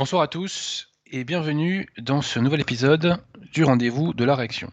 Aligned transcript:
Bonsoir 0.00 0.22
à 0.22 0.28
tous 0.28 0.88
et 1.08 1.24
bienvenue 1.24 1.86
dans 1.98 2.22
ce 2.22 2.38
nouvel 2.38 2.62
épisode 2.62 3.22
du 3.52 3.64
rendez-vous 3.64 4.14
de 4.14 4.24
la 4.24 4.34
réaction. 4.34 4.72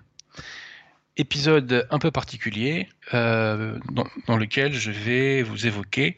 Épisode 1.17 1.86
un 1.91 2.00
peu 2.00 2.12
particulier 2.12 2.88
euh, 3.13 3.77
dans, 3.90 4.38
lequel 4.38 4.72
je 4.72 4.90
vais 4.90 5.44
vous 5.44 5.67
évoquer 5.67 6.17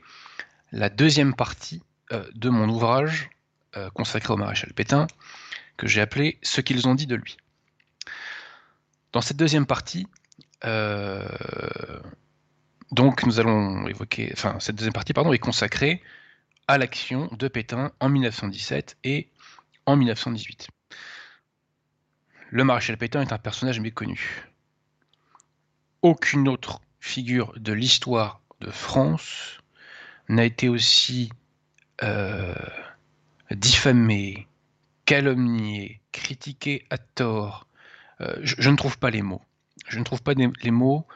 la 0.71 0.91
deuxième 0.91 1.33
partie 1.33 1.81
euh, 2.11 2.23
de 2.35 2.49
mon 2.49 2.69
ouvrage 2.69 3.31
euh, 3.77 3.89
consacré 3.89 4.31
au 4.31 4.37
maréchal 4.37 4.73
Pétain 4.73 5.07
que 5.75 5.87
j'ai 5.87 6.01
appelé 6.01 6.37
Ce 6.43 6.61
qu'ils 6.61 6.87
ont 6.87 6.93
dit 6.93 7.07
de 7.07 7.15
lui. 7.15 7.37
Dans 9.11 9.21
cette 9.21 9.37
deuxième 9.37 9.65
partie, 9.65 10.05
donc 12.91 13.25
nous 13.25 13.39
allons 13.39 13.87
évoquer, 13.87 14.29
enfin 14.33 14.57
cette 14.59 14.75
deuxième 14.75 14.93
partie 14.93 15.13
pardon 15.13 15.33
est 15.33 15.39
consacrée 15.39 15.99
à 16.69 16.77
l'action 16.77 17.27
de 17.31 17.47
Pétain 17.47 17.91
en 17.99 18.09
1917 18.09 18.97
et 19.03 19.31
en 19.87 19.95
1918. 19.95 20.67
Le 22.51 22.63
maréchal 22.63 22.95
Pétain 22.95 23.23
est 23.23 23.33
un 23.33 23.39
personnage 23.39 23.79
méconnu. 23.79 24.47
Aucune 26.03 26.47
autre 26.47 26.79
figure 26.99 27.53
de 27.57 27.73
l'histoire 27.73 28.41
de 28.61 28.69
France 28.69 29.57
n'a 30.27 30.45
été 30.45 30.69
aussi 30.69 31.31
euh, 32.03 32.53
diffamée, 33.49 34.47
calomniée, 35.05 36.01
critiquée 36.11 36.85
à 36.91 36.99
tort. 36.99 37.65
Euh, 38.21 38.35
je, 38.43 38.69
ne 38.69 38.75
trouve 38.75 38.99
pas 38.99 39.09
les 39.09 39.23
mots. 39.23 39.41
Je 39.87 39.97
ne 39.97 40.03
trouve 40.03 40.21
pas 40.21 40.33
les 40.35 40.71
mots 40.71 41.07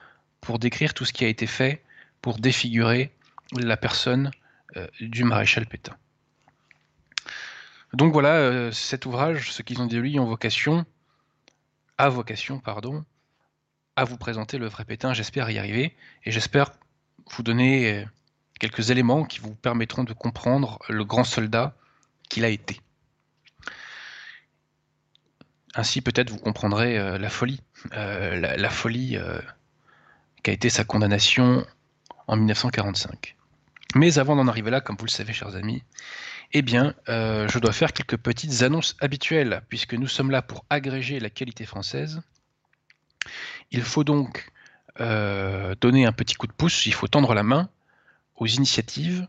pour 0.41 0.57
décrire 0.57 0.95
tout 0.95 1.05
ce 1.05 1.13
qui 1.13 1.25
a 1.25 1.27
été 1.27 1.45
fait 1.45 1.83
pour 2.23 2.39
défigurer 2.39 3.11
la 3.51 3.77
personne 3.77 4.31
du 4.99 5.23
maréchal 5.23 5.65
Pétain. 5.65 5.95
Donc 7.93 8.11
voilà, 8.11 8.33
euh, 8.37 8.71
cet 8.71 9.05
ouvrage, 9.05 9.51
ce 9.51 9.61
qu'ils 9.61 9.81
ont 9.81 9.85
dit 9.85 9.95
de 9.95 10.01
lui, 10.01 10.19
ont 10.19 10.25
vocation, 10.25 10.85
a 11.99 12.09
vocation, 12.09 12.59
pardon, 12.59 13.05
à 13.95 14.03
vous 14.03 14.17
présenter 14.17 14.57
le 14.57 14.67
vrai 14.67 14.83
Pétain. 14.83 15.13
J'espère 15.13 15.49
y 15.51 15.59
arriver 15.59 15.95
et 16.23 16.31
j'espère 16.31 16.71
vous 17.31 17.43
donner 17.43 17.93
euh, 17.93 18.05
quelques 18.59 18.89
éléments 18.89 19.25
qui 19.25 19.39
vous 19.39 19.53
permettront 19.53 20.03
de 20.03 20.13
comprendre 20.13 20.79
le 20.89 21.05
grand 21.05 21.23
soldat 21.23 21.75
qu'il 22.29 22.45
a 22.45 22.49
été. 22.49 22.81
Ainsi, 25.75 26.01
peut-être 26.01 26.31
vous 26.31 26.37
comprendrez 26.37 27.17
la 27.17 27.29
folie, 27.31 27.59
la, 27.91 28.69
folie 28.69 29.17
qu'a 30.43 30.51
été 30.51 30.69
sa 30.69 30.83
condamnation 30.83 31.65
en 32.27 32.35
1945. 32.35 33.35
Mais 33.95 34.17
avant 34.17 34.35
d'en 34.35 34.47
arriver 34.47 34.71
là, 34.71 34.81
comme 34.81 34.95
vous 34.97 35.05
le 35.05 35.11
savez, 35.11 35.33
chers 35.33 35.55
amis, 35.55 35.83
eh 36.53 36.61
bien, 36.61 36.93
euh, 37.09 37.47
je 37.47 37.59
dois 37.59 37.73
faire 37.73 37.93
quelques 37.93 38.17
petites 38.17 38.63
annonces 38.63 38.95
habituelles, 38.99 39.61
puisque 39.69 39.93
nous 39.93 40.07
sommes 40.07 40.31
là 40.31 40.41
pour 40.41 40.65
agréger 40.69 41.19
la 41.19 41.29
qualité 41.29 41.65
française. 41.65 42.21
Il 43.71 43.81
faut 43.81 44.03
donc 44.03 44.51
euh, 44.99 45.75
donner 45.81 46.05
un 46.05 46.11
petit 46.11 46.35
coup 46.35 46.47
de 46.47 46.53
pouce, 46.53 46.85
il 46.85 46.93
faut 46.93 47.07
tendre 47.07 47.33
la 47.33 47.43
main 47.43 47.69
aux 48.35 48.47
initiatives 48.47 49.27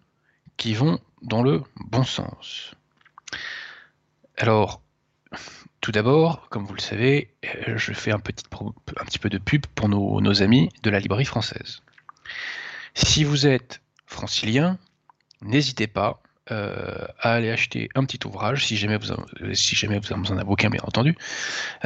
qui 0.56 0.74
vont 0.74 1.00
dans 1.22 1.42
le 1.42 1.62
bon 1.76 2.04
sens. 2.04 2.74
Alors, 4.36 4.82
tout 5.80 5.92
d'abord, 5.92 6.48
comme 6.48 6.64
vous 6.64 6.74
le 6.74 6.80
savez, 6.80 7.34
euh, 7.68 7.76
je 7.76 7.92
fais 7.92 8.12
un 8.12 8.18
petit, 8.18 8.44
peu 9.18 9.28
de 9.28 9.38
pub 9.38 9.66
pour 9.74 9.88
nos, 9.88 10.20
nos 10.20 10.42
amis 10.42 10.70
de 10.82 10.90
la 10.90 11.00
librairie 11.00 11.24
française. 11.24 11.82
Si 12.94 13.24
vous 13.24 13.46
êtes 13.46 13.80
francilien, 14.06 14.78
n'hésitez 15.42 15.86
pas 15.86 16.22
euh, 16.50 17.06
à 17.20 17.32
aller 17.32 17.50
acheter 17.50 17.88
un 17.94 18.04
petit 18.04 18.18
ouvrage, 18.26 18.66
si 18.66 18.76
jamais 18.76 18.98
vous 18.98 19.12
en, 19.12 19.24
si 19.54 19.76
jamais 19.76 19.98
vous 19.98 20.12
avez 20.12 20.42
aucun 20.46 20.68
bien 20.68 20.82
entendu, 20.84 21.16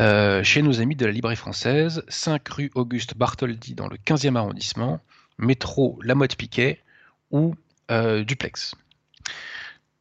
euh, 0.00 0.42
chez 0.42 0.62
nos 0.62 0.80
amis 0.80 0.96
de 0.96 1.06
la 1.06 1.12
librairie 1.12 1.36
française, 1.36 2.02
5 2.08 2.48
rue 2.48 2.70
Auguste 2.74 3.16
Bartholdi 3.16 3.76
dans 3.76 3.86
le 3.86 3.96
15e 3.96 4.34
arrondissement, 4.34 5.00
métro 5.38 6.00
La 6.02 6.16
Motte 6.16 6.34
Piquet 6.34 6.82
ou 7.30 7.54
euh, 7.92 8.24
Duplex. 8.24 8.74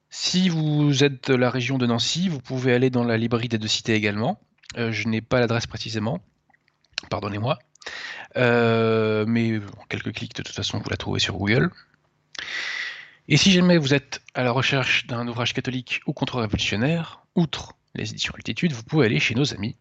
Si 0.09 0.49
vous 0.49 1.03
êtes 1.03 1.29
de 1.29 1.35
la 1.35 1.51
région 1.51 1.77
de 1.77 1.85
Nancy, 1.85 2.27
vous 2.27 2.41
pouvez 2.41 2.73
aller 2.73 2.89
dans 2.89 3.03
la 3.03 3.17
librairie 3.17 3.49
des 3.49 3.59
deux 3.59 3.67
cités 3.67 3.93
également. 3.93 4.39
je 4.75 5.07
n'ai 5.07 5.21
pas 5.21 5.39
l'adresse 5.39 5.67
précisément, 5.67 6.19
pardonnez-moi. 7.11 7.59
mais 8.35 9.59
en 9.59 9.85
quelques 9.87 10.13
clics, 10.13 10.35
de 10.35 10.41
toute 10.41 10.55
façon, 10.55 10.79
vous 10.79 10.89
la 10.89 10.97
trouvez 10.97 11.19
sur 11.19 11.37
Google. 11.37 11.69
Et 13.29 13.37
si 13.37 13.51
jamais 13.51 13.77
vous 13.77 13.93
êtes 13.93 14.21
à 14.33 14.43
la 14.43 14.51
recherche 14.51 15.05
d'un 15.07 15.27
ouvrage 15.27 15.53
catholique 15.53 16.01
ou 16.07 16.13
contre-révolutionnaire, 16.13 17.21
outre 17.35 17.73
les 17.95 18.09
éditions 18.11 18.33
Altitude, 18.35 18.71
vous 18.71 18.83
pouvez 18.83 19.05
aller 19.05 19.19
chez 19.19 19.35
nos 19.35 19.53
amis 19.53 19.75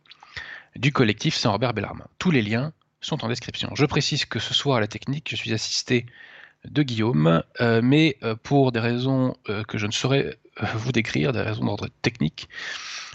du 0.75 0.93
collectif 0.93 1.35
Saint-Robert 1.35 1.73
Bellarmin. 1.73 2.07
Tous 2.19 2.31
les 2.31 2.43
liens 2.43 2.73
sont 3.01 3.25
en 3.25 3.29
description. 3.29 3.71
Je 3.75 3.87
précise 3.87 4.25
que 4.25 4.39
ce 4.39 4.53
soir 4.53 4.79
à 4.79 4.81
la 4.81 4.89
technique, 4.89 5.29
je 5.31 5.37
suis 5.37 5.53
assisté 5.53 6.07
de 6.65 6.83
Guillaume, 6.83 7.43
euh, 7.61 7.81
mais 7.83 8.17
euh, 8.23 8.35
pour 8.35 8.73
des 8.73 8.81
raisons 8.81 9.37
euh, 9.49 9.63
que 9.63 9.79
je 9.79 9.87
ne 9.87 9.93
saurais 9.93 10.37
vous 10.75 10.93
décrire, 10.93 11.33
des 11.33 11.41
raisons 11.41 11.65
d'ordre 11.65 11.89
technique, 12.03 12.49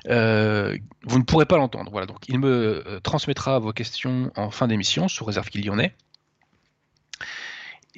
vous 0.06 1.20
ne 1.20 1.24
pourrez 1.24 1.46
pas 1.46 1.58
l'entendre. 1.58 1.92
Voilà, 1.92 2.08
donc 2.08 2.28
il 2.28 2.40
me 2.40 3.00
transmettra 3.04 3.60
vos 3.60 3.74
questions 3.74 4.32
en 4.36 4.50
fin 4.50 4.68
d'émission, 4.68 5.08
sous 5.08 5.26
réserve 5.26 5.50
qu'il 5.50 5.66
y 5.66 5.70
en 5.70 5.78
ait. 5.80 5.94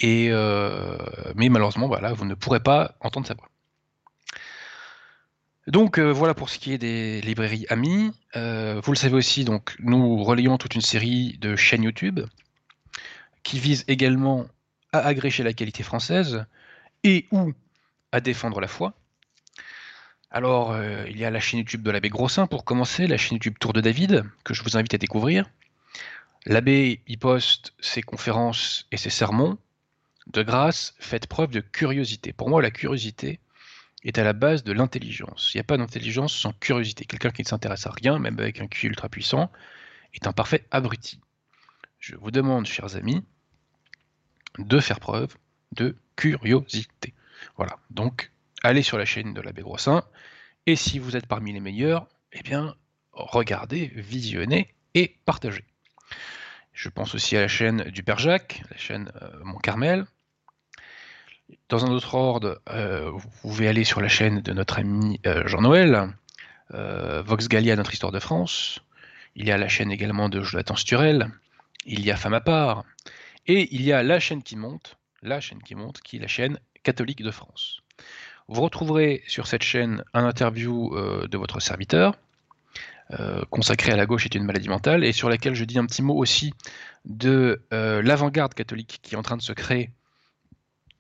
Euh, 0.01 0.97
mais 1.35 1.49
malheureusement, 1.49 1.87
voilà, 1.87 2.13
vous 2.13 2.25
ne 2.25 2.33
pourrez 2.33 2.59
pas 2.59 2.95
entendre 2.99 3.27
sa 3.27 3.35
voix. 3.35 3.49
Donc 5.67 5.97
euh, 5.97 6.11
voilà 6.11 6.33
pour 6.33 6.49
ce 6.49 6.59
qui 6.59 6.73
est 6.73 6.77
des 6.77 7.21
librairies 7.21 7.65
amis. 7.69 8.11
Euh, 8.35 8.81
vous 8.83 8.91
le 8.91 8.97
savez 8.97 9.15
aussi, 9.15 9.45
donc 9.45 9.75
nous 9.79 10.23
relayons 10.23 10.57
toute 10.57 10.75
une 10.75 10.81
série 10.81 11.37
de 11.39 11.55
chaînes 11.55 11.83
YouTube 11.83 12.19
qui 13.43 13.59
visent 13.59 13.85
également 13.87 14.45
à 14.91 14.99
agréger 14.99 15.43
la 15.43 15.53
qualité 15.53 15.83
française 15.83 16.45
et 17.03 17.27
ou 17.31 17.53
à 18.11 18.19
défendre 18.19 18.59
la 18.59 18.67
foi. 18.67 18.93
Alors, 20.31 20.75
il 21.07 21.15
y 21.17 21.25
a 21.25 21.29
la 21.29 21.39
chaîne 21.39 21.59
YouTube 21.59 21.83
de 21.83 21.91
l'abbé 21.91 22.09
Grossin 22.09 22.47
pour 22.47 22.65
commencer, 22.65 23.05
la 23.05 23.17
chaîne 23.17 23.35
YouTube 23.35 23.55
Tour 23.59 23.71
de 23.71 23.81
David, 23.81 24.23
que 24.43 24.55
je 24.55 24.63
vous 24.63 24.77
invite 24.77 24.93
à 24.95 24.97
découvrir. 24.97 25.45
L'abbé 26.45 27.01
y 27.07 27.17
poste 27.17 27.73
ses 27.79 28.01
conférences 28.01 28.87
et 28.91 28.97
ses 28.97 29.11
sermons, 29.11 29.57
de 30.27 30.43
grâce, 30.43 30.95
faites 30.99 31.27
preuve 31.27 31.51
de 31.51 31.59
curiosité. 31.59 32.33
Pour 32.33 32.49
moi, 32.49 32.61
la 32.61 32.71
curiosité 32.71 33.39
est 34.03 34.17
à 34.17 34.23
la 34.23 34.33
base 34.33 34.63
de 34.63 34.71
l'intelligence. 34.71 35.51
Il 35.53 35.57
n'y 35.57 35.61
a 35.61 35.65
pas 35.65 35.77
d'intelligence 35.77 36.33
sans 36.33 36.53
curiosité. 36.53 37.05
Quelqu'un 37.05 37.31
qui 37.31 37.41
ne 37.41 37.47
s'intéresse 37.47 37.87
à 37.87 37.91
rien, 37.91 38.19
même 38.19 38.39
avec 38.39 38.59
un 38.59 38.67
QI 38.67 38.87
ultra 38.87 39.09
puissant, 39.09 39.51
est 40.13 40.27
un 40.27 40.33
parfait 40.33 40.65
abruti. 40.71 41.19
Je 41.99 42.15
vous 42.15 42.31
demande, 42.31 42.65
chers 42.65 42.95
amis, 42.95 43.23
de 44.59 44.79
faire 44.79 44.99
preuve 44.99 45.35
de 45.71 45.95
curiosité. 46.15 47.13
Voilà, 47.57 47.77
donc 47.89 48.31
allez 48.63 48.83
sur 48.83 48.97
la 48.97 49.05
chaîne 49.05 49.33
de 49.33 49.41
l'abbé 49.41 49.61
Grossin, 49.61 50.03
et 50.65 50.75
si 50.75 50.99
vous 50.99 51.15
êtes 51.17 51.27
parmi 51.27 51.51
les 51.51 51.59
meilleurs, 51.59 52.07
eh 52.31 52.41
bien, 52.41 52.75
regardez, 53.11 53.91
visionnez 53.95 54.73
et 54.93 55.17
partagez. 55.25 55.65
Je 56.71 56.89
pense 56.89 57.15
aussi 57.15 57.37
à 57.37 57.41
la 57.41 57.47
chaîne 57.47 57.83
du 57.83 58.03
Père 58.03 58.19
Jacques, 58.19 58.63
la 58.69 58.77
chaîne 58.77 59.11
euh, 59.21 59.43
Mont 59.43 59.59
Carmel. 59.59 60.05
Dans 61.69 61.85
un 61.85 61.89
autre 61.89 62.15
ordre, 62.15 62.61
euh, 62.69 63.09
vous 63.11 63.29
pouvez 63.41 63.67
aller 63.67 63.83
sur 63.83 64.01
la 64.01 64.07
chaîne 64.07 64.41
de 64.41 64.53
notre 64.53 64.79
ami 64.79 65.19
euh, 65.25 65.47
Jean-Noël, 65.47 66.13
Vox 66.69 67.47
Gallia, 67.47 67.75
notre 67.75 67.93
histoire 67.93 68.11
de 68.11 68.19
France. 68.19 68.79
Il 69.35 69.45
y 69.45 69.51
a 69.51 69.57
la 69.57 69.67
chaîne 69.67 69.91
également 69.91 70.27
de 70.27 70.41
Jonathan 70.41 70.75
Sturel. 70.75 71.29
Il 71.85 72.03
y 72.03 72.09
a 72.09 72.15
Femme 72.15 72.33
à 72.33 72.41
part. 72.41 72.83
Et 73.45 73.67
il 73.75 73.83
y 73.83 73.91
a 73.91 74.01
la 74.01 74.19
chaîne 74.19 74.41
qui 74.41 74.55
monte, 74.55 74.97
la 75.21 75.39
chaîne 75.39 75.61
qui 75.61 75.75
monte, 75.75 76.01
qui 76.01 76.17
est 76.17 76.19
la 76.19 76.27
chaîne 76.27 76.57
catholique 76.81 77.21
de 77.21 77.29
France. 77.29 77.81
Vous 78.47 78.61
retrouverez 78.61 79.21
sur 79.27 79.45
cette 79.45 79.61
chaîne 79.61 80.03
un 80.13 80.25
interview 80.25 80.95
de 81.27 81.37
votre 81.37 81.59
serviteur, 81.59 82.15
euh, 83.19 83.43
consacrée 83.49 83.91
à 83.91 83.95
la 83.95 84.05
gauche 84.05 84.25
est 84.25 84.33
une 84.33 84.45
maladie 84.45 84.69
mentale, 84.69 85.03
et 85.03 85.11
sur 85.11 85.29
laquelle 85.29 85.53
je 85.53 85.65
dis 85.65 85.77
un 85.77 85.85
petit 85.85 86.01
mot 86.01 86.15
aussi 86.15 86.53
de 87.05 87.61
euh, 87.73 88.01
l'avant-garde 88.01 88.53
catholique 88.53 88.99
qui 89.03 89.15
est 89.15 89.17
en 89.17 89.21
train 89.21 89.37
de 89.37 89.41
se 89.41 89.53
créer, 89.53 89.89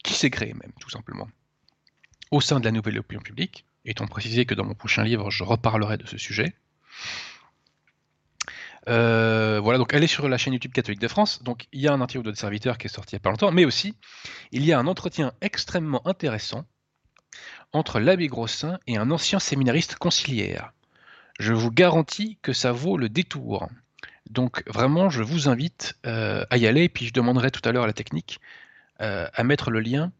qui 0.03 0.13
s'est 0.13 0.29
créée 0.29 0.53
même, 0.53 0.71
tout 0.79 0.89
simplement, 0.89 1.27
au 2.31 2.41
sein 2.41 2.59
de 2.59 2.65
la 2.65 2.71
nouvelle 2.71 2.99
opinion 2.99 3.21
publique, 3.21 3.65
étant 3.85 4.07
précisé 4.07 4.45
que 4.45 4.53
dans 4.53 4.65
mon 4.65 4.75
prochain 4.75 5.03
livre, 5.03 5.31
je 5.31 5.43
reparlerai 5.43 5.97
de 5.97 6.07
ce 6.07 6.17
sujet. 6.17 6.53
Euh, 8.89 9.61
voilà, 9.61 9.79
donc 9.79 9.93
allez 9.93 10.07
sur 10.07 10.27
la 10.27 10.37
chaîne 10.37 10.53
YouTube 10.53 10.73
catholique 10.73 10.99
de 10.99 11.07
France. 11.07 11.41
Donc 11.43 11.67
il 11.71 11.79
y 11.79 11.87
a 11.87 11.93
un 11.93 12.01
interview 12.01 12.29
de 12.29 12.35
serviteur 12.35 12.77
qui 12.77 12.87
est 12.87 12.89
sorti 12.89 13.15
il 13.15 13.17
n'y 13.17 13.21
a 13.21 13.23
pas 13.23 13.29
longtemps, 13.29 13.51
mais 13.51 13.65
aussi 13.65 13.95
il 14.51 14.65
y 14.65 14.73
a 14.73 14.79
un 14.79 14.87
entretien 14.87 15.31
extrêmement 15.41 16.05
intéressant 16.05 16.65
entre 17.71 17.99
l'abbé 17.99 18.27
Grossin 18.27 18.79
et 18.85 18.97
un 18.97 19.09
ancien 19.09 19.39
séminariste 19.39 19.95
conciliaire 19.95 20.73
je 21.39 21.53
vous 21.53 21.71
garantis 21.71 22.37
que 22.41 22.53
ça 22.53 22.71
vaut 22.71 22.97
le 22.97 23.09
détour. 23.09 23.67
Donc 24.29 24.63
vraiment, 24.67 25.09
je 25.09 25.23
vous 25.23 25.49
invite 25.49 25.95
euh, 26.05 26.45
à 26.49 26.57
y 26.57 26.67
aller, 26.67 26.89
puis 26.89 27.05
je 27.07 27.13
demanderai 27.13 27.51
tout 27.51 27.61
à 27.67 27.71
l'heure 27.71 27.83
à 27.83 27.87
la 27.87 27.93
technique 27.93 28.39
euh, 29.03 29.27
à 29.33 29.43
mettre 29.43 29.69
le 29.69 29.79
lien 29.79 30.11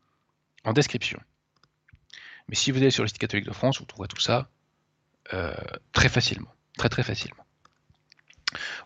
en 0.64 0.74
description. 0.74 1.20
Mais 2.48 2.56
si 2.56 2.72
vous 2.72 2.78
allez 2.78 2.92
sur 2.92 3.04
le 3.04 3.08
site 3.08 3.18
catholique 3.18 3.46
de 3.46 3.54
France, 3.54 3.80
vous 3.80 3.86
trouverez 3.86 4.08
tout 4.08 4.20
ça 4.20 4.50
très 5.94 6.10
facilement, 6.10 6.54
très 6.78 6.90
très 6.90 7.02
facilement. 7.02 7.44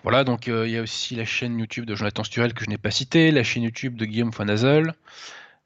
Voilà, 0.04 0.24
donc 0.24 0.48
il 0.48 0.70
y 0.70 0.78
a 0.78 0.82
aussi 0.82 1.16
la 1.16 1.26
chaîne 1.26 1.60
YouTube 1.60 1.86
de 1.86 1.96
Jonathan 1.96 2.24
Sturel 2.24 2.54
que 2.54 2.64
je 2.64 2.70
n'ai 2.70 2.78
pas 2.78 2.92
cité, 2.92 3.32
la 3.32 3.44
chaîne 3.44 3.64
YouTube 3.64 3.98
de 3.98 4.06
Guillaume 4.06 4.32
Fonazel, 4.32 4.94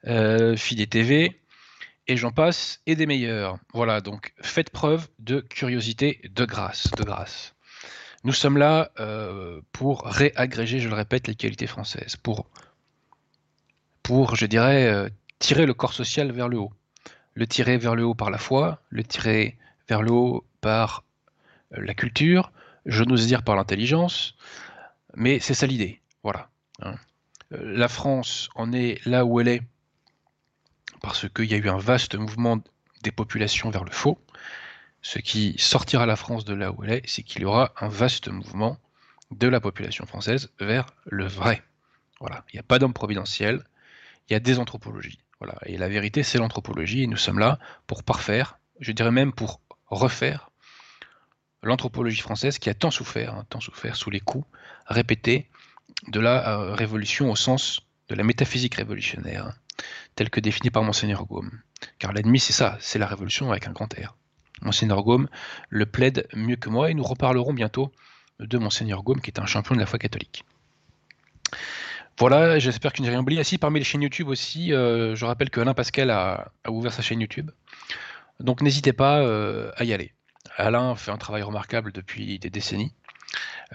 euh, 0.08 0.56
Fidé 0.56 0.86
TV, 0.88 1.40
et 2.08 2.16
j'en 2.16 2.32
passe, 2.32 2.80
et 2.86 2.96
des 2.96 3.06
meilleurs. 3.06 3.58
Voilà, 3.72 4.00
donc 4.00 4.34
faites 4.40 4.70
preuve 4.70 5.06
de 5.20 5.40
curiosité, 5.40 6.20
de 6.24 6.44
grâce, 6.44 6.90
de 6.90 7.04
grâce. 7.04 7.54
Nous 8.24 8.32
sommes 8.32 8.58
là 8.58 8.90
euh, 8.98 9.60
pour 9.72 10.04
réagréger, 10.04 10.80
je 10.80 10.88
le 10.88 10.94
répète, 10.94 11.28
les 11.28 11.36
qualités 11.36 11.68
françaises, 11.68 12.16
pour, 12.16 12.46
pour 14.02 14.36
je 14.36 14.46
dirais, 14.46 14.86
euh, 14.86 15.08
tirer 15.38 15.66
le 15.66 15.74
corps 15.74 15.92
social 15.92 16.30
vers 16.32 16.48
le 16.48 16.58
haut. 16.58 16.72
Le 17.34 17.46
tirer 17.46 17.78
vers 17.78 17.94
le 17.94 18.04
haut 18.04 18.14
par 18.14 18.30
la 18.30 18.38
foi, 18.38 18.82
le 18.90 19.04
tirer 19.04 19.56
vers 19.88 20.02
le 20.02 20.10
haut 20.10 20.44
par 20.60 21.04
euh, 21.74 21.82
la 21.84 21.94
culture, 21.94 22.52
je 22.86 23.04
n'ose 23.04 23.26
dire 23.26 23.42
par 23.42 23.56
l'intelligence, 23.56 24.36
mais 25.14 25.40
c'est 25.40 25.54
ça 25.54 25.66
l'idée. 25.66 26.00
Voilà. 26.22 26.48
Hein. 26.80 26.96
La 27.50 27.88
France 27.88 28.48
en 28.54 28.72
est 28.72 29.04
là 29.06 29.24
où 29.24 29.40
elle 29.40 29.48
est 29.48 29.62
parce 31.02 31.28
qu'il 31.28 31.46
y 31.46 31.54
a 31.54 31.58
eu 31.58 31.68
un 31.68 31.78
vaste 31.78 32.14
mouvement 32.14 32.58
des 33.02 33.10
populations 33.10 33.70
vers 33.70 33.84
le 33.84 33.90
faux. 33.90 34.18
Ce 35.02 35.18
qui 35.18 35.56
sortira 35.58 36.06
la 36.06 36.16
France 36.16 36.44
de 36.44 36.54
là 36.54 36.70
où 36.70 36.84
elle 36.84 36.92
est, 36.92 37.02
c'est 37.06 37.24
qu'il 37.24 37.42
y 37.42 37.44
aura 37.44 37.72
un 37.80 37.88
vaste 37.88 38.28
mouvement 38.28 38.78
de 39.32 39.48
la 39.48 39.60
population 39.60 40.06
française 40.06 40.50
vers 40.60 40.86
le 41.06 41.26
vrai. 41.26 41.62
Voilà, 42.20 42.44
il 42.52 42.56
n'y 42.56 42.60
a 42.60 42.64
pas 42.64 42.78
d'homme 42.78 42.92
providentiel, 42.92 43.64
il 44.32 44.36
y 44.36 44.36
a 44.36 44.40
des 44.40 44.58
anthropologies. 44.58 45.18
Voilà, 45.40 45.58
et 45.66 45.76
la 45.76 45.90
vérité, 45.90 46.22
c'est 46.22 46.38
l'anthropologie, 46.38 47.02
et 47.02 47.06
nous 47.06 47.18
sommes 47.18 47.38
là 47.38 47.58
pour 47.86 48.02
parfaire, 48.02 48.58
je 48.80 48.90
dirais 48.92 49.10
même 49.10 49.30
pour 49.30 49.60
refaire 49.88 50.50
l'anthropologie 51.62 52.22
française 52.22 52.58
qui 52.58 52.70
a 52.70 52.74
tant 52.74 52.90
souffert, 52.90 53.34
hein, 53.34 53.44
tant 53.50 53.60
souffert 53.60 53.94
sous 53.94 54.08
les 54.08 54.20
coups 54.20 54.46
répétés 54.86 55.50
de 56.08 56.18
la 56.18 56.60
euh, 56.60 56.74
révolution 56.74 57.30
au 57.30 57.36
sens 57.36 57.82
de 58.08 58.14
la 58.14 58.24
métaphysique 58.24 58.76
révolutionnaire, 58.76 59.52
tel 60.16 60.30
que 60.30 60.40
défini 60.40 60.70
par 60.70 60.82
Monseigneur 60.82 61.26
Gaume. 61.26 61.50
Car 61.98 62.14
l'ennemi, 62.14 62.40
c'est 62.40 62.54
ça, 62.54 62.78
c'est 62.80 62.98
la 62.98 63.06
révolution 63.06 63.50
avec 63.50 63.68
un 63.68 63.72
grand 63.72 63.92
R. 63.92 64.16
Monseigneur 64.62 65.02
Gaume 65.02 65.28
le 65.68 65.84
plaide 65.84 66.26
mieux 66.32 66.56
que 66.56 66.70
moi 66.70 66.90
et 66.90 66.94
nous 66.94 67.04
reparlerons 67.04 67.52
bientôt 67.52 67.92
de 68.40 68.56
Monseigneur 68.56 69.02
Gaume 69.02 69.20
qui 69.20 69.30
est 69.30 69.40
un 69.40 69.46
champion 69.46 69.74
de 69.74 69.80
la 69.80 69.86
foi 69.86 69.98
catholique. 69.98 70.42
Voilà, 72.18 72.58
j'espère 72.58 72.92
que 72.92 72.98
je 72.98 73.02
n'ai 73.02 73.08
rien 73.08 73.20
oublié. 73.20 73.40
Ah, 73.40 73.44
si, 73.44 73.58
parmi 73.58 73.78
les 73.78 73.84
chaînes 73.84 74.02
YouTube 74.02 74.28
aussi, 74.28 74.72
euh, 74.72 75.16
je 75.16 75.24
rappelle 75.24 75.50
que 75.50 75.60
Alain 75.60 75.74
Pascal 75.74 76.10
a, 76.10 76.52
ouvert 76.68 76.92
sa 76.92 77.02
chaîne 77.02 77.20
YouTube. 77.20 77.50
Donc 78.40 78.60
n'hésitez 78.60 78.92
pas 78.92 79.20
euh, 79.20 79.70
à 79.76 79.84
y 79.84 79.92
aller. 79.92 80.12
Alain 80.56 80.94
fait 80.94 81.10
un 81.10 81.16
travail 81.16 81.42
remarquable 81.42 81.92
depuis 81.92 82.38
des 82.38 82.50
décennies. 82.50 82.92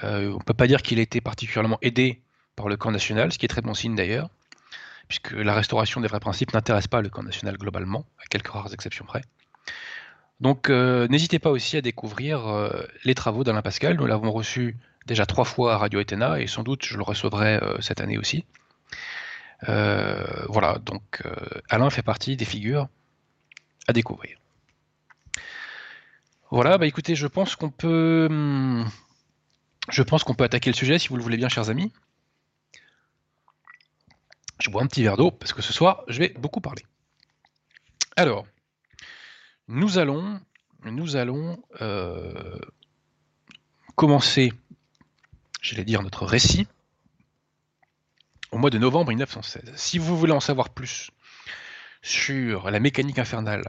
Euh, 0.03 0.31
on 0.31 0.37
ne 0.37 0.43
peut 0.43 0.53
pas 0.53 0.67
dire 0.67 0.81
qu'il 0.81 0.99
a 0.99 1.01
été 1.01 1.21
particulièrement 1.21 1.79
aidé 1.81 2.21
par 2.55 2.67
le 2.67 2.77
camp 2.77 2.91
national, 2.91 3.31
ce 3.31 3.37
qui 3.37 3.45
est 3.45 3.49
très 3.49 3.61
bon 3.61 3.73
signe 3.73 3.95
d'ailleurs 3.95 4.29
puisque 5.07 5.31
la 5.31 5.53
restauration 5.53 6.01
des 6.01 6.09
vrais 6.09 6.19
principes 6.19 6.53
n'intéresse 6.53 6.89
pas 6.89 7.01
le 7.01 7.07
camp 7.07 7.23
national 7.23 7.57
globalement, 7.57 8.05
à 8.21 8.25
quelques 8.25 8.49
rares 8.49 8.73
exceptions 8.73 9.05
près. 9.05 9.21
Donc 10.41 10.69
n'hésitez 10.69 11.39
pas 11.39 11.49
aussi 11.49 11.77
à 11.77 11.81
découvrir 11.81 12.69
les 13.05 13.15
travaux 13.15 13.45
d'Alain 13.45 13.61
Pascal. 13.61 13.95
Nous 13.95 14.05
l'avons 14.05 14.33
reçu 14.33 14.75
déjà 15.07 15.25
trois 15.25 15.45
fois 15.45 15.73
à 15.73 15.77
Radio 15.77 15.99
Etena 15.99 16.39
et 16.39 16.47
sans 16.47 16.63
doute 16.63 16.85
je 16.85 16.97
le 16.97 17.03
recevrai 17.03 17.55
euh, 17.55 17.81
cette 17.81 18.01
année 18.01 18.17
aussi. 18.17 18.45
voilà, 19.63 20.77
donc 20.83 21.23
Alain 21.69 21.89
fait 21.89 22.03
partie 22.03 22.37
des 22.37 22.45
figures 22.45 22.87
à 23.87 23.93
découvrir. 23.93 24.37
Voilà, 26.51 26.77
bah 26.77 26.87
écoutez, 26.87 27.15
je 27.15 27.27
pense 27.27 27.55
qu'on 27.57 27.69
peut, 27.69 28.27
hum, 28.29 28.89
je 29.89 30.03
pense 30.03 30.23
qu'on 30.23 30.33
peut 30.33 30.45
attaquer 30.45 30.69
le 30.69 30.75
sujet 30.75 30.97
si 30.97 31.09
vous 31.09 31.17
le 31.17 31.23
voulez 31.23 31.37
bien, 31.37 31.49
chers 31.49 31.69
amis. 31.69 31.91
Je 34.59 34.69
bois 34.69 34.81
un 34.81 34.87
petit 34.87 35.03
verre 35.03 35.17
d'eau 35.17 35.31
parce 35.31 35.53
que 35.53 35.61
ce 35.61 35.73
soir, 35.73 36.03
je 36.07 36.19
vais 36.19 36.29
beaucoup 36.29 36.61
parler. 36.61 36.83
Alors, 38.15 38.47
nous 39.67 39.97
allons, 39.97 40.39
nous 40.85 41.15
allons 41.17 41.61
euh, 41.81 42.59
commencer, 43.95 44.53
j'allais 45.61 45.83
dire, 45.83 46.03
notre 46.03 46.25
récit 46.25 46.67
au 48.51 48.57
mois 48.57 48.69
de 48.69 48.77
novembre 48.77 49.09
1916. 49.09 49.73
Si 49.75 49.97
vous 49.97 50.17
voulez 50.17 50.31
en 50.31 50.39
savoir 50.39 50.69
plus 50.69 51.11
sur 52.01 52.71
la 52.71 52.79
mécanique 52.79 53.19
infernale 53.19 53.63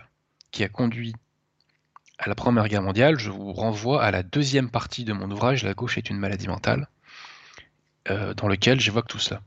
qui 0.51 0.63
a 0.65 0.69
conduit 0.69 1.15
à 2.19 2.29
la 2.29 2.35
Première 2.35 2.69
Guerre 2.69 2.83
mondiale, 2.83 3.19
je 3.19 3.31
vous 3.31 3.53
renvoie 3.53 4.03
à 4.03 4.11
la 4.11 4.23
deuxième 4.23 4.71
partie 4.71 5.05
de 5.05 5.13
mon 5.13 5.31
ouvrage 5.31 5.65
La 5.65 5.75
gauche 5.75 5.99
est 5.99 6.11
une 6.11 6.19
maladie 6.19 6.49
mentale, 6.49 6.89
euh, 8.11 8.35
dans 8.35 8.49
lequel 8.49 8.81
j'évoque 8.81 9.09
tout 9.09 9.19
cela 9.19 9.41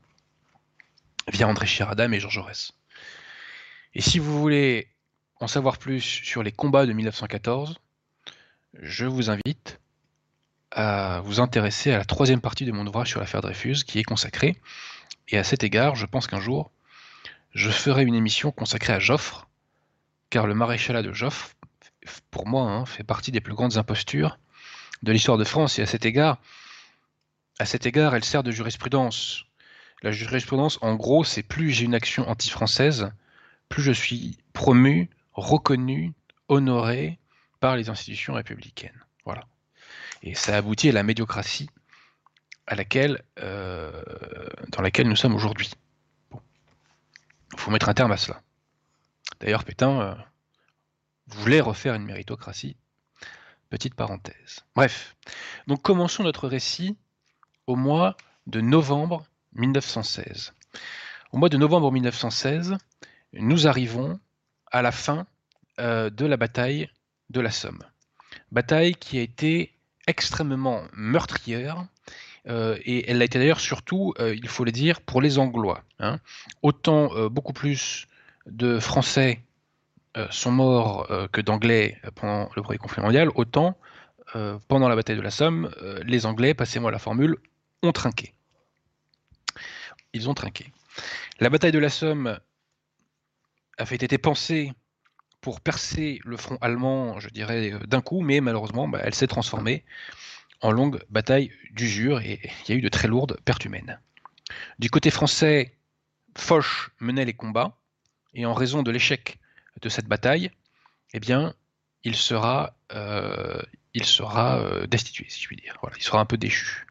via 1.28 1.46
André 1.46 1.66
Chiradam 1.66 2.12
et 2.14 2.20
Georges 2.20 2.34
Jaurès. 2.34 2.72
Et 3.94 4.00
si 4.00 4.18
vous 4.18 4.40
voulez 4.40 4.88
en 5.40 5.46
savoir 5.46 5.78
plus 5.78 6.00
sur 6.00 6.42
les 6.42 6.52
combats 6.52 6.86
de 6.86 6.92
1914, 6.92 7.78
je 8.80 9.04
vous 9.04 9.30
invite 9.30 9.80
à 10.72 11.20
vous 11.24 11.40
intéresser 11.40 11.92
à 11.92 11.98
la 11.98 12.04
troisième 12.04 12.40
partie 12.40 12.64
de 12.64 12.72
mon 12.72 12.86
ouvrage 12.86 13.08
sur 13.08 13.20
l'affaire 13.20 13.40
Dreyfus, 13.40 13.84
qui 13.86 13.98
est 13.98 14.04
consacrée. 14.04 14.60
Et 15.28 15.38
à 15.38 15.44
cet 15.44 15.64
égard, 15.64 15.94
je 15.94 16.06
pense 16.06 16.26
qu'un 16.26 16.40
jour, 16.40 16.70
je 17.54 17.70
ferai 17.70 18.02
une 18.02 18.14
émission 18.14 18.50
consacrée 18.50 18.92
à 18.92 18.98
Joffre, 18.98 19.48
car 20.30 20.46
le 20.46 20.54
maréchalat 20.54 21.02
de 21.02 21.12
Joffre, 21.12 21.50
pour 22.30 22.46
moi, 22.46 22.62
hein, 22.62 22.86
fait 22.86 23.04
partie 23.04 23.30
des 23.30 23.40
plus 23.40 23.54
grandes 23.54 23.76
impostures 23.76 24.38
de 25.02 25.12
l'histoire 25.12 25.38
de 25.38 25.44
France. 25.44 25.78
Et 25.78 25.82
à 25.82 25.86
cet 25.86 26.04
égard, 26.06 26.38
à 27.58 27.66
cet 27.66 27.86
égard, 27.86 28.14
elle 28.14 28.24
sert 28.24 28.42
de 28.42 28.50
jurisprudence 28.50 29.46
la 30.02 30.10
jurisprudence, 30.10 30.78
en 30.82 30.96
gros, 30.96 31.22
c'est 31.22 31.42
plus 31.42 31.70
j'ai 31.70 31.84
une 31.84 31.94
action 31.94 32.28
anti-française, 32.28 33.12
plus 33.68 33.82
je 33.82 33.92
suis 33.92 34.36
promu, 34.52 35.08
reconnu, 35.32 36.12
honoré 36.48 37.18
par 37.60 37.76
les 37.76 37.88
institutions 37.88 38.34
républicaines. 38.34 39.00
Voilà. 39.24 39.46
Et 40.22 40.34
ça 40.34 40.56
aboutit 40.56 40.88
à 40.88 40.92
la 40.92 41.02
médiocratie 41.02 41.68
à 42.66 42.74
laquelle, 42.74 43.22
euh, 43.40 43.92
dans 44.68 44.82
laquelle 44.82 45.08
nous 45.08 45.16
sommes 45.16 45.34
aujourd'hui. 45.34 45.70
Il 46.32 47.58
faut 47.58 47.70
mettre 47.70 47.88
un 47.88 47.94
terme 47.94 48.12
à 48.12 48.16
cela. 48.16 48.40
D'ailleurs, 49.40 49.64
Pétain 49.64 50.00
euh, 50.00 50.14
voulait 51.26 51.60
refaire 51.60 51.94
une 51.94 52.04
méritocratie. 52.04 52.76
Petite 53.68 53.94
parenthèse. 53.94 54.64
Bref, 54.76 55.16
donc 55.66 55.82
commençons 55.82 56.22
notre 56.22 56.46
récit 56.46 56.96
au 57.66 57.74
mois 57.74 58.16
de 58.46 58.60
novembre 58.60 59.24
1916. 59.54 60.52
Au 61.32 61.38
mois 61.38 61.48
de 61.48 61.56
novembre 61.56 61.90
1916, 61.90 62.76
nous 63.32 63.66
arrivons 63.66 64.20
à 64.70 64.82
la 64.82 64.92
fin 64.92 65.26
euh, 65.80 66.10
de 66.10 66.26
la 66.26 66.36
bataille 66.36 66.90
de 67.30 67.40
la 67.40 67.50
Somme. 67.50 67.82
Bataille 68.50 68.94
qui 68.94 69.18
a 69.18 69.22
été 69.22 69.72
extrêmement 70.06 70.82
meurtrière, 70.92 71.86
euh, 72.48 72.76
et 72.84 73.08
elle 73.10 73.22
a 73.22 73.24
été 73.24 73.38
d'ailleurs 73.38 73.60
surtout, 73.60 74.14
euh, 74.18 74.34
il 74.34 74.48
faut 74.48 74.64
le 74.64 74.72
dire, 74.72 75.00
pour 75.00 75.20
les 75.20 75.38
Anglois. 75.38 75.82
Hein. 76.00 76.18
Autant 76.62 77.28
beaucoup 77.28 77.52
plus 77.52 78.06
de 78.46 78.78
Français 78.78 79.40
sont 80.30 80.50
morts 80.50 81.06
que 81.32 81.40
d'Anglais 81.40 81.98
pendant 82.16 82.50
le 82.54 82.62
premier 82.62 82.78
conflit 82.78 83.00
mondial, 83.00 83.30
autant 83.34 83.78
pendant 84.68 84.88
la 84.88 84.96
bataille 84.96 85.16
de 85.16 85.22
la 85.22 85.30
Somme, 85.30 85.70
les 86.04 86.26
Anglais, 86.26 86.52
passez-moi 86.52 86.90
la 86.90 86.98
formule, 86.98 87.36
ont 87.82 87.92
trinqué 87.92 88.34
ils 90.12 90.28
ont 90.28 90.34
trinqué. 90.34 90.72
La 91.40 91.50
bataille 91.50 91.72
de 91.72 91.78
la 91.78 91.88
Somme 91.88 92.38
a 93.78 93.86
fait 93.86 94.02
été 94.02 94.18
pensée 94.18 94.72
pour 95.42 95.60
percer 95.60 96.20
le 96.24 96.38
front 96.38 96.56
allemand, 96.62 97.20
je 97.20 97.28
dirais, 97.28 97.72
d'un 97.86 98.00
coup, 98.00 98.22
mais 98.22 98.40
malheureusement, 98.40 98.88
bah, 98.88 99.00
elle 99.02 99.14
s'est 99.14 99.26
transformée 99.26 99.84
en 100.62 100.70
longue 100.70 101.02
bataille 101.10 101.52
d'usure 101.72 102.20
et 102.20 102.40
il 102.64 102.70
y 102.70 102.72
a 102.72 102.78
eu 102.78 102.80
de 102.80 102.88
très 102.88 103.08
lourdes 103.08 103.38
pertes 103.44 103.64
humaines. 103.64 104.00
Du 104.78 104.88
côté 104.88 105.10
français, 105.10 105.74
Foch 106.38 106.90
menait 107.00 107.24
les 107.24 107.32
combats 107.34 107.76
et 108.34 108.46
en 108.46 108.54
raison 108.54 108.82
de 108.82 108.90
l'échec 108.90 109.38
de 109.82 109.88
cette 109.88 110.06
bataille, 110.06 110.50
eh 111.12 111.20
bien, 111.20 111.54
il 112.04 112.14
sera, 112.14 112.76
euh, 112.94 113.60
euh, 113.94 114.86
destitué, 114.86 115.26
si 115.28 115.42
je 115.42 115.46
puis 115.48 115.56
dire. 115.56 115.76
Il 115.96 116.02
sera 116.02 116.20
un 116.20 116.24
peu 116.24 116.36
déchu. 116.36 116.86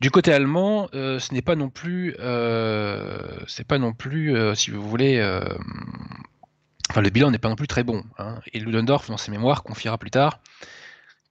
Du 0.00 0.10
côté 0.10 0.32
allemand, 0.32 0.88
euh, 0.94 1.18
ce 1.18 1.34
n'est 1.34 1.42
pas 1.42 1.56
non 1.56 1.70
plus, 1.70 2.14
euh, 2.20 3.40
c'est 3.48 3.66
pas 3.66 3.78
non 3.78 3.92
plus, 3.92 4.36
euh, 4.36 4.54
si 4.54 4.70
vous 4.70 4.86
voulez, 4.86 5.18
le 6.96 7.10
bilan 7.10 7.30
n'est 7.30 7.38
pas 7.38 7.48
non 7.48 7.56
plus 7.56 7.68
très 7.68 7.84
bon. 7.84 8.04
Hein. 8.18 8.40
Et 8.52 8.60
Ludendorff, 8.60 9.08
dans 9.08 9.16
ses 9.16 9.30
mémoires, 9.30 9.62
confiera 9.62 9.98
plus 9.98 10.10
tard 10.10 10.40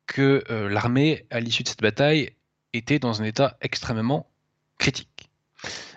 que 0.05 0.43
l'armée, 0.69 1.25
à 1.29 1.39
l'issue 1.39 1.63
de 1.63 1.67
cette 1.67 1.81
bataille, 1.81 2.31
était 2.73 2.99
dans 2.99 3.21
un 3.21 3.25
état 3.25 3.57
extrêmement 3.61 4.29
critique. 4.77 5.29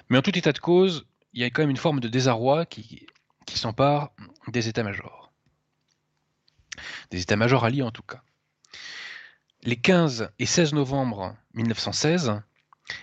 Mais 0.08 0.18
en 0.18 0.22
tout 0.22 0.36
état 0.36 0.52
de 0.52 0.58
cause, 0.58 1.06
il 1.32 1.40
y 1.40 1.44
a 1.44 1.50
quand 1.50 1.62
même 1.62 1.70
une 1.70 1.76
forme 1.76 2.00
de 2.00 2.08
désarroi 2.08 2.66
qui, 2.66 3.06
qui 3.46 3.58
s'empare 3.58 4.12
des 4.48 4.68
états-majors. 4.68 5.32
des 7.10 7.20
états-majors 7.20 7.64
alliés 7.64 7.82
en 7.82 7.90
tout 7.90 8.02
cas. 8.02 8.22
Les 9.62 9.76
15 9.76 10.30
et 10.38 10.46
16 10.46 10.72
novembre 10.72 11.36
1916, 11.54 12.40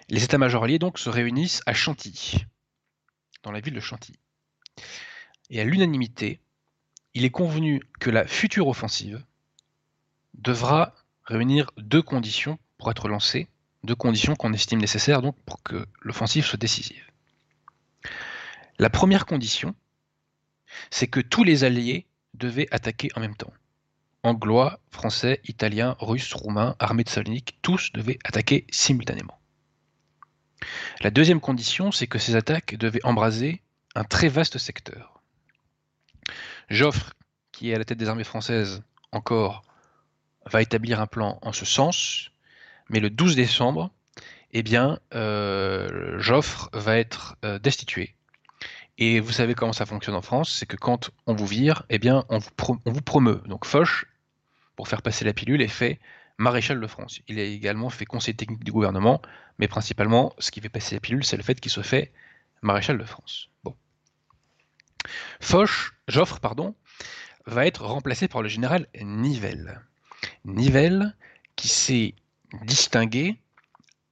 les 0.09 0.23
états-majors 0.23 0.63
alliés 0.63 0.79
se 0.95 1.09
réunissent 1.09 1.61
à 1.65 1.73
Chantilly, 1.73 2.45
dans 3.43 3.51
la 3.51 3.59
ville 3.59 3.75
de 3.75 3.79
Chantilly. 3.79 4.19
Et 5.49 5.61
à 5.61 5.63
l'unanimité, 5.63 6.41
il 7.17 7.25
est 7.25 7.31
convenu 7.31 7.81
que 7.99 8.11
la 8.11 8.27
future 8.27 8.67
offensive 8.67 9.23
devra 10.35 10.93
réunir 11.23 11.71
deux 11.77 12.03
conditions 12.03 12.59
pour 12.77 12.91
être 12.91 13.07
lancée, 13.07 13.47
deux 13.83 13.95
conditions 13.95 14.35
qu'on 14.35 14.53
estime 14.53 14.79
nécessaires 14.79 15.23
donc 15.23 15.35
pour 15.43 15.63
que 15.63 15.87
l'offensive 16.01 16.45
soit 16.45 16.59
décisive. 16.59 17.03
La 18.77 18.91
première 18.91 19.25
condition, 19.25 19.73
c'est 20.91 21.07
que 21.07 21.19
tous 21.19 21.43
les 21.43 21.63
alliés 21.63 22.05
devaient 22.35 22.67
attaquer 22.69 23.09
en 23.15 23.19
même 23.19 23.35
temps. 23.35 23.53
Anglois, 24.21 24.79
Français, 24.91 25.41
Italiens, 25.47 25.95
Russes, 25.99 26.35
Roumains, 26.35 26.75
armée 26.77 27.03
de 27.03 27.09
Salonique, 27.09 27.57
tous 27.63 27.91
devaient 27.93 28.19
attaquer 28.25 28.67
simultanément. 28.69 29.39
La 31.01 31.09
deuxième 31.09 31.41
condition, 31.41 31.91
c'est 31.91 32.05
que 32.05 32.19
ces 32.19 32.35
attaques 32.35 32.75
devaient 32.75 33.03
embraser 33.03 33.63
un 33.95 34.03
très 34.03 34.27
vaste 34.27 34.59
secteur. 34.59 35.16
Joffre, 36.69 37.13
qui 37.51 37.71
est 37.71 37.75
à 37.75 37.77
la 37.77 37.85
tête 37.85 37.97
des 37.97 38.09
armées 38.09 38.23
françaises 38.23 38.83
encore, 39.11 39.63
va 40.45 40.61
établir 40.61 41.01
un 41.01 41.07
plan 41.07 41.39
en 41.41 41.53
ce 41.53 41.65
sens, 41.65 42.31
mais 42.89 42.99
le 42.99 43.09
12 43.09 43.35
décembre, 43.35 43.91
eh 44.51 44.63
bien, 44.63 44.99
euh, 45.13 46.19
Joffre 46.19 46.69
va 46.73 46.97
être 46.97 47.35
euh, 47.43 47.59
destitué. 47.59 48.15
Et 48.97 49.19
vous 49.19 49.31
savez 49.31 49.53
comment 49.53 49.73
ça 49.73 49.85
fonctionne 49.85 50.15
en 50.15 50.21
France, 50.21 50.51
c'est 50.51 50.65
que 50.65 50.77
quand 50.77 51.11
on 51.27 51.35
vous 51.35 51.45
vire, 51.45 51.83
eh 51.89 51.99
bien, 51.99 52.25
on 52.29 52.39
vous, 52.39 52.51
vous 52.85 53.01
promeut. 53.01 53.41
Donc 53.45 53.65
Foch, 53.65 54.05
pour 54.75 54.87
faire 54.87 55.01
passer 55.01 55.25
la 55.25 55.33
pilule, 55.33 55.61
est 55.61 55.67
fait 55.67 55.99
maréchal 56.37 56.79
de 56.79 56.87
France. 56.87 57.21
Il 57.27 57.39
est 57.39 57.53
également 57.53 57.89
fait 57.89 58.05
conseiller 58.05 58.35
technique 58.35 58.63
du 58.63 58.71
gouvernement, 58.71 59.21
mais 59.59 59.67
principalement, 59.67 60.33
ce 60.39 60.51
qui 60.51 60.61
fait 60.61 60.69
passer 60.69 60.95
la 60.95 61.01
pilule, 61.01 61.23
c'est 61.23 61.37
le 61.37 61.43
fait 61.43 61.59
qu'il 61.59 61.71
se 61.71 61.81
fait 61.81 62.11
maréchal 62.61 62.97
de 62.97 63.03
France. 63.03 63.49
Bon. 63.63 63.75
Foch, 65.39 65.93
Joffre, 66.07 66.39
pardon, 66.39 66.75
va 67.45 67.65
être 67.65 67.85
remplacé 67.85 68.27
par 68.27 68.41
le 68.41 68.49
général 68.49 68.87
Nivelle. 69.01 69.81
Nivelle, 70.45 71.15
qui 71.55 71.67
s'est 71.67 72.15
distingué 72.63 73.39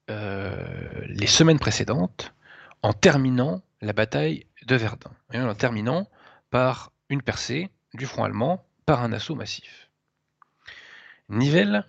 euh, 0.09 1.01
les 1.07 1.27
semaines 1.27 1.59
précédentes 1.59 2.33
en 2.81 2.93
terminant 2.93 3.61
la 3.81 3.93
bataille 3.93 4.45
de 4.65 4.75
Verdun, 4.75 5.11
et 5.33 5.39
en 5.39 5.55
terminant 5.55 6.09
par 6.49 6.91
une 7.09 7.21
percée 7.21 7.69
du 7.93 8.05
front 8.05 8.23
allemand 8.23 8.65
par 8.85 9.03
un 9.03 9.11
assaut 9.11 9.35
massif. 9.35 9.89
Nivelle 11.29 11.85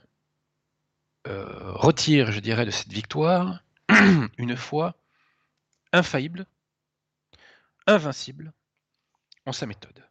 euh, 1.26 1.72
retire, 1.72 2.32
je 2.32 2.40
dirais, 2.40 2.64
de 2.64 2.70
cette 2.70 2.92
victoire 2.92 3.62
une 4.38 4.56
foi 4.56 4.94
infaillible, 5.92 6.46
invincible 7.86 8.52
en 9.46 9.52
sa 9.52 9.66
méthode. 9.66 10.04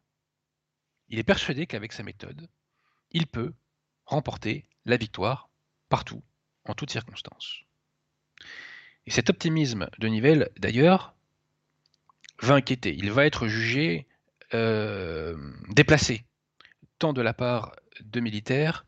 Il 1.09 1.19
est 1.19 1.23
persuadé 1.23 1.67
qu'avec 1.67 1.93
sa 1.93 2.03
méthode, 2.03 2.47
il 3.11 3.27
peut 3.27 3.53
remporter 4.05 4.65
la 4.85 4.97
victoire 4.97 5.49
partout, 5.89 6.23
en 6.65 6.73
toutes 6.73 6.91
circonstances. 6.91 7.61
Et 9.05 9.11
cet 9.11 9.29
optimisme 9.29 9.87
de 9.99 10.07
Nivelle, 10.07 10.49
d'ailleurs, 10.57 11.13
va 12.41 12.55
inquiéter. 12.55 12.95
Il 12.95 13.11
va 13.11 13.25
être 13.25 13.47
jugé 13.47 14.07
euh, 14.53 15.37
déplacé, 15.69 16.25
tant 16.97 17.13
de 17.13 17.21
la 17.21 17.33
part 17.33 17.75
de 18.01 18.19
militaires 18.19 18.85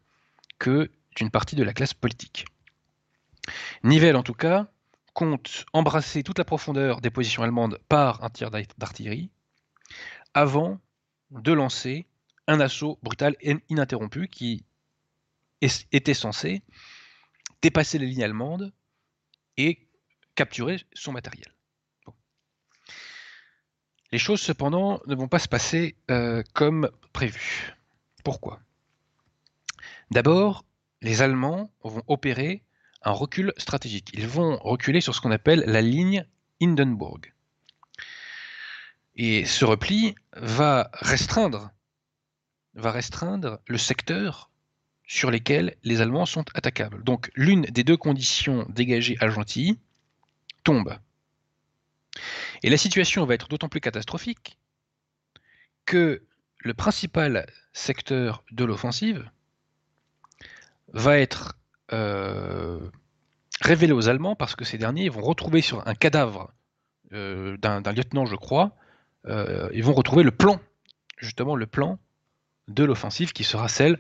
que 0.60 0.92
d'une 1.16 1.30
partie 1.30 1.56
de 1.56 1.64
la 1.64 1.74
classe 1.74 1.94
politique. 1.94 2.46
Nivelle, 3.84 4.16
en 4.16 4.24
tout 4.24 4.34
cas, 4.34 4.68
compte 5.14 5.66
embrasser 5.74 6.24
toute 6.24 6.38
la 6.38 6.46
profondeur 6.46 7.02
des 7.02 7.10
positions 7.10 7.44
allemandes 7.44 7.80
par 7.90 8.24
un 8.24 8.30
tir 8.30 8.52
d'artillerie 8.52 9.32
avant 10.34 10.80
de 11.32 11.52
lancer 11.52 12.08
un 12.48 12.60
assaut 12.60 13.00
brutal 13.04 13.36
et 13.42 13.56
ininterrompu 13.70 14.28
qui 14.28 14.66
était 15.62 16.14
censé 16.14 16.62
dépasser 17.62 17.98
les 17.98 18.06
lignes 18.06 18.24
allemandes 18.24 18.74
et 19.58 19.88
capturer 20.36 20.84
son 20.94 21.12
matériel. 21.12 21.52
Les 24.12 24.20
choses 24.20 24.40
cependant 24.40 25.02
ne 25.08 25.16
vont 25.16 25.28
pas 25.28 25.40
se 25.40 25.50
passer 25.50 25.98
euh, 26.10 26.42
comme 26.54 26.90
prévu. 27.12 27.74
Pourquoi? 28.24 28.62
D'abord, 30.12 30.64
les 31.02 31.22
Allemands 31.22 31.72
vont 31.84 32.04
opérer 32.08 32.64
un 33.02 33.12
recul 33.12 33.54
stratégique. 33.58 34.10
Ils 34.14 34.28
vont 34.28 34.58
reculer 34.58 35.02
sur 35.02 35.14
ce 35.14 35.22
qu'on 35.22 35.32
appelle 35.32 35.64
la 35.66 35.82
ligne 35.82 36.26
Hindenburg. 36.62 37.34
Et 39.18 39.46
ce 39.46 39.66
repli 39.66 40.16
va 40.36 40.92
restreindre, 40.94 41.72
va 42.76 42.92
restreindre 42.92 43.60
le 43.66 43.80
secteur 43.80 44.52
sur 45.08 45.32
lesquels 45.32 45.76
les 45.84 46.02
Allemands 46.02 46.28
sont 46.28 46.46
attaquables. 46.54 47.04
Donc 47.04 47.32
l'une 47.34 47.64
des 47.64 47.84
deux 47.84 47.98
conditions 47.98 48.68
dégagées 48.70 49.18
à 49.20 49.30
Gentilly 49.30 49.80
tombe. 50.64 50.96
Et 52.62 52.70
la 52.70 52.78
situation 52.78 53.26
va 53.26 53.34
être 53.34 53.48
d'autant 53.48 53.70
plus 53.70 53.82
catastrophique 53.82 54.60
que 55.86 56.24
le 56.60 56.74
principal 56.76 57.48
secteur 57.74 58.44
de 58.52 58.66
l'offensive 58.66 59.30
va 60.94 61.18
être 61.18 61.58
euh, 61.92 62.90
révélé 63.62 63.94
aux 63.94 64.10
Allemands 64.10 64.36
parce 64.36 64.56
que 64.56 64.66
ces 64.66 64.78
derniers 64.78 65.10
vont 65.10 65.22
retrouver 65.22 65.62
sur 65.62 65.88
un 65.88 65.96
cadavre 65.96 66.54
euh, 67.14 67.58
d'un 67.58 67.82
lieutenant, 67.94 68.26
je 68.26 68.36
crois, 68.36 68.76
euh, 69.28 69.70
ils 69.74 69.84
vont 69.84 69.94
retrouver 69.94 70.24
le 70.24 70.32
plan, 70.32 70.60
justement 71.18 71.56
le 71.56 71.66
plan 71.66 72.00
de 72.68 72.84
l'offensive 72.84 73.34
qui 73.34 73.44
sera 73.44 73.68
celle 73.68 74.00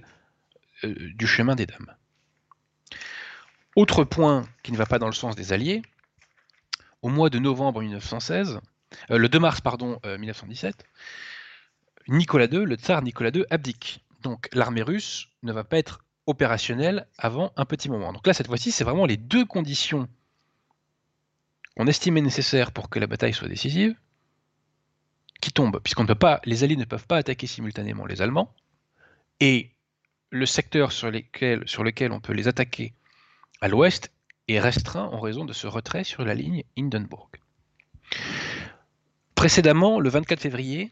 du 0.83 1.25
chemin 1.25 1.55
des 1.55 1.65
dames. 1.65 1.93
Autre 3.75 4.03
point 4.03 4.47
qui 4.63 4.71
ne 4.71 4.77
va 4.77 4.85
pas 4.85 4.99
dans 4.99 5.07
le 5.07 5.13
sens 5.13 5.35
des 5.35 5.53
Alliés, 5.53 5.81
au 7.01 7.09
mois 7.09 7.29
de 7.29 7.39
novembre 7.39 7.81
1916, 7.81 8.59
le 9.09 9.29
2 9.29 9.39
mars 9.39 9.61
pardon 9.61 9.99
1917, 10.05 10.83
Nicolas 12.07 12.45
II, 12.45 12.65
le 12.65 12.75
tsar 12.75 13.01
Nicolas 13.01 13.31
II 13.33 13.45
abdique. 13.49 14.05
Donc 14.21 14.49
l'armée 14.53 14.81
russe 14.81 15.29
ne 15.43 15.51
va 15.51 15.63
pas 15.63 15.77
être 15.77 16.03
opérationnel 16.25 17.07
avant 17.17 17.53
un 17.55 17.65
petit 17.65 17.89
moment. 17.89 18.13
Donc 18.13 18.27
là, 18.27 18.33
cette 18.33 18.47
fois-ci, 18.47 18.71
c'est 18.71 18.83
vraiment 18.83 19.05
les 19.05 19.17
deux 19.17 19.45
conditions 19.45 20.07
qu'on 21.75 21.87
estimait 21.87 22.21
nécessaires 22.21 22.71
pour 22.71 22.89
que 22.89 22.99
la 22.99 23.07
bataille 23.07 23.33
soit 23.33 23.47
décisive 23.47 23.95
qui 25.41 25.51
tombent, 25.51 25.79
puisqu'on 25.79 26.07
les 26.45 26.63
Alliés 26.63 26.75
ne 26.75 26.85
peuvent 26.85 27.07
pas 27.07 27.17
attaquer 27.17 27.47
simultanément 27.47 28.05
les 28.05 28.21
Allemands, 28.21 28.53
et 29.39 29.71
le 30.29 30.45
secteur 30.45 30.91
sur, 30.91 31.11
lequel 31.11 32.11
on 32.11 32.19
peut 32.19 32.33
les 32.33 32.47
attaquer 32.47 32.93
à 33.61 33.67
l'ouest 33.67 34.11
est 34.47 34.59
restreint 34.59 35.05
en 35.05 35.19
raison 35.19 35.45
de 35.45 35.53
ce 35.53 35.67
retrait 35.67 36.03
sur 36.03 36.23
la 36.23 36.33
ligne 36.33 36.63
Hindenburg. 36.77 37.29
Précédemment, 39.35 39.99
le 39.99 40.09
24 40.09 40.39
février, 40.39 40.91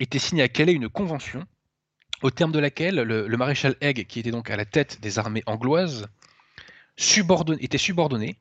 était 0.00 0.18
signée 0.18 0.42
à 0.42 0.48
Calais 0.48 0.72
une 0.72 0.88
convention 0.88 1.46
au 2.22 2.30
terme 2.30 2.52
de 2.52 2.58
laquelle 2.58 2.96
le, 2.96 3.36
maréchal 3.36 3.74
Haig, 3.80 4.06
qui 4.06 4.20
était 4.20 4.30
donc 4.30 4.50
à 4.50 4.56
la 4.56 4.64
tête 4.64 5.00
des 5.00 5.18
armées 5.18 5.42
angloises, 5.46 6.06
était 7.60 7.78
subordonné 7.78 8.36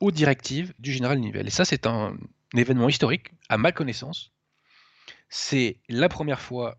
aux 0.00 0.10
directives 0.10 0.74
du 0.78 0.92
général 0.92 1.18
Nivelle. 1.18 1.46
Et 1.46 1.50
ça, 1.50 1.64
c'est 1.64 1.86
un, 1.86 2.16
événement 2.54 2.88
historique, 2.88 3.30
à 3.48 3.58
ma 3.58 3.72
connaissance. 3.72 4.32
C'est 5.28 5.78
la 5.88 6.08
première 6.08 6.40
fois, 6.40 6.78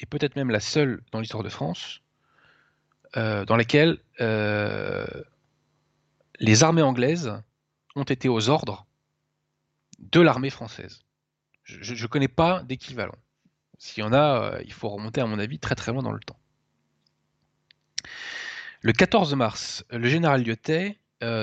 et 0.00 0.06
peut-être 0.06 0.36
même 0.36 0.50
la 0.50 0.60
seule 0.60 1.02
dans 1.12 1.20
l'histoire 1.20 1.42
de 1.42 1.48
France, 1.48 2.00
euh, 3.16 3.44
dans 3.44 3.56
laquelle 3.56 3.98
euh, 4.20 5.06
les 6.40 6.64
armées 6.64 6.82
anglaises 6.82 7.32
ont 7.94 8.02
été 8.02 8.28
aux 8.28 8.48
ordres 8.48 8.86
de 10.00 10.20
l'armée 10.20 10.50
française. 10.50 11.02
Je 11.62 12.02
ne 12.02 12.08
connais 12.08 12.28
pas 12.28 12.62
d'équivalent. 12.64 13.14
S'il 13.78 14.02
y 14.02 14.06
en 14.06 14.12
a, 14.12 14.54
euh, 14.56 14.62
il 14.64 14.72
faut 14.72 14.88
remonter, 14.88 15.20
à 15.20 15.26
mon 15.26 15.38
avis, 15.38 15.60
très 15.60 15.76
très 15.76 15.92
loin 15.92 16.02
dans 16.02 16.12
le 16.12 16.20
temps. 16.20 16.38
Le 18.80 18.92
14 18.92 19.34
mars, 19.34 19.84
le 19.90 20.08
général 20.08 20.42
Lyotet 20.42 20.98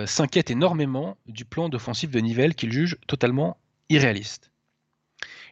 s'inquiète 0.06 0.52
énormément 0.52 1.18
du 1.26 1.44
plan 1.44 1.68
d'offensive 1.68 2.12
de 2.12 2.20
Nivelle 2.20 2.54
qu'il 2.54 2.72
juge 2.72 2.98
totalement 3.08 3.58
irréaliste. 3.90 4.51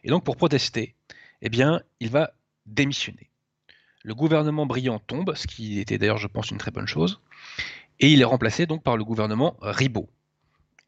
Et 0.04 0.08
donc, 0.08 0.24
pour 0.24 0.36
protester, 0.36 0.94
eh 1.42 1.48
bien, 1.48 1.82
il 2.00 2.10
va 2.10 2.32
démissionner. 2.66 3.30
Le 4.02 4.14
gouvernement 4.14 4.66
brillant 4.66 4.98
tombe, 4.98 5.34
ce 5.34 5.46
qui 5.46 5.78
était 5.78 5.98
d'ailleurs, 5.98 6.18
je 6.18 6.26
pense, 6.26 6.50
une 6.50 6.58
très 6.58 6.70
bonne 6.70 6.86
chose, 6.86 7.20
et 7.98 8.10
il 8.10 8.20
est 8.20 8.24
remplacé 8.24 8.66
donc 8.66 8.82
par 8.82 8.96
le 8.96 9.04
gouvernement 9.04 9.56
Ribaud. 9.60 10.08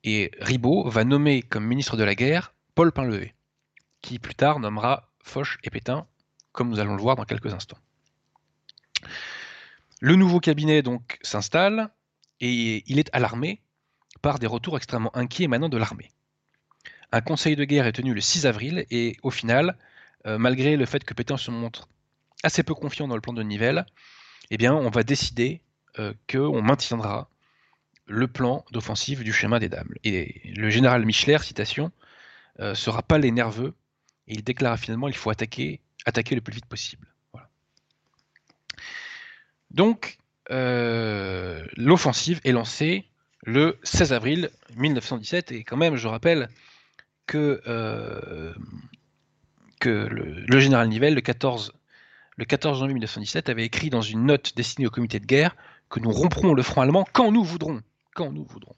Et 0.05 0.31
Ribaud 0.41 0.89
va 0.89 1.05
nommer 1.05 1.43
comme 1.43 1.65
ministre 1.65 1.97
de 1.97 2.05
la 2.05 2.15
guerre 2.15 2.55
Paul 2.75 2.91
Pinlevé, 2.91 3.35
qui 4.01 4.19
plus 4.19 4.35
tard 4.35 4.61
nommera 4.61 5.11
Foch 5.23 5.59
et 5.63 5.71
Pétain, 5.71 6.07
comme 6.53 6.71
nous 6.71 6.81
allons 6.81 6.97
le 6.97 7.03
voir 7.03 7.17
dans 7.17 7.25
quelques 7.25 7.53
instants. 7.53 7.79
Le 10.01 10.17
nouveau 10.17 10.41
cabinet 10.41 10.83
donc 10.83 11.19
s'installe 11.23 11.91
et 12.41 12.83
il 12.91 12.99
est 12.99 13.11
alarmé 13.13 13.63
par 14.21 14.39
des 14.39 14.47
retours 14.47 14.77
extrêmement 14.77 15.15
inquiets 15.17 15.45
émanant 15.45 15.69
de 15.69 15.77
l'armée. 15.77 16.11
Un 17.15 17.21
conseil 17.21 17.57
de 17.57 17.65
guerre 17.65 17.87
est 17.87 17.93
tenu 17.93 18.15
le 18.15 18.23
6 18.23 18.47
avril 18.47 18.87
et 18.91 19.19
au 19.23 19.31
final, 19.31 19.77
euh, 20.27 20.39
malgré 20.39 20.77
le 20.77 20.87
fait 20.87 21.05
que 21.05 21.13
Pétain 21.13 21.37
se 21.37 21.51
montre 21.51 21.89
assez 22.43 22.63
peu 22.63 22.75
confiant 22.75 23.07
dans 23.07 23.17
le 23.17 23.21
plan 23.21 23.35
de 23.35 23.43
Nivelle, 23.43 23.85
eh 24.51 24.57
bien, 24.57 24.75
on 24.75 24.89
va 24.89 25.03
décider 25.03 25.61
euh, 25.99 26.15
qu'on 26.31 26.63
maintiendra 26.63 27.29
le 28.07 28.27
plan 28.27 28.65
d'offensive 28.73 29.25
du 29.25 29.33
chemin 29.33 29.59
des 29.59 29.69
dames. 29.69 29.93
Et 30.05 30.41
le 30.57 30.71
général 30.71 31.05
Michler, 31.05 31.39
citation, 31.43 31.93
euh, 32.61 32.75
sera 32.75 33.03
pas 33.03 33.19
les 33.19 33.31
nerveux 33.31 33.75
et 34.27 34.35
il 34.35 34.43
déclara 34.43 34.79
finalement 34.79 35.09
qu'il 35.09 35.17
faut 35.17 35.31
attaquer, 35.31 35.81
attaquer 36.07 36.35
le 36.35 36.41
plus 36.41 36.55
vite 36.55 36.67
possible. 36.67 37.07
Donc, 39.71 40.19
l'offensive 40.51 42.41
est 42.45 42.53
lancée 42.53 43.07
le 43.45 43.79
16 43.85 44.13
avril 44.13 44.51
1917 44.77 45.53
et 45.53 45.65
quand 45.65 45.79
même, 45.79 45.97
je 45.97 46.09
rappelle 46.09 46.49
que, 47.27 47.63
euh, 47.67 48.55
le, 49.85 50.61
général 50.61 50.89
Nivelle, 50.89 51.15
le 51.15 51.21
14, 51.21 51.73
le 52.37 52.45
14 52.45 52.79
janvier 52.79 52.95
1917, 52.95 53.49
avait 53.49 53.65
écrit 53.65 53.91
dans 53.91 54.03
une 54.03 54.27
note 54.27 54.55
destinée 54.57 54.87
au 54.87 54.91
comité 54.91 55.21
de 55.21 55.27
guerre 55.27 55.57
que 55.89 56.01
nous 56.01 56.11
romprons 56.11 56.55
le 56.55 56.63
front 56.63 56.83
allemand 56.83 57.07
quand 57.13 57.33
nous 57.33 57.45
voudrons. 57.45 57.81
Quand 58.15 58.33
nous 58.33 58.45
voudrons. 58.45 58.77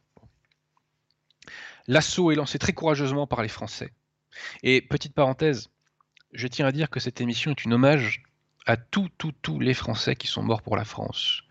L'assaut 1.87 2.31
est 2.31 2.37
lancé 2.37 2.59
très 2.59 2.73
courageusement 2.73 3.27
par 3.27 3.43
les 3.43 3.49
Français. 3.49 3.93
Et 4.63 4.81
petite 4.81 5.15
parenthèse, 5.15 5.71
je 6.33 6.49
tiens 6.49 6.67
à 6.67 6.73
dire 6.73 6.91
que 6.91 7.01
cette 7.01 7.21
émission 7.21 7.51
est 7.51 7.67
un 7.67 7.73
hommage 7.73 8.23
à 8.67 8.77
tous, 8.77 9.09
tous, 9.19 9.33
tous 9.43 9.61
les 9.61 9.75
Français 9.75 10.17
qui 10.17 10.27
sont 10.27 10.43
morts 10.43 10.63
pour 10.63 10.77
la 10.77 10.85
France, 10.85 11.43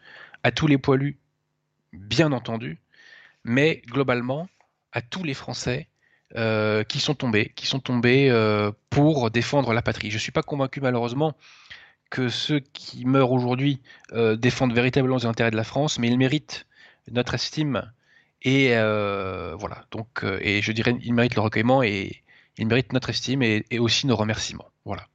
à 0.42 0.52
tous 0.52 0.68
les 0.68 0.78
poilus, 0.78 1.20
bien 1.94 2.32
entendu, 2.32 2.82
mais 3.44 3.82
globalement 3.86 4.48
à 4.92 5.02
tous 5.02 5.24
les 5.24 5.34
Français 5.34 5.88
euh, 6.36 6.84
qui 6.84 7.00
sont 7.00 7.14
tombés, 7.14 7.52
qui 7.56 7.68
sont 7.68 7.80
tombés 7.80 8.28
euh, 8.32 8.72
pour 8.90 9.30
défendre 9.30 9.72
la 9.72 9.84
patrie. 9.84 10.10
Je 10.10 10.16
ne 10.16 10.20
suis 10.20 10.32
pas 10.32 10.42
convaincu 10.42 10.82
malheureusement 10.82 11.36
que 12.10 12.28
ceux 12.28 12.60
qui 12.60 13.06
meurent 13.06 13.32
aujourd'hui 13.32 13.82
euh, 14.14 14.36
défendent 14.36 14.74
véritablement 14.74 15.18
les 15.18 15.28
intérêts 15.28 15.52
de 15.52 15.56
la 15.56 15.64
France, 15.64 16.00
mais 16.00 16.08
ils 16.08 16.18
méritent 16.18 16.66
notre 17.12 17.36
estime 17.36 17.92
et 18.42 18.70
voilà. 18.70 19.86
Donc, 19.92 20.26
et 20.42 20.64
je 20.64 20.72
dirais, 20.72 20.96
ils 21.04 21.14
méritent 21.14 21.36
le 21.36 21.42
recueillement 21.42 21.84
et 21.84 22.24
ils 22.58 22.68
méritent 22.68 22.94
notre 22.94 23.12
estime 23.12 23.44
et, 23.44 23.64
aussi 23.78 24.08
nos 24.08 24.16
remerciements. 24.16 24.70
Voilà. 24.86 25.08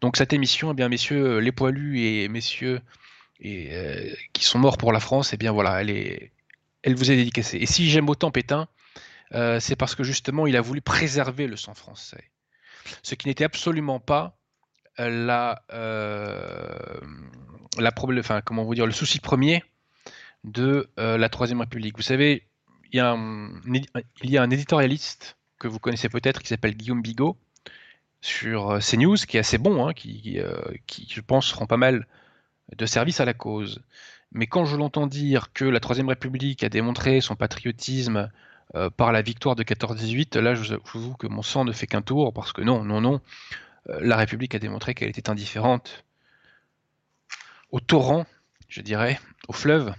Donc 0.00 0.16
cette 0.16 0.32
émission, 0.32 0.70
eh 0.70 0.74
bien 0.74 0.88
messieurs 0.88 1.38
les 1.38 1.52
poilus 1.52 2.00
et 2.00 2.28
messieurs 2.28 2.80
qui 3.40 4.44
sont 4.44 4.60
morts 4.60 4.78
pour 4.78 4.92
la 4.92 5.00
France, 5.00 5.32
eh 5.32 5.36
bien 5.36 5.50
voilà, 5.50 5.80
elle, 5.80 5.90
est, 5.90 6.30
elle 6.84 6.94
vous 6.94 7.10
est 7.10 7.16
dédicacée. 7.16 7.58
Et 7.58 7.66
si 7.66 7.90
j'aime 7.90 8.08
autant 8.08 8.30
Pétain, 8.30 8.68
euh, 9.34 9.60
c'est 9.60 9.76
parce 9.76 9.94
que 9.94 10.02
justement 10.02 10.46
il 10.46 10.56
a 10.56 10.60
voulu 10.60 10.80
préserver 10.80 11.46
le 11.46 11.56
sang 11.56 11.74
français, 11.74 12.30
ce 13.02 13.14
qui 13.14 13.28
n'était 13.28 13.44
absolument 13.44 14.00
pas 14.00 14.36
la, 14.98 15.62
la 17.78 17.92
problème, 17.92 18.20
enfin 18.20 18.42
comment 18.42 18.64
vous 18.64 18.74
dire, 18.74 18.86
le 18.86 18.92
souci 18.92 19.20
premier 19.20 19.64
de 20.44 20.90
la 20.96 21.28
Troisième 21.30 21.60
République. 21.60 21.96
Vous 21.96 22.02
savez, 22.02 22.46
il 22.92 22.96
y 22.96 23.00
a 23.00 24.42
un, 24.42 24.50
éditorialiste 24.50 25.38
que 25.58 25.66
vous 25.66 25.78
connaissez 25.78 26.08
peut-être 26.08 26.42
qui 26.42 26.48
s'appelle 26.48 26.74
Guillaume 26.74 27.02
Bigot, 27.02 27.38
sur 28.20 28.70
euh, 28.70 28.78
CNews, 28.78 29.16
qui 29.16 29.36
est 29.36 29.40
assez 29.40 29.58
bon, 29.58 29.86
hein, 29.86 29.94
qui, 29.94 30.38
euh, 30.38 30.60
qui, 30.86 31.08
je 31.10 31.20
pense, 31.20 31.52
rend 31.52 31.66
pas 31.66 31.76
mal 31.76 32.06
de 32.76 32.86
service 32.86 33.20
à 33.20 33.24
la 33.24 33.34
cause. 33.34 33.82
Mais 34.30 34.46
quand 34.46 34.64
je 34.64 34.76
l'entends 34.76 35.06
dire 35.06 35.52
que 35.52 35.64
la 35.64 35.80
Troisième 35.80 36.08
République 36.08 36.62
a 36.64 36.68
démontré 36.68 37.20
son 37.20 37.34
patriotisme 37.34 38.30
euh, 38.74 38.90
par 38.90 39.12
la 39.12 39.22
victoire 39.22 39.56
de 39.56 39.62
14-18, 39.62 40.38
là, 40.38 40.54
je, 40.54 40.74
vous 40.74 40.98
avoue 40.98 41.14
que 41.14 41.26
mon 41.26 41.42
sang 41.42 41.64
ne 41.64 41.72
fait 41.72 41.86
qu'un 41.86 42.02
tour, 42.02 42.32
parce 42.32 42.52
que 42.52 42.62
non, 42.62 42.84
non, 42.84 43.00
non, 43.00 43.20
la 43.86 44.16
République 44.16 44.54
a 44.54 44.58
démontré 44.58 44.94
qu'elle 44.94 45.08
était 45.08 45.28
indifférente 45.28 46.04
au 47.70 47.80
torrent, 47.80 48.26
je 48.68 48.80
dirais, 48.80 49.18
au 49.48 49.52
fleuve 49.52 49.92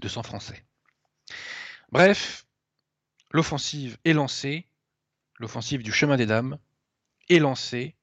de 0.00 0.08
sang 0.08 0.22
français. 0.22 0.62
Bref, 1.90 2.44
l'offensive 3.30 3.96
est 4.04 4.12
lancée, 4.12 4.66
l'offensive 5.38 5.82
du 5.82 5.92
chemin 5.92 6.16
des 6.16 6.26
dames, 6.26 6.58
est 7.30 7.38
lancé 7.38 7.94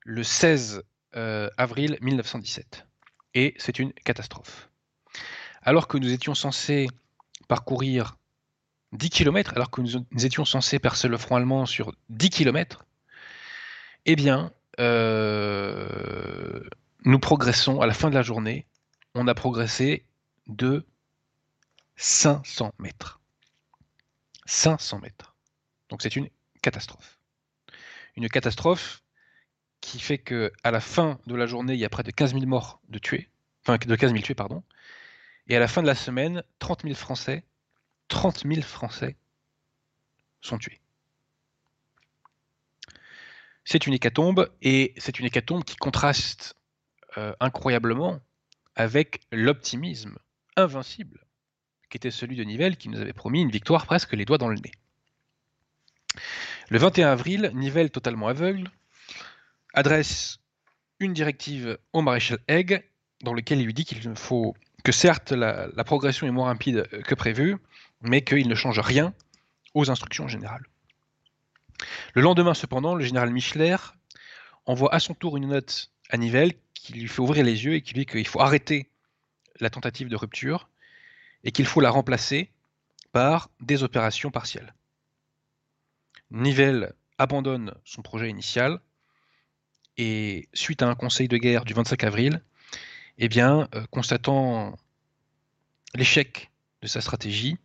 le 0.00 0.22
16 0.22 0.82
euh, 1.16 1.50
avril 1.56 1.98
1917. 2.00 2.86
Et 3.34 3.54
c'est 3.58 3.78
une 3.78 3.92
catastrophe. 3.92 4.68
Alors 5.62 5.88
que 5.88 5.98
nous 5.98 6.12
étions 6.12 6.34
censés 6.34 6.88
parcourir 7.48 8.16
10 8.92 9.10
km, 9.10 9.52
alors 9.54 9.70
que 9.70 9.80
nous, 9.80 10.04
étions 10.24 10.44
censés 10.44 10.78
percer 10.78 11.08
le 11.08 11.16
front 11.16 11.36
allemand 11.36 11.66
sur 11.66 11.92
10 12.10 12.30
km, 12.30 12.84
eh 14.04 14.16
bien, 14.16 14.52
euh, 14.80 16.62
nous 17.04 17.18
progressons 17.18 17.80
à 17.80 17.86
la 17.86 17.94
fin 17.94 18.10
de 18.10 18.14
la 18.14 18.22
journée. 18.22 18.66
On 19.14 19.28
a 19.28 19.34
progressé 19.34 20.04
de 20.46 20.84
500 21.96 22.72
mètres. 22.78 23.20
500 24.46 24.98
mètres. 25.00 25.34
Donc 25.88 26.02
c'est 26.02 26.16
une 26.16 26.28
catastrophe 26.62 27.18
une 28.16 28.28
catastrophe 28.28 29.02
qui 29.80 29.98
fait 29.98 30.18
que 30.18 30.52
à 30.62 30.70
la 30.70 30.80
fin 30.80 31.18
de 31.26 31.34
la 31.34 31.46
journée, 31.46 31.74
il 31.74 31.80
y 31.80 31.84
a 31.84 31.88
près 31.88 32.02
de 32.02 32.10
15 32.10 32.34
000 32.34 32.46
morts 32.46 32.80
de 32.88 32.98
tués, 32.98 33.28
enfin 33.62 33.78
de 33.78 33.96
15 33.96 34.12
000 34.12 34.22
tués, 34.22 34.34
pardon, 34.34 34.62
et 35.48 35.56
à 35.56 35.60
la 35.60 35.68
fin 35.68 35.82
de 35.82 35.86
la 35.86 35.94
semaine, 35.94 36.42
30 36.60 36.82
000 36.82 36.94
Français, 36.94 37.44
30 38.12 38.44
000 38.46 38.60
Français 38.60 39.16
sont 40.42 40.58
tués. 40.58 40.80
C'est 43.64 43.86
une 43.86 43.94
hécatombe, 43.94 44.50
et 44.60 44.92
c'est 44.98 45.18
une 45.18 45.24
hécatombe 45.24 45.64
qui 45.64 45.76
contraste 45.76 46.54
euh, 47.16 47.34
incroyablement 47.40 48.20
avec 48.76 49.22
l'optimisme 49.32 50.18
invincible 50.56 51.24
qui 51.88 51.96
était 51.96 52.10
celui 52.10 52.36
de 52.36 52.44
Nivelle, 52.44 52.76
qui 52.76 52.90
nous 52.90 53.00
avait 53.00 53.14
promis 53.14 53.40
une 53.40 53.50
victoire 53.50 53.86
presque 53.86 54.12
les 54.12 54.26
doigts 54.26 54.38
dans 54.38 54.48
le 54.48 54.56
nez. 54.56 54.72
Le 56.68 56.78
21 56.78 57.08
avril, 57.08 57.50
Nivelle, 57.54 57.90
totalement 57.90 58.28
aveugle, 58.28 58.70
adresse 59.72 60.38
une 61.00 61.14
directive 61.14 61.78
au 61.92 62.02
maréchal 62.02 62.38
Haig, 62.48 62.82
dans 63.22 63.32
lequel 63.32 63.60
il 63.60 63.66
lui 63.66 63.74
dit 63.74 63.84
qu'il 63.84 64.16
faut 64.16 64.54
que 64.84 64.92
certes 64.92 65.32
la, 65.32 65.84
progression 65.84 66.26
est 66.26 66.30
moins 66.30 66.46
rapide 66.46 66.88
que 67.04 67.14
prévu, 67.14 67.56
mais 68.02 68.22
qu'il 68.22 68.48
ne 68.48 68.54
change 68.54 68.80
rien 68.80 69.14
aux 69.74 69.90
instructions 69.90 70.28
générales. 70.28 70.64
Le 72.14 72.22
lendemain, 72.22 72.54
cependant, 72.54 72.94
le 72.94 73.04
général 73.04 73.30
Michler 73.30 73.76
envoie 74.66 74.94
à 74.94 75.00
son 75.00 75.14
tour 75.14 75.36
une 75.36 75.48
note 75.48 75.90
à 76.10 76.16
Nivelle 76.16 76.52
qui 76.74 76.92
lui 76.92 77.08
fait 77.08 77.20
ouvrir 77.20 77.44
les 77.44 77.64
yeux 77.64 77.74
et 77.74 77.82
qui 77.82 77.94
lui 77.94 78.00
dit 78.00 78.06
qu'il 78.06 78.26
faut 78.26 78.40
arrêter 78.40 78.90
la 79.60 79.70
tentative 79.70 80.08
de 80.08 80.16
rupture 80.16 80.68
et 81.44 81.52
qu'il 81.52 81.66
faut 81.66 81.80
la 81.80 81.90
remplacer 81.90 82.50
par 83.12 83.50
des 83.60 83.82
opérations 83.82 84.30
partielles. 84.30 84.74
Nivelle 86.30 86.94
abandonne 87.18 87.74
son 87.84 88.02
projet 88.02 88.28
initial 88.30 88.80
et 89.96 90.48
suite 90.54 90.82
à 90.82 90.88
un 90.88 90.94
conseil 90.94 91.28
de 91.28 91.36
guerre 91.36 91.64
du 91.64 91.74
25 91.74 92.02
avril, 92.04 92.42
eh 93.18 93.28
bien, 93.28 93.68
euh, 93.74 93.84
constatant 93.90 94.76
l'échec 95.94 96.50
de 96.80 96.86
sa 96.86 97.00
stratégie, 97.00 97.58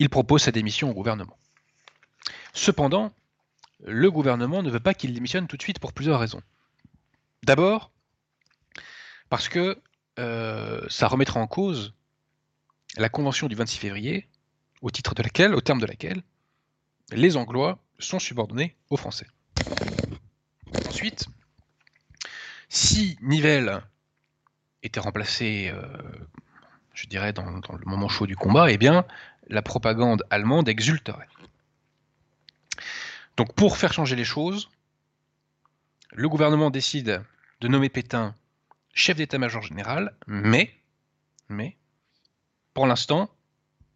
il 0.00 0.08
propose 0.08 0.42
sa 0.42 0.50
démission 0.50 0.90
au 0.90 0.94
gouvernement. 0.94 1.38
Cependant, 2.52 3.12
le 3.84 4.10
gouvernement 4.10 4.62
ne 4.62 4.70
veut 4.70 4.80
pas 4.80 4.94
qu'il 4.94 5.14
démissionne 5.14 5.46
tout 5.46 5.56
de 5.56 5.62
suite 5.62 5.78
pour 5.78 5.92
plusieurs 5.92 6.18
raisons. 6.18 6.42
D'abord, 7.44 7.92
parce 9.28 9.48
que 9.48 9.80
euh, 10.18 10.84
ça 10.88 11.06
remettra 11.06 11.38
en 11.38 11.46
cause 11.46 11.94
la 12.96 13.08
convention 13.08 13.46
du 13.46 13.54
26 13.54 13.78
février, 13.78 14.28
au 14.82 14.90
titre 14.90 15.14
de 15.14 15.22
laquelle, 15.22 15.54
au 15.54 15.60
terme 15.60 15.80
de 15.80 15.86
laquelle, 15.86 16.22
les 17.12 17.36
Anglois 17.36 17.78
sont 17.98 18.18
subordonnés 18.18 18.76
aux 18.88 18.96
Français. 18.96 19.26
Ensuite, 20.88 21.26
si 22.68 23.16
Nivelle 23.20 23.82
était 24.82 25.00
remplacé, 25.00 25.70
euh, 25.72 25.86
je 26.94 27.06
dirais, 27.06 27.32
dans, 27.32 27.44
le 27.44 27.84
moment 27.86 28.08
chaud 28.08 28.26
du 28.26 28.36
combat, 28.36 28.70
eh 28.70 28.78
bien, 28.78 29.04
la 29.48 29.62
propagande 29.62 30.24
allemande 30.30 30.68
exulterait. 30.68 31.28
Donc, 33.36 33.54
pour 33.54 33.76
faire 33.76 33.92
changer 33.92 34.16
les 34.16 34.24
choses, 34.24 34.70
le 36.12 36.28
gouvernement 36.28 36.70
décide 36.70 37.22
de 37.60 37.68
nommer 37.68 37.88
Pétain 37.88 38.34
chef 38.92 39.16
d'état-major 39.16 39.62
général, 39.62 40.14
mais, 40.26 40.74
pour 42.74 42.86
l'instant, 42.86 43.30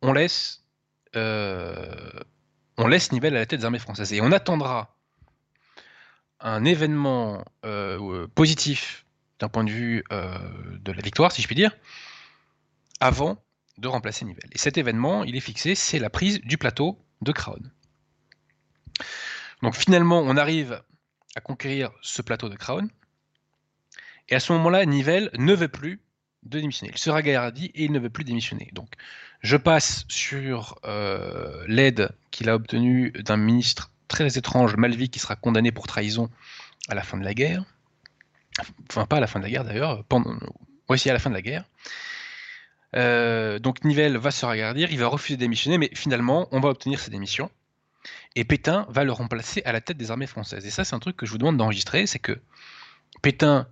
on 0.02 0.12
laisse 0.12 0.64
euh, 1.16 2.11
on 2.76 2.87
laisse 2.88 3.12
Nivelle 3.12 3.37
à 3.37 3.40
la 3.40 3.46
tête 3.46 3.61
des 3.61 3.64
armées 3.64 3.78
françaises. 3.78 4.12
Et 4.12 4.20
on 4.20 4.33
attendra 4.33 4.96
un 6.40 6.64
événement 6.64 7.44
euh, 7.64 8.26
positif 8.35 9.07
d'un 9.38 9.48
point 9.48 9.64
de 9.64 9.70
vue 9.70 10.04
euh, 10.12 10.38
de 10.80 10.92
la 10.92 11.00
victoire, 11.02 11.33
si 11.33 11.42
je 11.42 11.46
puis 11.46 11.57
dire, 11.57 11.76
avant 13.00 13.43
de 13.78 13.88
remplacer 13.88 14.24
Nivelle. 14.24 14.50
Et 14.52 14.58
cet 14.58 14.78
événement, 14.78 15.24
il 15.24 15.37
est 15.37 15.40
fixé, 15.40 15.74
c'est 15.74 15.98
la 15.98 16.10
prise 16.10 16.40
du 16.40 16.58
plateau 16.58 16.98
de 17.22 17.32
Craonne. 17.32 17.70
Donc 19.62 19.74
finalement, 19.74 20.20
on 20.20 20.37
arrive 20.37 20.82
à 21.34 21.40
conquérir 21.40 21.90
ce 22.02 22.22
plateau 22.22 22.48
de 22.48 22.56
Craonne, 22.56 22.90
et 24.28 24.34
à 24.34 24.40
ce 24.40 24.52
moment-là, 24.52 24.84
Nivelle 24.87 25.30
ne 25.34 25.54
veut 25.54 25.68
plus 25.68 26.00
de 26.44 26.60
démissionner. 26.60 26.92
Il 26.94 26.98
sera 26.98 27.22
gaillardi 27.22 27.66
et 27.74 27.84
il 27.84 27.92
ne 27.92 27.98
veut 27.98 28.10
plus 28.10 28.24
démissionner. 28.24 28.70
Donc, 28.72 28.88
je 29.40 29.56
passe 29.56 30.04
sur 30.08 30.78
euh, 30.84 31.64
l'aide 31.68 32.10
qu'il 32.30 32.48
a 32.48 32.54
obtenue 32.54 33.10
d'un 33.12 33.37
ministre 33.37 33.90
très 34.08 34.38
étrange, 34.38 34.76
Malvy, 34.76 35.10
qui 35.10 35.18
sera 35.18 35.37
condamné 35.37 35.72
pour 35.72 35.87
trahison 35.87 36.30
à 36.88 36.94
la 36.94 37.02
fin 37.02 37.18
de 37.18 37.24
la 37.24 37.34
guerre. 37.34 37.64
Enfin, 38.88 39.06
pas 39.06 39.16
à 39.16 39.20
la 39.20 39.26
fin 39.26 39.40
de 39.40 39.44
la 39.44 39.50
guerre 39.50 39.64
d'ailleurs, 39.64 40.04
pendant... 40.04 40.38
aussi 40.88 41.10
à 41.10 41.12
la 41.12 41.18
fin 41.18 41.30
de 41.30 41.34
la 41.34 41.42
guerre. 41.42 41.64
Euh, 42.96 43.59
donc 43.59 43.85
Nivelle 43.85 44.16
va 44.16 44.30
se 44.30 44.46
regarder, 44.46 44.87
il 44.90 44.98
va 44.98 45.09
refuser 45.09 45.37
de 45.37 45.40
démissionner, 45.40 45.78
mais 45.78 45.90
finalement, 45.94 46.48
on 46.52 46.61
va 46.61 46.68
obtenir 46.68 47.00
sa 47.00 47.11
démission. 47.11 47.50
Et 48.37 48.44
Pétain 48.44 48.87
va 48.88 49.04
le 49.04 49.12
remplacer 49.12 49.62
à 49.64 49.72
la 49.72 49.80
tête 49.80 49.96
des 49.96 50.11
armées 50.11 50.26
françaises. 50.26 50.66
Et 50.66 50.70
ça, 50.70 50.85
c'est 50.85 50.94
un 50.94 50.98
truc 50.98 51.16
que 51.16 51.26
je 51.26 51.33
vous 51.33 51.38
demande 51.38 51.57
d'enregistrer, 51.57 52.07
c'est 52.07 52.18
que 52.18 52.40
Pétain, 53.22 53.66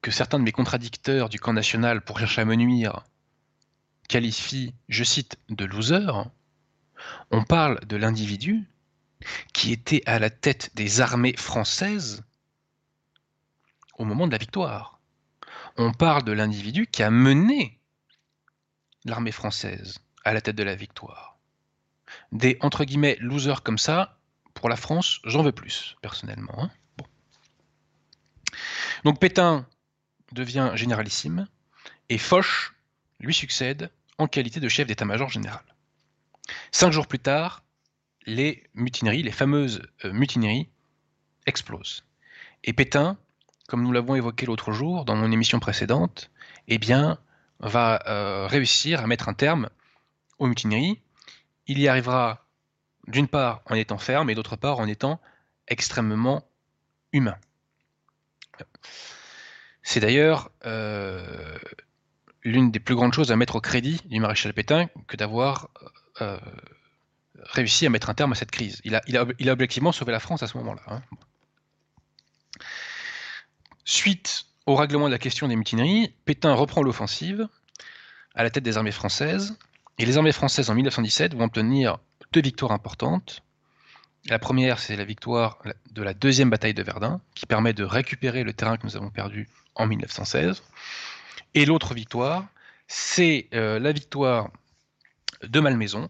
que 0.00 0.10
certains 0.10 0.38
de 0.38 0.44
mes 0.44 0.52
contradicteurs 0.52 1.28
du 1.28 1.38
camp 1.38 1.52
national, 1.52 2.02
pour 2.02 2.18
chercher 2.18 2.42
à 2.42 2.44
me 2.44 2.54
nuire, 2.54 3.04
qualifient, 4.08 4.74
je 4.88 5.04
cite, 5.04 5.36
de 5.48 5.64
loser, 5.64 6.10
on 7.30 7.44
parle 7.44 7.80
de 7.86 7.96
l'individu 7.96 8.64
qui 9.52 9.72
était 9.72 10.02
à 10.06 10.18
la 10.18 10.30
tête 10.30 10.70
des 10.74 11.00
armées 11.00 11.34
françaises 11.36 12.22
au 13.98 14.04
moment 14.04 14.26
de 14.26 14.32
la 14.32 14.38
victoire. 14.38 15.00
On 15.76 15.92
parle 15.92 16.24
de 16.24 16.32
l'individu 16.32 16.86
qui 16.86 17.02
a 17.02 17.10
mené 17.10 17.78
l'armée 19.04 19.32
française 19.32 19.98
à 20.24 20.32
la 20.32 20.40
tête 20.40 20.56
de 20.56 20.62
la 20.62 20.74
victoire. 20.74 21.38
Des 22.30 22.58
entre 22.60 22.84
guillemets 22.84 23.16
losers 23.20 23.62
comme 23.62 23.78
ça, 23.78 24.18
pour 24.54 24.68
la 24.68 24.76
France, 24.76 25.20
j'en 25.24 25.42
veux 25.42 25.52
plus, 25.52 25.96
personnellement. 26.02 26.54
Hein. 26.62 26.70
Donc 29.04 29.18
Pétain 29.18 29.66
devient 30.32 30.72
généralissime 30.74 31.46
et 32.08 32.18
Foch 32.18 32.74
lui 33.20 33.34
succède 33.34 33.90
en 34.18 34.26
qualité 34.26 34.60
de 34.60 34.68
chef 34.68 34.86
d'état-major 34.86 35.28
général. 35.28 35.62
Cinq 36.70 36.92
jours 36.92 37.06
plus 37.06 37.18
tard, 37.18 37.64
les 38.26 38.64
mutineries, 38.74 39.22
les 39.22 39.32
fameuses 39.32 39.82
euh, 40.04 40.12
mutineries, 40.12 40.68
explosent. 41.46 42.04
Et 42.64 42.72
Pétain, 42.72 43.16
comme 43.66 43.82
nous 43.82 43.92
l'avons 43.92 44.14
évoqué 44.14 44.46
l'autre 44.46 44.72
jour 44.72 45.04
dans 45.04 45.16
mon 45.16 45.32
émission 45.32 45.58
précédente, 45.60 46.30
eh 46.68 46.78
bien, 46.78 47.18
va 47.62 48.02
euh, 48.06 48.46
réussir 48.46 49.00
à 49.00 49.06
mettre 49.06 49.28
un 49.28 49.34
terme 49.34 49.70
aux 50.38 50.46
mutineries. 50.46 51.00
Il 51.66 51.78
y 51.78 51.88
arrivera 51.88 52.44
d'une 53.06 53.28
part 53.28 53.62
en 53.66 53.74
étant 53.74 53.98
ferme 53.98 54.30
et 54.30 54.34
d'autre 54.34 54.56
part 54.56 54.78
en 54.78 54.86
étant 54.86 55.20
extrêmement 55.68 56.44
humain. 57.12 57.36
C'est 59.82 60.00
d'ailleurs 60.00 60.50
euh, 60.66 61.58
l'une 62.42 62.70
des 62.70 62.80
plus 62.80 62.94
grandes 62.94 63.12
choses 63.12 63.32
à 63.32 63.36
mettre 63.36 63.56
au 63.56 63.60
crédit 63.60 64.00
du 64.06 64.20
maréchal 64.20 64.52
Pétain 64.52 64.88
que 65.06 65.16
d'avoir 65.16 65.68
réussi 67.42 67.86
à 67.86 67.90
mettre 67.90 68.10
un 68.10 68.14
terme 68.14 68.32
à 68.32 68.34
cette 68.34 68.50
crise. 68.50 68.80
Il 68.84 68.94
a, 68.94 69.02
il 69.06 69.16
a, 69.16 69.52
objectivement 69.52 69.92
sauvé 69.92 70.12
la 70.12 70.20
France 70.20 70.42
à 70.42 70.46
ce 70.46 70.56
moment-là. 70.58 70.82
Hein. 70.86 71.02
Suite 73.84 74.46
au 74.66 74.76
règlement 74.76 75.06
de 75.06 75.12
la 75.12 75.18
question 75.18 75.48
des 75.48 75.56
mutineries, 75.56 76.14
Pétain 76.24 76.54
reprend 76.54 76.82
l'offensive 76.82 77.48
à 78.34 78.42
la 78.42 78.50
tête 78.50 78.64
des 78.64 78.76
armées 78.76 78.92
françaises. 78.92 79.56
Et 79.98 80.06
les 80.06 80.16
armées 80.16 80.32
françaises 80.32 80.70
en 80.70 80.74
1917 80.74 81.34
vont 81.34 81.44
obtenir 81.44 81.98
deux 82.32 82.40
victoires 82.40 82.72
importantes. 82.72 83.42
La 84.26 84.38
première, 84.38 84.78
c'est 84.78 84.96
la 84.96 85.04
victoire 85.04 85.58
de 85.90 86.02
la 86.02 86.14
deuxième 86.14 86.48
bataille 86.48 86.74
de 86.74 86.82
Verdun, 86.82 87.20
qui 87.34 87.44
permet 87.46 87.72
de 87.72 87.84
récupérer 87.84 88.44
le 88.44 88.52
terrain 88.52 88.76
que 88.76 88.86
nous 88.86 88.96
avons 88.96 89.10
perdu 89.10 89.48
en 89.74 89.86
1916. 89.86 90.62
Et 91.54 91.66
l'autre 91.66 91.92
victoire, 91.92 92.46
c'est 92.86 93.48
euh, 93.52 93.78
la 93.78 93.92
victoire 93.92 94.50
de 95.42 95.60
Malmaison, 95.60 96.08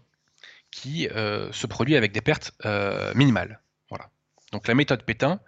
qui 0.69 1.07
euh, 1.09 1.51
se 1.51 1.67
produit 1.67 1.95
avec 1.95 2.11
des 2.11 2.21
pertes 2.21 2.53
euh, 2.65 3.13
minimales. 3.15 3.59
Voilà. 3.89 4.09
Donc 4.51 4.67
la 4.67 4.75
méthode 4.75 5.03
Pétain 5.03 5.39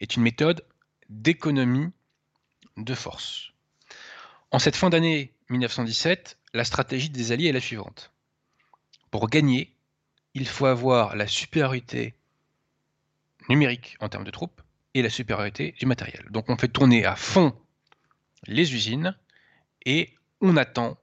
est 0.00 0.16
une 0.16 0.22
méthode 0.22 0.64
d'économie 1.08 1.92
de 2.76 2.94
force. 2.94 3.52
En 4.50 4.58
cette 4.58 4.76
fin 4.76 4.90
d'année 4.90 5.32
1917, 5.50 6.38
la 6.52 6.64
stratégie 6.64 7.10
des 7.10 7.32
Alliés 7.32 7.48
est 7.48 7.52
la 7.52 7.60
suivante. 7.60 8.12
Pour 9.10 9.28
gagner, 9.28 9.74
il 10.34 10.46
faut 10.46 10.66
avoir 10.66 11.16
la 11.16 11.26
supériorité 11.26 12.14
numérique 13.48 13.96
en 14.00 14.08
termes 14.08 14.24
de 14.24 14.30
troupes 14.30 14.62
et 14.94 15.02
la 15.02 15.10
supériorité 15.10 15.72
du 15.78 15.86
matériel. 15.86 16.26
Donc 16.30 16.48
on 16.48 16.56
fait 16.56 16.68
tourner 16.68 17.04
à 17.04 17.16
fond 17.16 17.56
les 18.46 18.74
usines 18.74 19.16
et 19.84 20.14
on 20.40 20.56
attend 20.56 20.98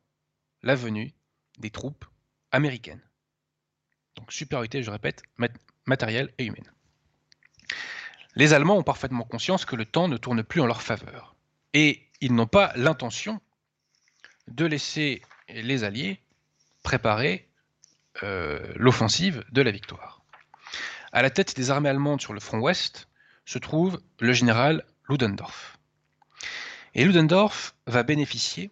la 0.64 0.76
venue 0.76 1.14
des 1.60 1.70
troupes 1.70 2.06
américaines. 2.52 3.02
Donc 4.16 4.32
supériorité, 4.32 4.84
je 4.84 4.92
répète, 4.92 5.24
matérielle 5.86 6.34
et 6.38 6.46
humaine. 6.46 6.72
Les 8.36 8.54
Allemands 8.54 8.78
ont 8.78 8.84
parfaitement 8.84 9.24
conscience 9.24 9.66
que 9.66 9.76
le 9.76 9.86
temps 9.86 10.08
ne 10.08 10.18
tourne 10.18 10.44
plus 10.44 10.62
en 10.62 10.66
leur 10.66 10.82
faveur. 10.82 11.31
Et 11.74 12.08
ils 12.20 12.34
n'ont 12.34 12.48
pas 12.48 12.72
l'intention 12.76 13.42
de 14.48 14.66
laisser 14.66 15.22
les 15.50 15.84
Alliés 15.84 16.20
préparer 16.84 17.48
euh, 18.24 18.74
l'offensive 18.76 19.44
de 19.52 19.62
la 19.62 19.72
victoire. 19.72 20.22
À 21.12 21.22
la 21.22 21.30
tête 21.30 21.56
des 21.56 21.72
armées 21.72 21.90
allemandes 21.90 22.22
sur 22.22 22.34
le 22.34 22.40
front 22.40 22.60
ouest 22.60 23.08
se 23.46 23.60
trouve 23.60 24.02
le 24.20 24.34
général 24.34 24.86
Ludendorff. 25.10 25.78
Et 26.94 27.06
Ludendorff 27.06 27.74
va 27.88 28.04
bénéficier 28.04 28.72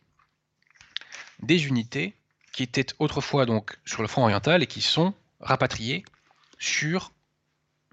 des 1.42 1.68
unités 1.68 2.16
qui 2.52 2.64
étaient 2.64 2.88
autrefois 3.00 3.46
donc 3.46 3.78
sur 3.86 4.02
le 4.02 4.08
front 4.08 4.24
oriental 4.24 4.62
et 4.64 4.68
qui 4.68 4.82
sont 4.82 5.14
rapatriés 5.40 6.04
sur 6.58 7.14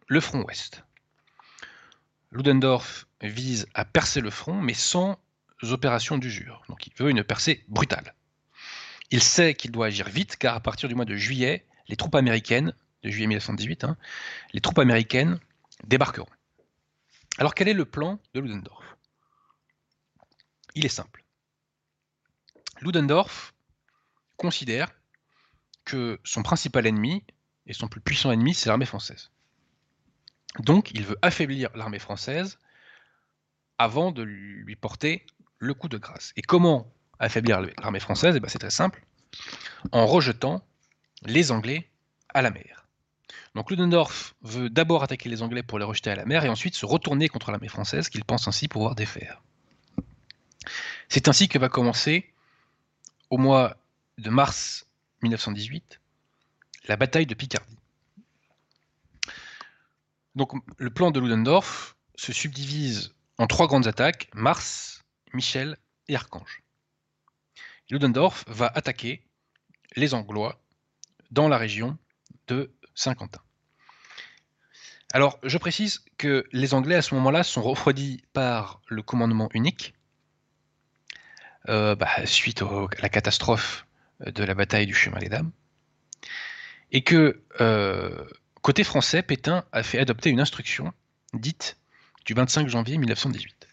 le 0.08 0.20
front 0.20 0.42
ouest. 0.42 0.85
Ludendorff 2.36 3.06
vise 3.22 3.66
à 3.74 3.84
percer 3.84 4.20
le 4.20 4.30
front, 4.30 4.60
mais 4.60 4.74
sans 4.74 5.18
opération 5.62 6.18
d'usure. 6.18 6.62
Donc 6.68 6.86
il 6.86 6.92
veut 6.94 7.10
une 7.10 7.24
percée 7.24 7.64
brutale. 7.68 8.14
Il 9.10 9.22
sait 9.22 9.54
qu'il 9.54 9.70
doit 9.70 9.86
agir 9.86 10.08
vite, 10.08 10.36
car 10.36 10.54
à 10.54 10.60
partir 10.60 10.88
du 10.88 10.94
mois 10.94 11.06
de 11.06 11.16
juillet, 11.16 11.64
les 11.88 11.96
troupes 11.96 12.14
américaines, 12.14 12.74
de 13.02 13.10
juillet 13.10 13.26
1918, 13.26 13.84
hein, 13.84 13.96
les 14.52 14.60
troupes 14.60 14.78
américaines 14.78 15.38
débarqueront. 15.84 16.28
Alors 17.38 17.54
quel 17.54 17.68
est 17.68 17.74
le 17.74 17.84
plan 17.84 18.20
de 18.34 18.40
Ludendorff? 18.40 18.96
Il 20.74 20.84
est 20.84 20.90
simple. 20.90 21.24
Ludendorff 22.80 23.54
considère 24.36 24.90
que 25.84 26.20
son 26.24 26.42
principal 26.42 26.86
ennemi 26.86 27.24
et 27.66 27.72
son 27.72 27.88
plus 27.88 28.00
puissant 28.00 28.30
ennemi, 28.30 28.52
c'est 28.52 28.68
l'armée 28.68 28.86
française. 28.86 29.30
Donc, 30.60 30.90
il 30.92 31.04
veut 31.04 31.18
affaiblir 31.22 31.70
l'armée 31.74 31.98
française 31.98 32.58
avant 33.78 34.10
de 34.10 34.22
lui 34.22 34.76
porter 34.76 35.26
le 35.58 35.74
coup 35.74 35.88
de 35.88 35.98
grâce. 35.98 36.32
Et 36.36 36.42
comment 36.42 36.92
affaiblir 37.18 37.60
l'armée 37.78 38.00
française? 38.00 38.36
Eh 38.36 38.40
ben, 38.40 38.48
C'est 38.48 38.58
très 38.58 38.70
simple, 38.70 39.04
en 39.92 40.06
rejetant 40.06 40.62
les 41.22 41.52
Anglais 41.52 41.88
à 42.34 42.42
la 42.42 42.50
mer. 42.50 42.86
Donc 43.54 43.70
Ludendorff 43.70 44.34
veut 44.42 44.68
d'abord 44.68 45.02
attaquer 45.02 45.30
les 45.30 45.42
Anglais 45.42 45.62
pour 45.62 45.78
les 45.78 45.84
rejeter 45.84 46.10
à 46.10 46.14
la 46.14 46.26
mer 46.26 46.44
et 46.44 46.48
ensuite 46.50 46.74
se 46.74 46.84
retourner 46.84 47.28
contre 47.28 47.50
l'armée 47.50 47.68
française 47.68 48.10
qu'il 48.10 48.24
pense 48.24 48.46
ainsi 48.48 48.68
pouvoir 48.68 48.94
défaire. 48.94 49.42
C'est 51.08 51.28
ainsi 51.28 51.48
que 51.48 51.58
va 51.58 51.70
commencer, 51.70 52.30
au 53.30 53.38
mois 53.38 53.76
de 54.18 54.28
mars 54.28 54.86
1918, 55.22 56.00
la 56.88 56.96
bataille 56.96 57.26
de 57.26 57.34
Picardie. 57.34 57.78
Donc 60.36 60.52
le 60.78 60.90
plan 60.90 61.10
de 61.10 61.18
Ludendorff 61.18 61.96
se 62.14 62.32
subdivise 62.32 63.14
en 63.38 63.46
trois 63.46 63.66
grandes 63.66 63.86
attaques, 63.86 64.28
Mars, 64.34 65.04
Michel 65.32 65.76
et 66.08 66.14
Archange. 66.14 66.62
Ludendorff 67.90 68.44
va 68.46 68.70
attaquer 68.74 69.24
les 69.96 70.14
Anglois 70.14 70.60
dans 71.30 71.48
la 71.48 71.58
région 71.58 71.98
de 72.48 72.72
Saint-Quentin. 72.94 73.40
Alors, 75.12 75.38
je 75.42 75.56
précise 75.56 76.04
que 76.18 76.44
les 76.52 76.74
Anglais, 76.74 76.96
à 76.96 77.02
ce 77.02 77.14
moment-là, 77.14 77.42
sont 77.42 77.62
refroidis 77.62 78.22
par 78.32 78.80
le 78.88 79.02
commandement 79.02 79.48
unique, 79.54 79.94
euh, 81.68 81.94
bah, 81.94 82.26
suite 82.26 82.62
à 82.62 82.86
la 83.00 83.08
catastrophe 83.08 83.86
de 84.20 84.44
la 84.44 84.54
bataille 84.54 84.86
du 84.86 84.94
chemin 84.94 85.18
des 85.18 85.28
dames 85.28 85.52
et 86.92 87.02
que 87.02 87.42
euh, 87.60 88.24
côté 88.66 88.82
français, 88.82 89.22
Pétain 89.22 89.64
a 89.70 89.84
fait 89.84 90.00
adopter 90.00 90.28
une 90.28 90.40
instruction 90.40 90.92
dite 91.34 91.76
du 92.24 92.34
25 92.34 92.68
janvier 92.68 92.98
1918. 92.98 93.68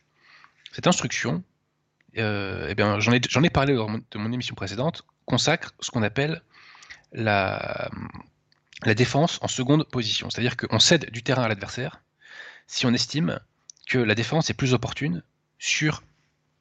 Cette 0.72 0.86
instruction 0.86 1.44
euh, 2.20 2.68
eh 2.70 2.76
bien, 2.76 3.00
j'en 3.00 3.12
ai, 3.12 3.50
parlé 3.50 3.74
mon- 3.74 4.04
de 4.12 4.18
mon 4.20 4.32
émission 4.32 4.54
précédente, 4.54 5.04
consacre 5.26 5.74
ce 5.80 5.90
qu'on 5.90 6.04
appelle 6.04 6.44
la 7.12 7.90
défense 8.96 9.40
en 9.42 9.48
seconde 9.48 9.84
position. 9.90 10.30
C'est-à-dire 10.30 10.56
qu'on 10.58 10.78
cède 10.78 11.10
du 11.10 11.24
terrain 11.24 11.42
à 11.42 11.48
l'adversaire 11.48 12.04
si 12.68 12.86
on 12.86 12.94
estime 12.94 13.40
que 13.88 13.98
la 13.98 14.14
défense 14.14 14.52
est 14.52 14.54
plus 14.54 14.76
opportune 14.76 15.24
sur 15.58 16.04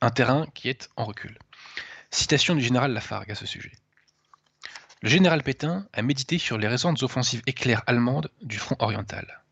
un 0.00 0.10
terrain 0.10 0.46
qui 0.54 0.70
est 0.70 0.88
en 0.96 1.04
recul. 1.04 1.38
Citation 2.10 2.54
du 2.54 2.62
général 2.62 2.94
Lafargue 2.94 3.30
à 3.30 3.34
ce 3.34 3.44
sujet. 3.44 3.72
Le 5.02 5.08
général 5.08 5.42
Pétain 5.42 5.84
a 5.92 6.02
médité 6.02 6.38
sur 6.38 6.58
les 6.58 6.68
récentes 6.68 7.02
offensives 7.02 7.42
éclairs 7.48 7.82
allemandes 7.88 8.30
du 8.40 8.56
front 8.56 8.76
oriental. 8.78 9.42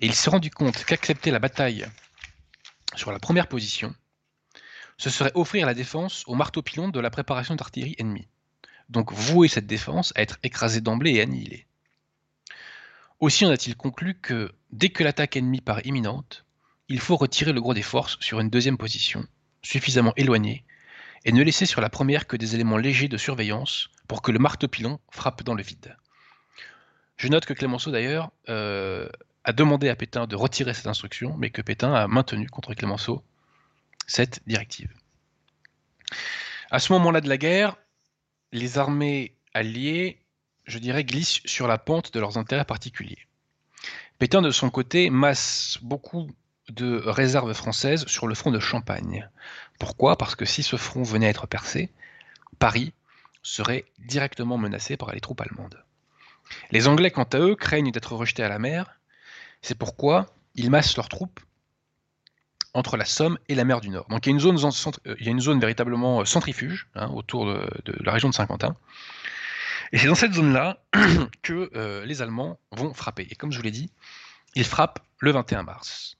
Et 0.00 0.06
il 0.06 0.14
s'est 0.14 0.30
rendu 0.30 0.50
compte 0.50 0.86
qu'accepter 0.86 1.30
la 1.30 1.38
bataille 1.38 1.86
sur 2.96 3.12
la 3.12 3.18
première 3.18 3.46
position, 3.46 3.94
ce 4.96 5.10
serait 5.10 5.32
offrir 5.34 5.66
la 5.66 5.74
défense 5.74 6.24
au 6.26 6.34
marteau-pilon 6.34 6.88
de 6.88 6.98
la 6.98 7.10
préparation 7.10 7.54
d'artillerie 7.54 7.94
ennemie. 7.98 8.28
Donc 8.88 9.12
vouer 9.12 9.48
cette 9.48 9.66
défense 9.66 10.14
à 10.16 10.22
être 10.22 10.38
écrasée 10.42 10.80
d'emblée 10.80 11.12
et 11.12 11.20
annihilée. 11.20 11.66
Aussi 13.18 13.44
en 13.44 13.50
a-t-il 13.50 13.76
conclu 13.76 14.14
que 14.14 14.50
dès 14.72 14.88
que 14.88 15.04
l'attaque 15.04 15.36
ennemie 15.36 15.60
paraît 15.60 15.84
imminente, 15.84 16.46
il 16.88 17.00
faut 17.00 17.16
retirer 17.16 17.52
le 17.52 17.60
gros 17.60 17.74
des 17.74 17.82
forces 17.82 18.16
sur 18.20 18.40
une 18.40 18.48
deuxième 18.48 18.78
position, 18.78 19.26
suffisamment 19.62 20.14
éloignée, 20.16 20.64
et 21.26 21.32
ne 21.32 21.42
laisser 21.42 21.66
sur 21.66 21.82
la 21.82 21.90
première 21.90 22.26
que 22.26 22.38
des 22.38 22.54
éléments 22.54 22.78
légers 22.78 23.08
de 23.08 23.18
surveillance 23.18 23.90
pour 24.10 24.22
que 24.22 24.32
le 24.32 24.40
marteau-pilon 24.40 24.98
frappe 25.12 25.44
dans 25.44 25.54
le 25.54 25.62
vide. 25.62 25.96
Je 27.16 27.28
note 27.28 27.44
que 27.44 27.52
Clémenceau 27.52 27.92
d'ailleurs 27.92 28.32
euh, 28.48 29.08
a 29.44 29.52
demandé 29.52 29.88
à 29.88 29.94
Pétain 29.94 30.26
de 30.26 30.34
retirer 30.34 30.74
cette 30.74 30.88
instruction, 30.88 31.36
mais 31.38 31.50
que 31.50 31.62
Pétain 31.62 31.94
a 31.94 32.08
maintenu 32.08 32.48
contre 32.48 32.74
Clémenceau 32.74 33.22
cette 34.08 34.40
directive. 34.48 34.92
À 36.72 36.80
ce 36.80 36.92
moment-là 36.94 37.20
de 37.20 37.28
la 37.28 37.38
guerre, 37.38 37.76
les 38.50 38.78
armées 38.78 39.36
alliées, 39.54 40.18
je 40.64 40.80
dirais, 40.80 41.04
glissent 41.04 41.40
sur 41.44 41.68
la 41.68 41.78
pente 41.78 42.12
de 42.12 42.18
leurs 42.18 42.36
intérêts 42.36 42.64
particuliers. 42.64 43.28
Pétain, 44.18 44.42
de 44.42 44.50
son 44.50 44.70
côté, 44.70 45.08
masse 45.08 45.78
beaucoup 45.82 46.28
de 46.68 47.00
réserves 47.06 47.52
françaises 47.52 48.06
sur 48.06 48.26
le 48.26 48.34
front 48.34 48.50
de 48.50 48.58
Champagne. 48.58 49.30
Pourquoi? 49.78 50.18
Parce 50.18 50.34
que 50.34 50.46
si 50.46 50.64
ce 50.64 50.74
front 50.74 51.04
venait 51.04 51.26
à 51.26 51.30
être 51.30 51.46
percé, 51.46 51.92
Paris 52.58 52.92
serait 53.42 53.84
directement 53.98 54.58
menacé 54.58 54.96
par 54.96 55.12
les 55.12 55.20
troupes 55.20 55.40
allemandes. 55.40 55.82
Les 56.70 56.88
Anglais, 56.88 57.10
quant 57.10 57.24
à 57.24 57.38
eux, 57.38 57.54
craignent 57.54 57.92
d'être 57.92 58.14
rejetés 58.14 58.42
à 58.42 58.48
la 58.48 58.58
mer. 58.58 58.98
C'est 59.62 59.76
pourquoi 59.76 60.26
ils 60.54 60.70
massent 60.70 60.96
leurs 60.96 61.08
troupes 61.08 61.40
entre 62.74 62.96
la 62.96 63.04
Somme 63.04 63.38
et 63.48 63.54
la 63.54 63.64
mer 63.64 63.80
du 63.80 63.90
Nord. 63.90 64.06
Donc 64.08 64.26
il 64.26 64.30
y 64.30 64.32
a 64.32 64.34
une 64.34 64.40
zone, 64.40 65.40
zone 65.40 65.60
véritablement 65.60 66.24
centrifuge 66.24 66.88
hein, 66.94 67.08
autour 67.08 67.46
de, 67.46 67.66
la 68.00 68.12
région 68.12 68.28
de 68.28 68.34
Saint-Quentin. 68.34 68.76
Et 69.92 69.98
c'est 69.98 70.06
dans 70.06 70.14
cette 70.14 70.34
zone-là 70.34 70.78
que 71.42 71.70
euh, 71.74 72.04
les 72.06 72.22
Allemands 72.22 72.60
vont 72.70 72.94
frapper. 72.94 73.26
Et 73.30 73.34
comme 73.34 73.50
je 73.50 73.56
vous 73.56 73.64
l'ai 73.64 73.72
dit, 73.72 73.90
ils 74.54 74.64
frappent 74.64 75.00
le 75.18 75.32
21 75.32 75.64
mars. 75.64 76.16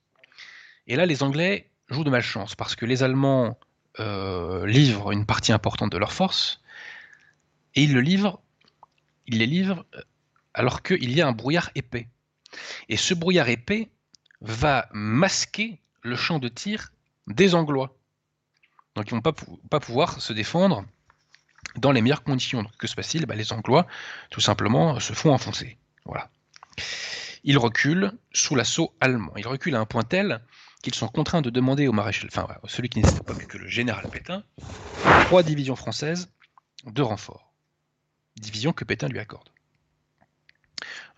Et 0.88 0.96
là, 0.96 1.06
les 1.06 1.22
Anglais 1.22 1.70
jouent 1.88 2.04
de 2.04 2.10
malchance 2.10 2.56
parce 2.56 2.74
que 2.74 2.84
les 2.84 3.04
Allemands 3.04 3.58
euh, 4.00 4.66
livrent 4.66 5.12
une 5.12 5.26
partie 5.26 5.52
importante 5.52 5.92
de 5.92 5.98
leurs 5.98 6.12
forces 6.12 6.60
et 7.74 7.84
ils 7.84 7.94
le 7.94 8.00
livrent, 8.00 8.40
ils 9.26 9.38
les 9.38 9.46
livrent 9.46 9.84
alors 10.54 10.82
qu'il 10.82 11.12
y 11.12 11.20
a 11.20 11.28
un 11.28 11.32
brouillard 11.32 11.70
épais. 11.74 12.08
Et 12.88 12.96
ce 12.96 13.14
brouillard 13.14 13.48
épais 13.48 13.90
va 14.40 14.88
masquer 14.92 15.80
le 16.02 16.16
champ 16.16 16.38
de 16.38 16.48
tir 16.48 16.92
des 17.26 17.54
Anglois. 17.54 17.96
Donc 18.94 19.10
ils 19.10 19.14
ne 19.14 19.18
vont 19.18 19.22
pas, 19.22 19.34
pas, 19.68 19.80
pouvoir 19.80 20.20
se 20.20 20.32
défendre 20.32 20.84
dans 21.76 21.92
les 21.92 22.02
meilleures 22.02 22.24
conditions. 22.24 22.62
Donc 22.62 22.76
que 22.76 22.86
se 22.86 22.96
passe-t-il? 22.96 23.26
Bah, 23.26 23.36
Les 23.36 23.52
Anglois, 23.52 23.86
tout 24.30 24.40
simplement, 24.40 24.98
se 24.98 25.12
font 25.12 25.32
enfoncer. 25.32 25.78
Voilà. 26.04 26.28
Ils 27.44 27.58
reculent 27.58 28.12
sous 28.32 28.56
l'assaut 28.56 28.94
allemand. 29.00 29.32
Ils 29.36 29.46
reculent 29.46 29.76
à 29.76 29.80
un 29.80 29.86
point 29.86 30.02
tel 30.02 30.42
qu'ils 30.82 30.94
sont 30.94 31.08
contraints 31.08 31.42
de 31.42 31.50
demander 31.50 31.88
au 31.88 31.92
maréchal, 31.92 32.28
enfin 32.32 32.48
celui 32.64 32.88
qui 32.88 33.00
n'était 33.00 33.20
pas 33.20 33.34
mieux 33.34 33.46
que 33.46 33.58
le 33.58 33.68
général 33.68 34.08
Pétain, 34.10 34.42
trois 35.26 35.42
divisions 35.42 35.76
françaises 35.76 36.32
de 36.86 37.02
renfort. 37.02 37.49
Division 38.40 38.72
que 38.72 38.84
Pétain 38.84 39.08
lui 39.08 39.18
accorde. 39.18 39.48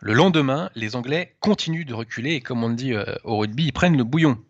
Le 0.00 0.12
lendemain, 0.12 0.70
les 0.74 0.96
Anglais 0.96 1.36
continuent 1.40 1.86
de 1.86 1.94
reculer 1.94 2.32
et 2.32 2.40
comme 2.40 2.64
on 2.64 2.68
le 2.68 2.74
dit 2.74 2.92
euh, 2.92 3.04
au 3.24 3.38
rugby, 3.38 3.66
ils 3.66 3.72
prennent 3.72 3.96
le 3.96 4.04
bouillon. 4.04 4.42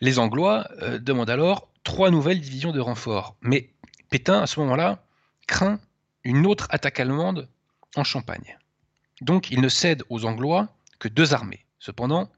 Les 0.00 0.18
Anglois 0.18 0.68
euh, 0.82 0.98
demandent 0.98 1.30
alors 1.30 1.68
trois 1.84 2.10
nouvelles 2.10 2.40
divisions 2.40 2.72
de 2.72 2.80
renfort. 2.80 3.36
Mais 3.40 3.70
Pétain, 4.10 4.42
à 4.42 4.46
ce 4.46 4.58
moment-là, 4.60 5.04
craint 5.46 5.78
une 6.24 6.46
autre 6.46 6.66
attaque 6.70 6.98
allemande 6.98 7.48
en 7.94 8.04
Champagne. 8.04 8.58
Donc 9.20 9.50
il 9.50 9.60
ne 9.60 9.68
cède 9.68 10.02
aux 10.08 10.24
Anglois 10.24 10.74
que 10.98 11.08
deux 11.08 11.34
armées. 11.34 11.64
Cependant, 11.78 12.30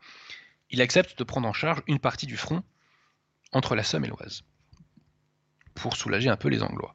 il 0.71 0.83
accepte 0.83 1.19
de 1.19 1.25
prendre 1.25 1.49
en 1.49 1.53
charge 1.53 1.83
une 1.87 1.99
partie 1.99 2.27
du 2.27 2.37
front 2.37 2.63
entre 3.53 3.75
la 3.75 3.83
Somme 3.83 4.05
et 4.05 4.09
l'Oise 4.09 4.43
pour 5.75 5.97
soulager 5.97 6.29
un 6.29 6.37
peu 6.37 6.49
les 6.49 6.63
Anglois. 6.63 6.95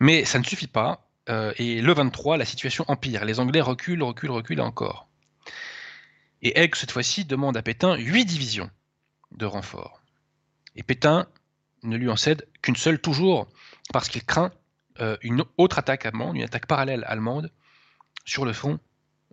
Mais 0.00 0.24
ça 0.24 0.38
ne 0.38 0.44
suffit 0.44 0.66
pas, 0.66 1.08
euh, 1.28 1.52
et 1.56 1.80
le 1.80 1.92
23, 1.92 2.36
la 2.36 2.44
situation 2.44 2.84
empire. 2.88 3.24
Les 3.24 3.40
Anglais 3.40 3.60
reculent, 3.60 4.02
reculent, 4.02 4.30
reculent 4.30 4.60
encore. 4.60 5.08
Et 6.42 6.58
Haig, 6.58 6.74
cette 6.74 6.92
fois-ci, 6.92 7.24
demande 7.24 7.56
à 7.56 7.62
Pétain 7.62 7.96
huit 7.96 8.24
divisions 8.24 8.70
de 9.32 9.44
renfort. 9.44 10.00
Et 10.76 10.82
Pétain 10.82 11.26
ne 11.82 11.96
lui 11.96 12.08
en 12.08 12.16
cède 12.16 12.46
qu'une 12.62 12.76
seule, 12.76 13.00
toujours 13.00 13.48
parce 13.92 14.08
qu'il 14.08 14.24
craint 14.24 14.52
euh, 15.00 15.16
une 15.22 15.44
autre 15.56 15.78
attaque 15.78 16.06
allemande, 16.06 16.36
une 16.36 16.42
attaque 16.42 16.66
parallèle 16.66 17.04
allemande 17.06 17.52
sur 18.24 18.44
le 18.44 18.52
front 18.52 18.78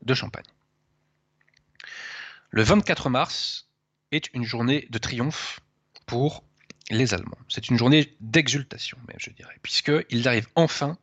de 0.02 0.14
Champagne. 0.14 0.46
Le 2.50 2.64
24 2.64 3.10
mars 3.10 3.68
est 4.12 4.34
une 4.34 4.44
journée 4.44 4.88
de 4.90 4.98
triomphe 4.98 5.60
pour 6.06 6.44
les 6.90 7.14
Allemands. 7.14 7.38
C'est 7.50 7.70
une 7.70 7.78
journée 7.78 8.16
d'exultation, 8.20 8.98
même, 9.08 9.18
je 9.20 9.32
dirais, 9.32 9.58
puisqu'ils 9.62 10.28
arrivent 10.28 10.48
enfin 10.56 10.98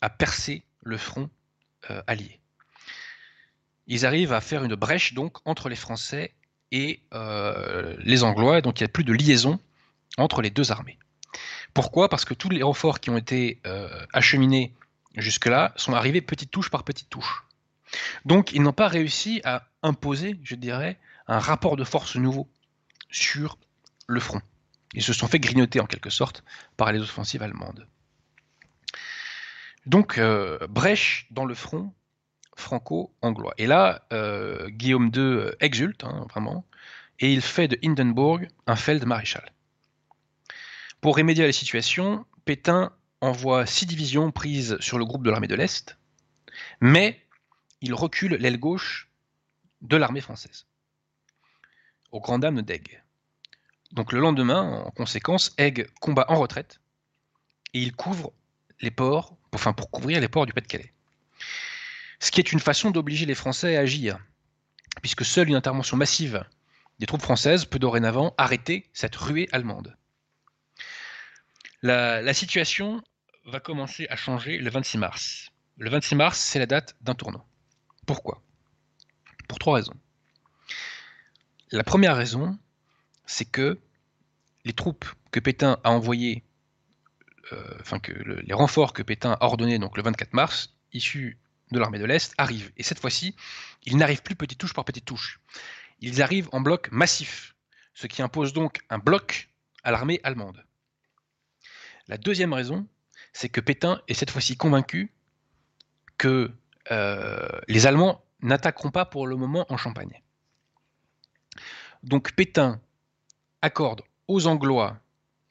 à 0.00 0.10
percer 0.10 0.62
le 0.82 0.98
front 0.98 1.30
euh, 1.90 2.02
allié. 2.06 2.40
Ils 3.86 4.06
arrivent 4.06 4.32
à 4.32 4.40
faire 4.40 4.64
une 4.64 4.74
brèche 4.74 5.14
donc 5.14 5.38
entre 5.46 5.68
les 5.68 5.76
Français 5.76 6.32
et 6.70 7.00
euh, 7.12 7.96
les 8.00 8.22
Anglois, 8.22 8.60
donc 8.60 8.80
il 8.80 8.82
n'y 8.82 8.86
a 8.86 8.88
plus 8.88 9.04
de 9.04 9.12
liaison 9.12 9.58
entre 10.18 10.42
les 10.42 10.50
deux 10.50 10.72
armées. 10.72 10.98
Pourquoi? 11.72 12.08
Parce 12.08 12.24
que 12.24 12.34
tous 12.34 12.50
les 12.50 12.62
renforts 12.62 13.00
qui 13.00 13.10
ont 13.10 13.16
été 13.16 13.60
euh, 13.66 13.88
acheminés 14.12 14.74
jusque-là 15.16 15.72
sont 15.76 15.92
arrivés 15.94 16.20
petite 16.20 16.50
touche 16.50 16.70
par 16.70 16.84
petite 16.84 17.10
touche. 17.10 17.44
Donc 18.24 18.52
ils 18.52 18.62
n'ont 18.62 18.72
pas 18.72 18.88
réussi 18.88 19.40
à 19.44 19.66
imposer, 19.82 20.38
je 20.42 20.54
dirais, 20.54 20.98
un 21.26 21.38
rapport 21.38 21.76
de 21.76 21.84
force 21.84 22.16
nouveau 22.16 22.48
sur 23.10 23.58
le 24.06 24.20
front. 24.20 24.40
Ils 24.94 25.02
se 25.02 25.12
sont 25.12 25.26
fait 25.26 25.40
grignoter 25.40 25.80
en 25.80 25.86
quelque 25.86 26.10
sorte 26.10 26.44
par 26.76 26.92
les 26.92 27.00
offensives 27.00 27.42
allemandes. 27.42 27.86
Donc, 29.86 30.18
euh, 30.18 30.58
brèche 30.68 31.26
dans 31.30 31.44
le 31.44 31.54
front 31.54 31.92
franco-anglois. 32.56 33.54
Et 33.58 33.66
là, 33.66 34.06
euh, 34.12 34.68
Guillaume 34.68 35.10
II 35.14 35.50
exulte, 35.60 36.04
hein, 36.04 36.26
vraiment, 36.30 36.64
et 37.18 37.32
il 37.32 37.42
fait 37.42 37.68
de 37.68 37.78
Hindenburg 37.82 38.48
un 38.66 38.76
feld-maréchal. 38.76 39.52
Pour 41.00 41.16
remédier 41.16 41.44
à 41.44 41.46
la 41.46 41.52
situation, 41.52 42.24
Pétain 42.44 42.92
envoie 43.20 43.66
six 43.66 43.86
divisions 43.86 44.30
prises 44.30 44.78
sur 44.80 44.98
le 44.98 45.04
groupe 45.04 45.24
de 45.24 45.30
l'armée 45.30 45.48
de 45.48 45.54
l'Est, 45.54 45.98
mais 46.80 47.20
il 47.80 47.94
recule 47.94 48.34
l'aile 48.34 48.58
gauche 48.58 49.10
de 49.82 49.96
l'armée 49.96 50.20
française, 50.20 50.66
aux 52.10 52.20
grandes 52.20 52.42
dames 52.42 52.62
d'Egg. 52.62 53.03
Donc 53.94 54.12
le 54.12 54.18
lendemain, 54.18 54.82
en 54.84 54.90
conséquence, 54.90 55.54
Egg 55.56 55.88
combat 56.00 56.26
en 56.28 56.36
retraite 56.36 56.80
et 57.72 57.80
il 57.80 57.94
couvre 57.94 58.32
les 58.80 58.90
ports, 58.90 59.36
enfin 59.52 59.72
pour 59.72 59.90
couvrir 59.90 60.20
les 60.20 60.28
ports 60.28 60.46
du 60.46 60.52
Pas-de-Calais. 60.52 60.92
Ce 62.18 62.32
qui 62.32 62.40
est 62.40 62.52
une 62.52 62.60
façon 62.60 62.90
d'obliger 62.90 63.24
les 63.24 63.36
Français 63.36 63.76
à 63.76 63.80
agir, 63.80 64.18
puisque 65.00 65.24
seule 65.24 65.48
une 65.48 65.54
intervention 65.54 65.96
massive 65.96 66.44
des 66.98 67.06
troupes 67.06 67.22
françaises 67.22 67.64
peut 67.64 67.78
dorénavant 67.78 68.34
arrêter 68.36 68.88
cette 68.92 69.14
ruée 69.14 69.48
allemande. 69.52 69.96
La, 71.82 72.20
la 72.20 72.34
situation 72.34 73.02
va 73.44 73.60
commencer 73.60 74.06
à 74.10 74.16
changer 74.16 74.58
le 74.58 74.70
26 74.70 74.98
mars. 74.98 75.50
Le 75.76 75.90
26 75.90 76.14
mars, 76.14 76.38
c'est 76.38 76.58
la 76.58 76.66
date 76.66 76.96
d'un 77.00 77.14
tournant. 77.14 77.46
Pourquoi? 78.06 78.42
Pour 79.48 79.58
trois 79.58 79.74
raisons. 79.74 79.94
La 81.70 81.84
première 81.84 82.16
raison, 82.16 82.58
c'est 83.26 83.44
que 83.44 83.78
les 84.64 84.72
troupes 84.72 85.06
que 85.30 85.40
Pétain 85.40 85.78
a 85.84 85.90
envoyées, 85.90 86.42
euh, 87.52 87.76
enfin 87.80 87.98
que 87.98 88.12
le, 88.12 88.40
les 88.40 88.54
renforts 88.54 88.92
que 88.92 89.02
Pétain 89.02 89.32
a 89.32 89.44
ordonnés 89.44 89.78
donc 89.78 89.96
le 89.96 90.02
24 90.02 90.32
mars, 90.32 90.74
issus 90.92 91.38
de 91.70 91.78
l'armée 91.78 91.98
de 91.98 92.04
l'Est, 92.04 92.34
arrivent. 92.38 92.72
Et 92.76 92.82
cette 92.82 92.98
fois-ci, 92.98 93.34
ils 93.84 93.96
n'arrivent 93.96 94.22
plus 94.22 94.36
petite 94.36 94.58
touche 94.58 94.74
par 94.74 94.84
petite 94.84 95.04
touche. 95.04 95.40
Ils 96.00 96.22
arrivent 96.22 96.48
en 96.52 96.60
bloc 96.60 96.90
massif, 96.92 97.54
ce 97.94 98.06
qui 98.06 98.22
impose 98.22 98.52
donc 98.52 98.80
un 98.90 98.98
bloc 98.98 99.50
à 99.82 99.90
l'armée 99.90 100.20
allemande. 100.22 100.64
La 102.08 102.18
deuxième 102.18 102.52
raison, 102.52 102.86
c'est 103.32 103.48
que 103.48 103.60
Pétain 103.60 104.00
est 104.08 104.14
cette 104.14 104.30
fois-ci 104.30 104.56
convaincu 104.56 105.12
que 106.18 106.52
euh, 106.90 107.48
les 107.68 107.86
Allemands 107.86 108.24
n'attaqueront 108.40 108.90
pas 108.90 109.06
pour 109.06 109.26
le 109.26 109.36
moment 109.36 109.66
en 109.70 109.76
Champagne. 109.76 110.22
Donc 112.02 112.32
Pétain 112.32 112.80
accorde 113.64 114.02
aux 114.28 114.46
Anglois 114.46 115.00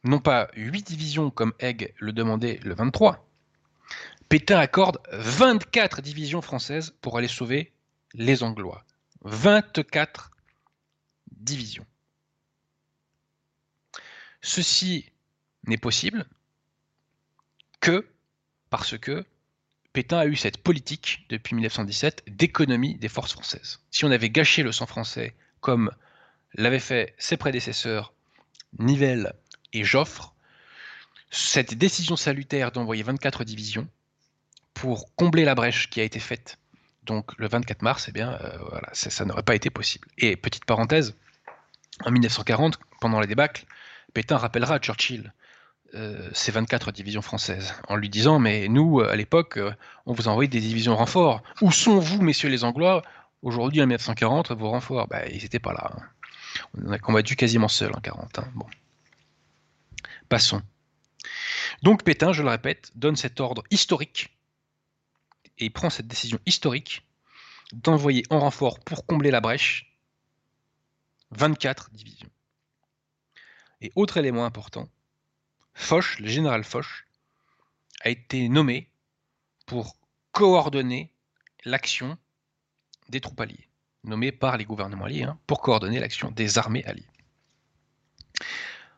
non 0.04 0.20
pas 0.20 0.50
8 0.56 0.84
divisions 0.84 1.32
comme 1.32 1.54
Haig 1.60 1.94
le 1.98 2.14
demandait 2.14 2.60
le 2.64 2.76
23, 2.76 3.28
Pétain 4.30 4.60
accorde 4.60 5.00
24 5.12 6.02
divisions 6.02 6.42
françaises 6.42 6.94
pour 7.02 7.18
aller 7.18 7.28
sauver 7.28 7.72
les 8.14 8.44
Anglois. 8.44 8.86
24 9.22 10.30
divisions. 11.32 11.86
Ceci 14.42 15.12
n'est 15.66 15.78
possible 15.78 16.26
que 17.80 18.08
parce 18.70 18.98
que 18.98 19.26
Pétain 19.94 20.20
a 20.20 20.26
eu 20.26 20.36
cette 20.36 20.58
politique 20.58 21.26
depuis 21.30 21.56
1917 21.56 22.24
d'économie 22.28 22.96
des 22.96 23.10
forces 23.10 23.34
françaises. 23.34 23.80
Si 23.90 24.06
on 24.06 24.12
avait 24.12 24.30
gâché 24.30 24.62
le 24.62 24.72
sang 24.72 24.86
français 24.86 25.34
comme 25.62 25.90
l'avaient 26.56 26.80
fait 26.80 27.14
ses 27.18 27.38
prédécesseurs 27.38 28.14
Nivelle 28.80 29.34
et 29.74 29.84
Joffre, 29.84 30.34
cette 31.32 31.74
décision 31.74 32.16
salutaire 32.16 32.72
d'envoyer 32.72 33.04
24 33.04 33.44
divisions 33.44 33.88
pour 34.74 35.14
combler 35.16 35.46
la 35.46 35.56
brèche 35.56 35.90
qui 35.90 36.02
a 36.02 36.04
été 36.04 36.20
faite 36.20 36.58
donc 37.06 37.32
le 37.38 37.48
24 37.48 37.82
mars, 37.82 38.06
eh 38.08 38.12
bien, 38.12 38.32
euh, 38.32 38.58
voilà, 38.70 38.88
ça, 38.94 39.26
n'aurait 39.26 39.44
pas 39.44 39.56
été 39.56 39.70
possible. 39.70 40.08
Et 40.18 40.36
petite 40.36 40.66
parenthèse, 40.66 41.16
en 42.06 42.12
1940, 42.12 42.80
pendant 43.02 43.20
la 43.20 43.28
débâcle, 43.28 43.66
Pétain 44.14 44.38
rappellera 44.38 44.76
à 44.76 44.80
Churchill 44.80 45.34
euh, 45.96 46.30
ces 46.34 46.52
24 46.52 46.92
divisions 46.92 47.22
françaises, 47.22 47.76
en 47.88 47.96
lui 47.96 48.10
disant 48.10 48.40
Mais 48.40 48.68
nous, 48.68 49.02
à 49.02 49.16
l'époque, 49.16 49.58
euh, 49.58 49.74
on 50.06 50.14
vous 50.14 50.28
a 50.28 50.32
envoyé 50.32 50.48
des 50.48 50.60
divisions 50.60 50.96
renforts. 50.96 51.44
Où 51.62 51.72
sont 51.72 52.00
vous, 52.00 52.22
messieurs 52.22 52.50
les 52.50 52.64
Anglois? 52.64 53.02
Aujourd'hui, 53.42 53.82
en 53.82 53.86
1940, 53.86 54.52
vos 54.52 54.70
renforts? 54.70 55.08
Bah, 55.08 55.28
Ils 55.28 55.44
n'étaient 55.44 55.60
pas 55.60 55.74
là. 55.74 55.92
Hein. 55.94 56.02
On 56.78 56.92
a 56.92 57.00
combattu 57.00 57.36
quasiment 57.36 57.68
seul 57.68 57.92
en 57.96 58.02
40. 58.02 58.40
Hein. 58.40 58.54
Passons. 60.30 60.62
Donc 61.82 62.04
Pétain, 62.04 62.34
je 62.34 62.44
le 62.44 62.50
répète, 62.50 62.92
donne 62.96 63.16
cet 63.16 63.40
ordre 63.40 63.64
historique 63.72 64.38
et 65.58 65.70
prend 65.70 65.90
cette 65.90 66.08
décision 66.08 66.40
historique 66.46 67.06
d'envoyer 67.72 68.24
en 68.30 68.40
renfort 68.40 68.80
pour 68.80 69.06
combler 69.06 69.32
la 69.32 69.42
brèche 69.42 69.98
24 71.32 71.92
divisions. 71.92 72.30
Et 73.82 73.92
autre 73.96 74.18
élément 74.18 74.46
important, 74.46 74.88
Foch, 75.74 76.20
le 76.20 76.28
général 76.28 76.64
Foch, 76.64 77.06
a 78.02 78.10
été 78.10 78.48
nommé 78.48 78.90
pour 79.66 79.98
coordonner 80.32 81.12
l'action 81.66 82.18
des 83.10 83.22
troupes 83.22 83.40
alliées, 83.40 83.68
nommé 84.04 84.32
par 84.32 84.58
les 84.58 84.66
gouvernements 84.66 85.06
alliés 85.06 85.24
hein, 85.24 85.40
pour 85.48 85.62
coordonner 85.62 86.00
l'action 86.00 86.32
des 86.32 86.58
armées 86.58 86.86
alliées. 86.86 87.08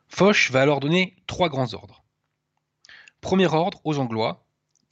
Foch 0.07 0.49
va 0.51 0.61
alors 0.61 0.79
donner 0.79 1.15
trois 1.27 1.49
grands 1.49 1.73
ordres. 1.73 2.03
Premier 3.21 3.47
ordre 3.47 3.81
aux 3.83 3.99
Anglois, 3.99 4.45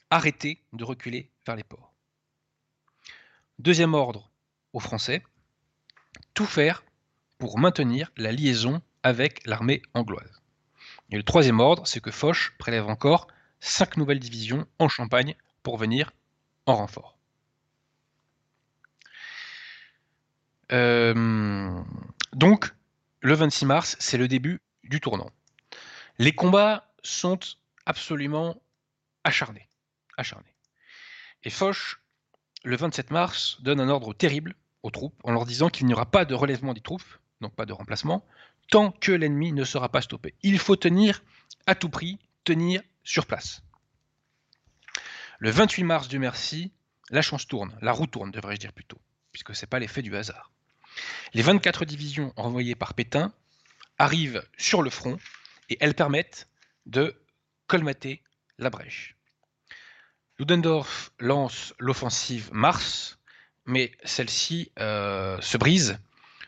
arrêter 0.09 0.63
de 0.73 0.83
reculer 0.83 1.31
vers 1.45 1.55
les 1.55 1.63
ports. 1.63 1.93
Deuxième 3.59 3.93
ordre 3.93 4.31
aux 4.73 4.79
Français, 4.79 5.23
tout 6.33 6.45
faire 6.45 6.83
pour 7.37 7.59
maintenir 7.59 8.11
la 8.17 8.31
liaison 8.31 8.81
avec 9.03 9.45
l'armée 9.45 9.81
angloise. 9.93 10.41
Et 11.11 11.17
le 11.17 11.23
troisième 11.23 11.59
ordre, 11.59 11.85
c'est 11.85 12.01
que 12.01 12.11
Foch 12.11 12.53
prélève 12.57 12.87
encore 12.87 13.27
cinq 13.59 13.97
nouvelles 13.97 14.19
divisions 14.19 14.67
en 14.79 14.89
Champagne 14.89 15.35
pour 15.61 15.77
venir 15.77 16.11
en 16.65 16.75
renfort. 16.75 17.17
Euh, 20.71 21.83
donc, 22.33 22.73
le 23.21 23.33
26 23.33 23.65
mars, 23.65 23.95
c'est 23.99 24.17
le 24.17 24.27
début 24.27 24.61
du 24.83 24.99
tournant. 24.99 25.29
Les 26.19 26.33
combats 26.33 26.91
sont 27.03 27.39
absolument 27.85 28.61
acharnés. 29.23 29.67
acharnés. 30.17 30.53
Et 31.43 31.49
Foch, 31.49 32.01
le 32.63 32.75
27 32.75 33.11
mars, 33.11 33.57
donne 33.61 33.79
un 33.79 33.89
ordre 33.89 34.13
terrible 34.13 34.55
aux 34.83 34.91
troupes 34.91 35.19
en 35.23 35.31
leur 35.31 35.45
disant 35.45 35.69
qu'il 35.69 35.85
n'y 35.85 35.93
aura 35.93 36.09
pas 36.09 36.25
de 36.25 36.33
relèvement 36.33 36.73
des 36.73 36.81
troupes, 36.81 37.03
donc 37.41 37.55
pas 37.55 37.65
de 37.65 37.73
remplacement, 37.73 38.25
tant 38.69 38.91
que 38.91 39.11
l'ennemi 39.11 39.51
ne 39.51 39.63
sera 39.63 39.89
pas 39.89 40.01
stoppé. 40.01 40.35
Il 40.43 40.59
faut 40.59 40.75
tenir 40.75 41.23
à 41.65 41.75
tout 41.75 41.89
prix, 41.89 42.19
tenir 42.43 42.81
sur 43.03 43.25
place. 43.25 43.63
Le 45.39 45.49
28 45.49 45.83
mars 45.83 46.07
du 46.07 46.19
Merci, 46.19 46.71
la 47.09 47.21
chance 47.21 47.47
tourne, 47.47 47.77
la 47.81 47.91
roue 47.91 48.07
tourne, 48.07 48.31
devrais-je 48.31 48.61
dire 48.61 48.73
plutôt, 48.73 48.99
puisque 49.31 49.55
ce 49.55 49.63
n'est 49.63 49.69
pas 49.69 49.79
l'effet 49.79 50.01
du 50.01 50.15
hasard. 50.15 50.52
Les 51.33 51.41
24 51.41 51.85
divisions 51.85 52.33
envoyées 52.35 52.75
par 52.75 52.93
Pétain 52.93 53.33
arrivent 53.97 54.43
sur 54.57 54.81
le 54.81 54.89
front 54.89 55.17
et 55.69 55.77
elles 55.79 55.95
permettent 55.95 56.47
de 56.85 57.15
colmater 57.67 58.21
la 58.57 58.69
brèche. 58.69 59.15
Ludendorff 60.39 61.11
lance 61.19 61.73
l'offensive 61.79 62.49
Mars, 62.51 63.19
mais 63.65 63.91
celle-ci 64.03 64.71
euh, 64.79 65.39
se 65.41 65.57
brise 65.57 65.99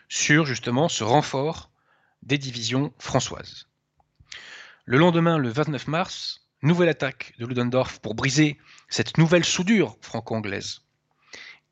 sur 0.09 0.45
justement 0.45 0.89
ce 0.89 1.03
renfort 1.03 1.69
des 2.23 2.37
divisions 2.37 2.93
françoises. 2.99 3.67
Le 4.85 4.97
lendemain, 4.97 5.37
le 5.37 5.49
29 5.49 5.87
mars, 5.87 6.47
nouvelle 6.61 6.89
attaque 6.89 7.33
de 7.39 7.45
Ludendorff 7.45 7.99
pour 7.99 8.15
briser 8.15 8.57
cette 8.89 9.17
nouvelle 9.17 9.45
soudure 9.45 9.97
franco-anglaise. 10.01 10.81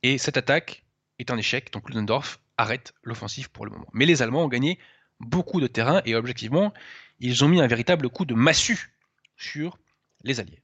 Et 0.01 0.17
cette 0.17 0.37
attaque 0.37 0.83
est 1.19 1.31
un 1.31 1.37
échec, 1.37 1.71
donc 1.71 1.89
Ludendorff 1.89 2.39
arrête 2.57 2.93
l'offensive 3.03 3.49
pour 3.49 3.65
le 3.65 3.71
moment. 3.71 3.87
Mais 3.93 4.05
les 4.05 4.21
Allemands 4.21 4.43
ont 4.43 4.49
gagné 4.49 4.79
beaucoup 5.19 5.61
de 5.61 5.67
terrain 5.67 6.01
et 6.05 6.15
objectivement, 6.15 6.73
ils 7.19 7.43
ont 7.43 7.47
mis 7.47 7.61
un 7.61 7.67
véritable 7.67 8.09
coup 8.09 8.25
de 8.25 8.33
massue 8.33 8.93
sur 9.37 9.77
les 10.23 10.39
Alliés. 10.39 10.61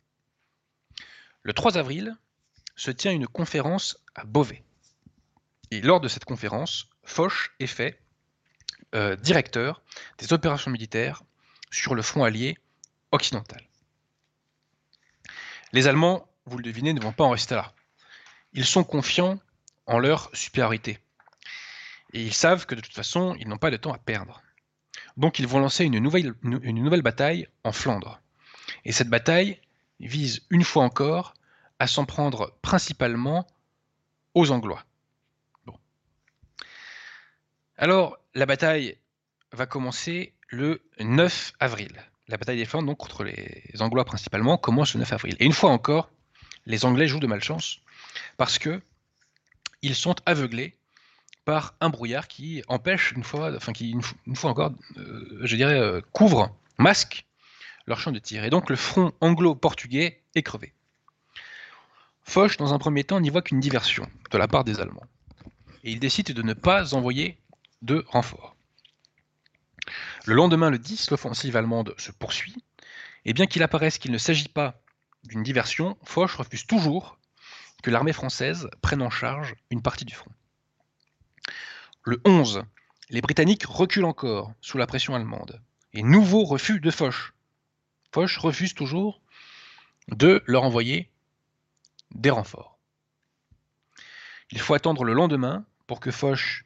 Le 1.44 1.54
3 1.54 1.78
avril 1.78 2.18
se 2.76 2.92
tient 2.92 3.12
une 3.12 3.28
conférence 3.28 3.98
à 4.16 4.24
Beauvais. 4.24 4.64
Et 5.72 5.82
lors 5.82 6.00
de 6.00 6.08
cette 6.08 6.26
conférence, 6.26 6.90
Foch 7.04 7.52
est 7.60 7.68
fait 7.68 8.02
euh, 8.96 9.16
directeur 9.16 9.82
des 10.18 10.34
opérations 10.34 10.72
militaires 10.72 11.24
sur 11.72 11.96
le 11.96 12.02
front 12.02 12.24
allié 12.24 12.58
occidental. 13.12 13.62
Les 15.74 15.88
Allemands, 15.88 16.28
vous 16.46 16.58
le 16.58 16.64
devinez, 16.64 16.94
ne 16.94 17.02
vont 17.02 17.12
pas 17.12 17.24
en 17.24 17.30
rester 17.30 17.56
là. 17.56 17.74
Ils 18.54 18.66
sont 18.66 18.84
confiants 18.84 19.40
en 19.86 20.00
leur 20.00 20.30
supériorité. 20.34 21.00
Et 22.14 22.24
ils 22.24 22.34
savent 22.34 22.66
que 22.66 22.76
de 22.76 22.82
toute 22.82 22.94
façon, 22.94 23.36
ils 23.40 23.48
n'ont 23.48 23.58
pas 23.58 23.72
de 23.72 23.78
temps 23.78 23.94
à 23.94 23.98
perdre. 23.98 24.42
Donc 25.18 25.40
ils 25.40 25.48
vont 25.48 25.60
lancer 25.60 25.86
une 25.86 26.00
nouvelle, 26.00 27.02
bataille 27.02 27.48
en 27.64 27.72
Flandre. 27.72 28.22
Et 28.86 28.92
cette 28.92 29.10
bataille 29.10 29.60
vise 30.00 30.46
une 30.50 30.64
fois 30.64 30.84
encore 30.84 31.34
à 31.78 31.88
s'en 31.88 32.06
prendre 32.06 32.58
principalement 32.62 33.48
aux 34.34 34.52
Anglois. 34.52 34.84
Alors, 37.78 38.18
la 38.34 38.46
bataille 38.46 38.98
va 39.54 39.66
commencer 39.66 40.34
le 40.50 40.82
9 41.00 41.54
avril. 41.60 41.94
La 42.28 42.36
bataille 42.38 42.58
des 42.58 42.66
Flandres, 42.66 42.88
donc 42.88 42.98
contre 42.98 43.24
les 43.24 43.64
Anglois 43.80 44.04
principalement, 44.04 44.58
commence 44.58 44.94
le 44.94 45.00
9 45.00 45.14
avril. 45.14 45.36
Et 45.40 45.46
une 45.46 45.54
fois 45.54 45.72
encore, 45.72 46.12
les 46.66 46.84
Anglais 46.86 47.08
jouent 47.08 47.22
de 47.22 47.28
malchance 47.28 47.80
parce 48.36 48.60
que 48.60 48.82
ils 49.82 49.96
sont 49.96 50.16
aveuglés 50.26 50.78
par 51.50 51.74
un 51.82 51.90
brouillard 51.90 52.28
qui 52.28 52.62
empêche 52.68 53.12
une 53.14 53.24
fois, 53.24 53.52
enfin 53.56 53.74
qui 53.74 53.90
une, 53.90 54.36
fois 54.36 54.52
encore, 54.52 54.72
euh, 54.98 55.40
je 55.42 55.56
dirais, 55.56 55.80
euh, 55.80 56.00
couvre, 56.12 56.56
masque 56.78 57.26
leur 57.88 58.00
champ 58.00 58.12
de 58.12 58.20
tir. 58.20 58.44
Et 58.44 58.52
donc 58.52 58.70
le 58.70 58.76
front 58.76 59.14
anglo-portugais 59.20 60.22
est 60.36 60.44
crevé. 60.44 60.76
Foch, 62.22 62.58
dans 62.58 62.72
un 62.76 62.78
premier 62.78 63.04
temps, 63.04 63.20
n'y 63.20 63.32
voit 63.32 63.42
qu'une 63.42 63.60
diversion 63.60 64.08
de 64.30 64.38
la 64.38 64.48
part 64.48 64.64
des 64.64 64.80
Allemands. 64.80 65.08
Et 65.84 65.92
il 65.92 66.00
décide 66.00 66.34
de 66.34 66.44
ne 66.44 66.54
pas 66.54 66.94
envoyer 66.94 67.40
de 67.82 68.06
renfort. 68.10 68.56
Le 70.26 70.36
lendemain, 70.36 70.70
le 70.70 70.78
10, 70.78 71.10
l'offensive 71.10 71.58
allemande 71.58 71.96
se 71.98 72.12
poursuit, 72.12 72.64
et 73.26 73.34
bien 73.34 73.48
qu'il 73.48 73.64
apparaisse 73.64 73.98
qu'il 73.98 74.12
ne 74.12 74.20
s'agit 74.20 74.50
pas 74.50 74.84
d'une 75.24 75.42
diversion, 75.42 75.98
Foch 76.04 76.36
refuse 76.36 76.68
toujours 76.68 77.18
que 77.82 77.90
l'armée 77.90 78.14
française 78.14 78.70
prenne 78.84 79.02
en 79.02 79.10
charge 79.10 79.56
une 79.72 79.82
partie 79.82 80.06
du 80.06 80.14
front. 80.14 80.30
Le 82.10 82.20
11, 82.26 82.64
les 83.12 83.22
Britanniques 83.22 83.68
reculent 83.68 84.06
encore 84.06 84.52
sous 84.62 84.80
la 84.80 84.88
pression 84.88 85.14
allemande, 85.14 85.62
et 85.94 86.02
nouveau 86.02 86.44
refus 86.44 86.80
de 86.80 86.90
Foch. 86.90 87.36
Foch 88.12 88.36
refuse 88.38 88.74
toujours 88.74 89.22
de 90.08 90.42
leur 90.48 90.64
envoyer 90.64 91.12
des 92.10 92.32
renforts. 92.32 92.80
Il 94.50 94.60
faut 94.60 94.74
attendre 94.74 95.04
le 95.04 95.14
lendemain 95.14 95.68
pour 95.86 96.00
que 96.00 96.10
Foch 96.10 96.66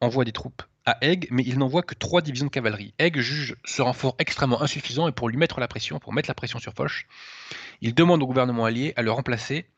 envoie 0.00 0.24
des 0.24 0.30
troupes 0.30 0.62
à 0.86 0.96
Haigues, 1.00 1.26
mais 1.32 1.42
il 1.44 1.58
n'envoie 1.58 1.82
que 1.82 1.96
trois 1.96 2.22
divisions 2.22 2.46
de 2.46 2.52
cavalerie. 2.52 2.94
Haigues 3.00 3.18
juge 3.18 3.56
ce 3.64 3.82
renfort 3.82 4.14
extrêmement 4.20 4.62
insuffisant 4.62 5.08
et 5.08 5.12
pour 5.12 5.28
lui 5.28 5.36
mettre 5.36 5.58
la 5.58 5.66
pression, 5.66 5.98
pour 5.98 6.12
mettre 6.12 6.30
la 6.30 6.36
pression 6.36 6.60
sur 6.60 6.72
Foch, 6.72 7.08
il 7.80 7.96
demande 7.96 8.22
au 8.22 8.28
gouvernement 8.28 8.64
allié 8.64 8.92
à 8.94 9.02
le 9.02 9.10
remplacer 9.10 9.68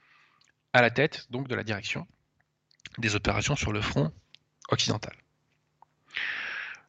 à 0.74 0.82
la 0.82 0.90
tête 0.90 1.26
donc 1.30 1.48
de 1.48 1.54
la 1.54 1.64
direction 1.64 2.06
des 2.98 3.14
opérations 3.14 3.56
sur 3.56 3.72
le 3.72 3.80
front 3.80 4.12
occidental. 4.68 5.14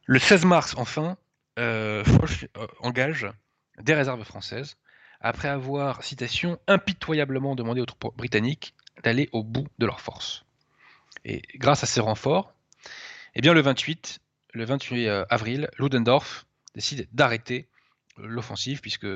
Le 0.06 0.18
16 0.18 0.44
mars, 0.44 0.74
enfin, 0.76 1.16
euh, 1.58 2.04
Foch 2.04 2.46
euh, 2.56 2.66
engage 2.80 3.26
des 3.80 3.94
réserves 3.94 4.24
françaises 4.24 4.76
après 5.20 5.48
avoir, 5.48 6.02
citation, 6.04 6.58
impitoyablement 6.66 7.56
demandé 7.56 7.80
aux 7.80 7.86
troupes 7.86 8.16
britanniques 8.16 8.74
d'aller 9.02 9.28
au 9.32 9.42
bout 9.42 9.66
de 9.78 9.86
leurs 9.86 10.00
forces. 10.00 10.44
Et 11.24 11.42
grâce 11.56 11.82
à 11.82 11.86
ces 11.86 12.00
renforts, 12.00 12.54
eh 13.34 13.40
bien 13.40 13.52
le 13.52 13.60
28, 13.60 14.20
le 14.54 14.64
28 14.64 15.08
euh, 15.08 15.24
avril, 15.28 15.68
Ludendorff 15.78 16.46
décide 16.74 17.08
d'arrêter 17.12 17.68
l'offensive 18.16 18.80
puisque 18.80 19.06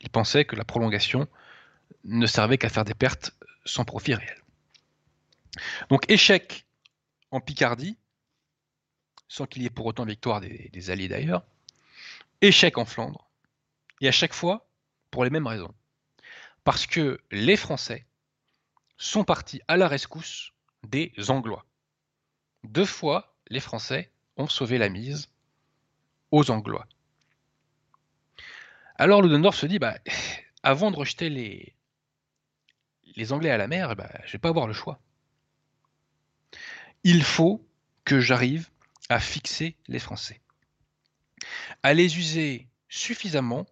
il 0.00 0.10
pensait 0.10 0.44
que 0.44 0.56
la 0.56 0.64
prolongation 0.64 1.28
ne 2.04 2.26
servait 2.26 2.58
qu'à 2.58 2.68
faire 2.68 2.84
des 2.84 2.94
pertes 2.94 3.32
sans 3.64 3.84
profit 3.84 4.14
réel. 4.14 4.42
Donc 5.90 6.10
échec 6.10 6.66
en 7.30 7.40
Picardie, 7.40 7.98
sans 9.28 9.46
qu'il 9.46 9.62
y 9.62 9.66
ait 9.66 9.70
pour 9.70 9.86
autant 9.86 10.04
victoire 10.04 10.40
des, 10.40 10.90
Alliés 10.90 11.08
d'ailleurs, 11.08 11.44
échec 12.40 12.78
en 12.78 12.84
Flandre, 12.84 13.28
et 14.00 14.08
à 14.08 14.12
chaque 14.12 14.32
fois 14.32 14.68
pour 15.10 15.24
les 15.24 15.30
mêmes 15.30 15.46
raisons. 15.46 15.74
Parce 16.64 16.86
que 16.86 17.20
les 17.30 17.56
Français 17.56 18.06
sont 18.96 19.24
partis 19.24 19.60
à 19.68 19.76
la 19.76 19.88
rescousse 19.88 20.52
des 20.86 21.12
Anglois. 21.28 21.64
Deux 22.64 22.84
fois, 22.84 23.34
les 23.48 23.60
Français 23.60 24.10
ont 24.36 24.48
sauvé 24.48 24.78
la 24.78 24.88
mise 24.88 25.28
aux 26.30 26.50
Anglois. 26.50 26.86
Alors 28.96 29.22
Ludendorff 29.22 29.56
se 29.56 29.66
dit, 29.66 29.78
bah, 29.78 29.96
avant 30.62 30.90
de 30.90 30.96
rejeter 30.96 31.30
les, 31.30 31.74
Anglais 33.32 33.50
à 33.50 33.56
la 33.56 33.68
mer, 33.68 33.96
bah, 33.96 34.10
je 34.24 34.28
ne 34.28 34.32
vais 34.32 34.38
pas 34.38 34.48
avoir 34.48 34.66
le 34.66 34.72
choix. 34.72 35.00
Il 37.04 37.22
faut 37.22 37.64
que 38.04 38.20
j'arrive 38.20 38.68
à 39.08 39.20
fixer 39.20 39.76
les 39.86 39.98
Français, 39.98 40.40
à 41.82 41.94
les 41.94 42.18
user 42.18 42.66
suffisamment 42.88 43.66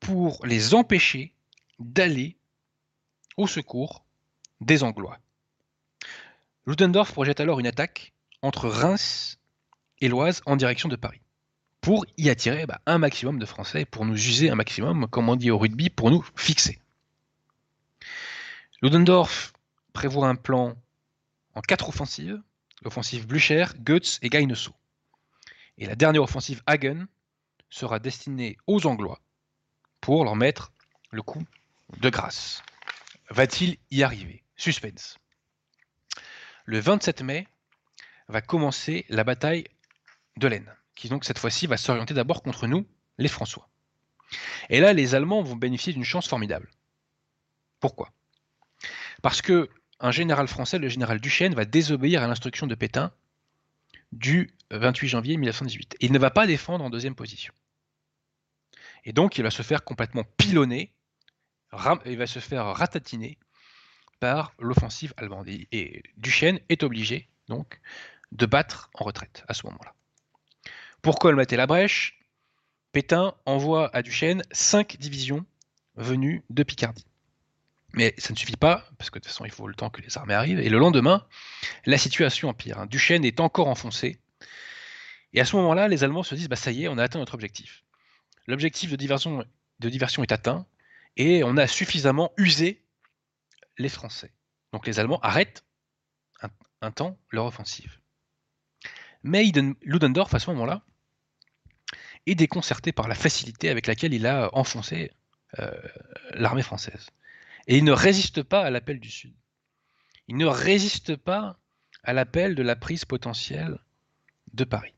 pour 0.00 0.44
les 0.46 0.74
empêcher 0.74 1.32
d'aller 1.78 2.36
au 3.36 3.46
secours 3.46 4.04
des 4.60 4.82
Anglois. 4.82 5.18
Ludendorff 6.66 7.12
projette 7.12 7.40
alors 7.40 7.60
une 7.60 7.66
attaque 7.66 8.12
entre 8.42 8.68
Reims 8.68 9.38
et 10.00 10.08
l'Oise 10.08 10.42
en 10.46 10.56
direction 10.56 10.88
de 10.88 10.96
Paris, 10.96 11.20
pour 11.80 12.06
y 12.16 12.28
attirer 12.28 12.66
bah, 12.66 12.80
un 12.86 12.98
maximum 12.98 13.38
de 13.38 13.46
Français, 13.46 13.84
pour 13.84 14.04
nous 14.04 14.14
user 14.14 14.50
un 14.50 14.54
maximum, 14.54 15.06
comme 15.08 15.28
on 15.28 15.36
dit 15.36 15.50
au 15.50 15.58
rugby, 15.58 15.90
pour 15.90 16.10
nous 16.10 16.24
fixer. 16.36 16.78
Ludendorff 18.82 19.52
prévoit 19.92 20.28
un 20.28 20.34
plan 20.34 20.76
en 21.56 21.60
quatre 21.60 21.88
offensives, 21.88 22.40
l'offensive 22.82 23.26
Blücher, 23.26 23.66
Goetz 23.80 24.20
et 24.22 24.28
Gaineso. 24.28 24.72
Et 25.78 25.86
la 25.86 25.96
dernière 25.96 26.22
offensive 26.22 26.62
Hagen 26.66 27.06
sera 27.70 27.98
destinée 27.98 28.56
aux 28.68 28.86
Anglois 28.86 29.20
pour 30.00 30.24
leur 30.24 30.36
mettre 30.36 30.72
le 31.10 31.22
coup 31.22 31.44
de 31.98 32.10
grâce. 32.10 32.62
Va-t-il 33.30 33.78
y 33.90 34.04
arriver? 34.04 34.44
Suspense 34.56 35.18
le 36.66 36.80
27 36.80 37.22
mai 37.22 37.46
va 38.28 38.42
commencer 38.42 39.06
la 39.08 39.24
bataille 39.24 39.64
de 40.36 40.48
l'Aisne, 40.48 40.74
qui 40.96 41.08
donc 41.08 41.24
cette 41.24 41.38
fois-ci 41.38 41.68
va 41.68 41.76
s'orienter 41.76 42.12
d'abord 42.12 42.42
contre 42.42 42.66
nous, 42.66 42.84
les 43.18 43.28
François. 43.28 43.68
Et 44.68 44.80
là, 44.80 44.92
les 44.92 45.14
Allemands 45.14 45.42
vont 45.42 45.54
bénéficier 45.54 45.92
d'une 45.92 46.04
chance 46.04 46.28
formidable. 46.28 46.68
Pourquoi? 47.78 48.10
Parce 49.22 49.40
que 49.40 49.70
un 50.00 50.10
général 50.10 50.48
français, 50.48 50.78
le 50.78 50.88
général 50.88 51.20
Duchesne, 51.20 51.54
va 51.54 51.64
désobéir 51.64 52.22
à 52.22 52.26
l'instruction 52.26 52.66
de 52.66 52.74
Pétain 52.74 53.12
du 54.12 54.50
28 54.70 55.08
janvier 55.08 55.36
1918. 55.36 55.96
il 56.00 56.12
ne 56.12 56.18
va 56.18 56.30
pas 56.30 56.46
défendre 56.46 56.84
en 56.84 56.90
deuxième 56.90 57.14
position. 57.14 57.52
Et 59.04 59.12
donc, 59.12 59.38
il 59.38 59.42
va 59.42 59.50
se 59.50 59.62
faire 59.62 59.84
complètement 59.84 60.24
pilonner, 60.36 60.92
il 62.06 62.16
va 62.16 62.26
se 62.26 62.38
faire 62.40 62.66
ratatiner 62.66 63.38
par 64.20 64.52
l'offensive 64.58 65.14
allemande. 65.16 65.48
Et, 65.48 66.02
Duchesne 66.16 66.60
est 66.68 66.82
obligé 66.82 67.28
donc 67.48 67.80
de 68.32 68.46
battre 68.46 68.90
en 68.94 69.04
retraite 69.04 69.44
à 69.48 69.54
ce 69.54 69.66
moment-là. 69.66 69.94
Pour 71.02 71.18
colmater 71.18 71.56
la 71.56 71.66
brèche, 71.66 72.18
Pétain 72.92 73.34
envoie 73.44 73.94
à 73.94 74.02
Duchesne 74.02 74.42
cinq 74.50 74.96
divisions 74.98 75.44
venues 75.94 76.42
de 76.50 76.62
Picardie. 76.62 77.06
Mais 77.96 78.14
ça 78.18 78.32
ne 78.32 78.38
suffit 78.38 78.56
pas, 78.56 78.86
parce 78.98 79.08
que 79.08 79.18
de 79.18 79.24
toute 79.24 79.32
façon, 79.32 79.46
il 79.46 79.50
faut 79.50 79.66
le 79.66 79.74
temps 79.74 79.88
que 79.88 80.02
les 80.02 80.18
armées 80.18 80.34
arrivent. 80.34 80.60
Et 80.60 80.68
le 80.68 80.78
lendemain, 80.78 81.26
la 81.86 81.96
situation 81.96 82.50
empire. 82.50 82.78
Hein. 82.78 82.86
Duchesne 82.86 83.24
est 83.24 83.40
encore 83.40 83.68
enfoncé. 83.68 84.20
Et 85.32 85.40
à 85.40 85.46
ce 85.46 85.56
moment-là, 85.56 85.88
les 85.88 86.04
Allemands 86.04 86.22
se 86.22 86.34
disent 86.34 86.48
bah, 86.48 86.56
ça 86.56 86.70
y 86.70 86.84
est, 86.84 86.88
on 86.88 86.98
a 86.98 87.02
atteint 87.02 87.18
notre 87.18 87.34
objectif. 87.34 87.84
L'objectif 88.46 88.90
de 88.90 88.96
diversion, 88.96 89.42
est 90.22 90.32
atteint, 90.32 90.66
et 91.16 91.42
on 91.42 91.56
a 91.56 91.66
suffisamment 91.66 92.32
usé 92.36 92.84
les 93.78 93.88
Français. 93.88 94.32
Donc 94.72 94.86
les 94.86 95.00
Allemands 95.00 95.20
arrêtent 95.20 95.64
un, 96.82 96.90
temps 96.90 97.18
leur 97.30 97.46
offensive. 97.46 97.98
Mais 99.22 99.42
Ludendorff, 99.82 100.34
à 100.34 100.38
ce 100.38 100.50
moment-là, 100.50 100.82
est 102.26 102.34
déconcerté 102.34 102.92
par 102.92 103.08
la 103.08 103.14
facilité 103.14 103.70
avec 103.70 103.86
laquelle 103.86 104.14
il 104.14 104.26
a 104.26 104.54
enfoncé 104.54 105.10
euh, 105.58 105.72
l'armée 106.34 106.62
française. 106.62 107.08
Et 107.66 107.78
il 107.78 107.84
ne 107.84 107.92
résiste 107.92 108.42
pas 108.42 108.62
à 108.62 108.70
l'appel 108.70 109.00
du 109.00 109.10
Sud. 109.10 109.34
Il 110.28 110.36
ne 110.36 110.46
résiste 110.46 111.16
pas 111.16 111.58
à 112.02 112.12
l'appel 112.12 112.54
de 112.54 112.62
la 112.62 112.76
prise 112.76 113.04
potentielle 113.04 113.78
de 114.54 114.64
Paris. 114.64 114.94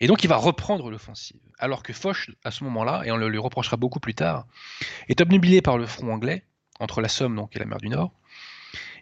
Et 0.00 0.06
donc 0.06 0.24
il 0.24 0.28
va 0.28 0.36
reprendre 0.36 0.90
l'offensive. 0.90 1.40
Alors 1.58 1.82
que 1.82 1.92
Foch, 1.92 2.30
à 2.42 2.50
ce 2.50 2.64
moment-là, 2.64 3.02
et 3.04 3.10
on 3.10 3.16
le 3.16 3.28
lui 3.28 3.38
reprochera 3.38 3.76
beaucoup 3.76 4.00
plus 4.00 4.14
tard, 4.14 4.46
est 5.08 5.20
obnubilé 5.20 5.62
par 5.62 5.78
le 5.78 5.86
front 5.86 6.12
anglais 6.12 6.44
entre 6.80 7.00
la 7.00 7.08
Somme 7.08 7.36
donc, 7.36 7.54
et 7.54 7.58
la 7.58 7.64
mer 7.64 7.78
du 7.78 7.88
Nord. 7.88 8.12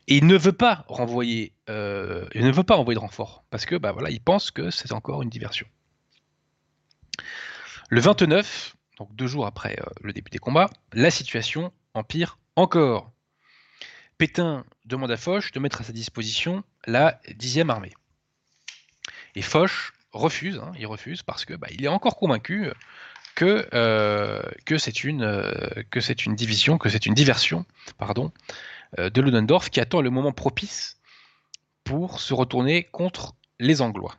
Et 0.08 0.16
il 0.16 0.26
ne 0.26 0.36
veut 0.36 0.52
pas 0.52 0.84
renvoyer, 0.88 1.52
euh, 1.70 2.26
il 2.34 2.44
ne 2.44 2.52
veut 2.52 2.64
pas 2.64 2.76
envoyer 2.76 2.96
de 2.96 3.00
renfort 3.00 3.44
parce 3.50 3.64
que 3.64 3.76
bah 3.76 3.92
voilà, 3.92 4.10
il 4.10 4.20
pense 4.20 4.50
que 4.50 4.70
c'est 4.70 4.92
encore 4.92 5.22
une 5.22 5.30
diversion. 5.30 5.66
Le 7.88 8.00
29, 8.00 8.76
donc 8.98 9.14
deux 9.14 9.26
jours 9.26 9.46
après 9.46 9.78
euh, 9.80 9.90
le 10.02 10.12
début 10.12 10.30
des 10.30 10.38
combats, 10.38 10.70
la 10.92 11.10
situation 11.10 11.72
empire 11.94 12.38
encore. 12.56 13.12
Pétain 14.18 14.64
demande 14.84 15.10
à 15.10 15.16
Foch 15.16 15.52
de 15.52 15.58
mettre 15.58 15.80
à 15.80 15.84
sa 15.84 15.92
disposition 15.92 16.62
la 16.86 17.20
10e 17.28 17.70
armée. 17.70 17.92
Et 19.34 19.42
Foch 19.42 19.92
refuse, 20.12 20.58
hein, 20.58 20.72
il 20.78 20.86
refuse 20.86 21.22
parce 21.22 21.44
que 21.44 21.54
bah, 21.54 21.68
il 21.70 21.84
est 21.84 21.88
encore 21.88 22.16
convaincu 22.16 22.70
que, 23.34 23.66
euh, 23.74 24.42
que 24.64 24.78
c'est 24.78 25.04
une, 25.04 25.22
euh, 25.22 25.82
c'est 26.00 26.26
une 26.26 26.34
division, 26.34 26.78
que 26.78 26.88
c'est 26.88 27.06
une 27.06 27.14
diversion 27.14 27.64
euh, 28.98 29.10
de 29.10 29.20
Ludendorff 29.20 29.70
qui 29.70 29.80
attend 29.80 30.00
le 30.00 30.10
moment 30.10 30.32
propice 30.32 30.98
pour 31.84 32.20
se 32.20 32.34
retourner 32.34 32.84
contre 32.84 33.34
les 33.58 33.80
Anglois. 33.80 34.16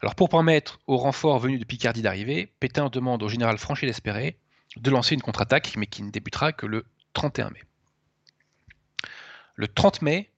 Alors 0.00 0.14
pour 0.16 0.28
permettre 0.28 0.80
aux 0.86 0.96
renforts 0.96 1.38
venus 1.38 1.60
de 1.60 1.64
Picardie 1.64 2.02
d'arriver, 2.02 2.52
Pétain 2.58 2.88
demande 2.88 3.22
au 3.22 3.28
général 3.28 3.58
Franchet 3.58 3.86
d'Espérer 3.86 4.36
de 4.76 4.90
lancer 4.90 5.14
une 5.14 5.22
contre-attaque, 5.22 5.76
mais 5.76 5.86
qui 5.86 6.02
ne 6.02 6.10
débutera 6.10 6.52
que 6.52 6.66
le 6.66 6.84
31 7.12 7.50
mai. 7.50 7.62
Le 9.54 9.68
30 9.68 10.02
mai, 10.02 10.30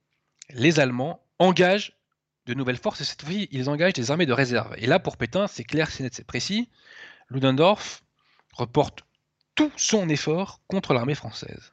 les 0.51 0.80
Allemands 0.80 1.22
engagent 1.39 1.97
de 2.47 2.55
nouvelles 2.55 2.78
forces, 2.78 3.01
et 3.01 3.05
cette 3.05 3.22
fois, 3.22 3.32
ils 3.51 3.70
engagent 3.70 3.95
des 3.95 4.11
armées 4.11 4.26
de 4.26 4.32
réserve. 4.32 4.74
Et 4.76 4.87
là, 4.87 4.99
pour 4.99 5.16
Pétain, 5.16 5.47
c'est 5.47 5.64
clair, 5.64 5.91
c'est 5.91 6.03
net, 6.03 6.14
c'est 6.14 6.26
précis. 6.26 6.68
Ludendorff 7.30 8.03
reporte 8.53 9.05
tout 9.55 9.72
son 9.76 10.09
effort 10.09 10.61
contre 10.68 10.93
l'armée 10.93 11.14
française. 11.14 11.72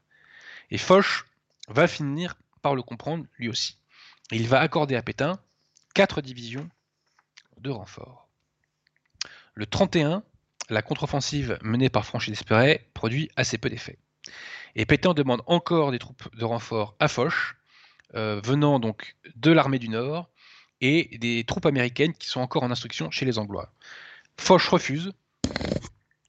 Et 0.69 0.77
Foch 0.77 1.25
va 1.67 1.87
finir 1.87 2.35
par 2.61 2.75
le 2.75 2.83
comprendre 2.83 3.25
lui 3.37 3.49
aussi. 3.49 3.77
Il 4.31 4.47
va 4.47 4.59
accorder 4.61 4.95
à 4.95 5.01
Pétain 5.01 5.39
quatre 5.93 6.21
divisions 6.21 6.69
de 7.57 7.69
renfort. 7.69 8.29
Le 9.53 9.65
31, 9.65 10.23
la 10.71 10.81
contre-offensive 10.81 11.59
menée 11.61 11.89
par 11.89 12.05
Franchet 12.05 12.31
d'Espéret 12.31 12.87
produit 12.93 13.29
assez 13.35 13.57
peu 13.57 13.69
d'effet. 13.69 13.99
Et 14.75 14.85
Pétain 14.85 15.13
demande 15.13 15.41
encore 15.45 15.91
des 15.91 15.99
troupes 15.99 16.33
de 16.35 16.45
renfort 16.45 16.95
à 16.99 17.07
Foch, 17.07 17.57
euh, 18.15 18.41
venant 18.43 18.79
donc 18.79 19.15
de 19.35 19.51
l'armée 19.51 19.79
du 19.79 19.89
Nord, 19.89 20.29
et 20.79 21.17
des 21.17 21.43
troupes 21.43 21.65
américaines 21.65 22.13
qui 22.13 22.27
sont 22.27 22.39
encore 22.39 22.63
en 22.63 22.71
instruction 22.71 23.11
chez 23.11 23.25
les 23.25 23.37
Anglois. 23.37 23.71
Foch 24.37 24.65
refuse, 24.69 25.11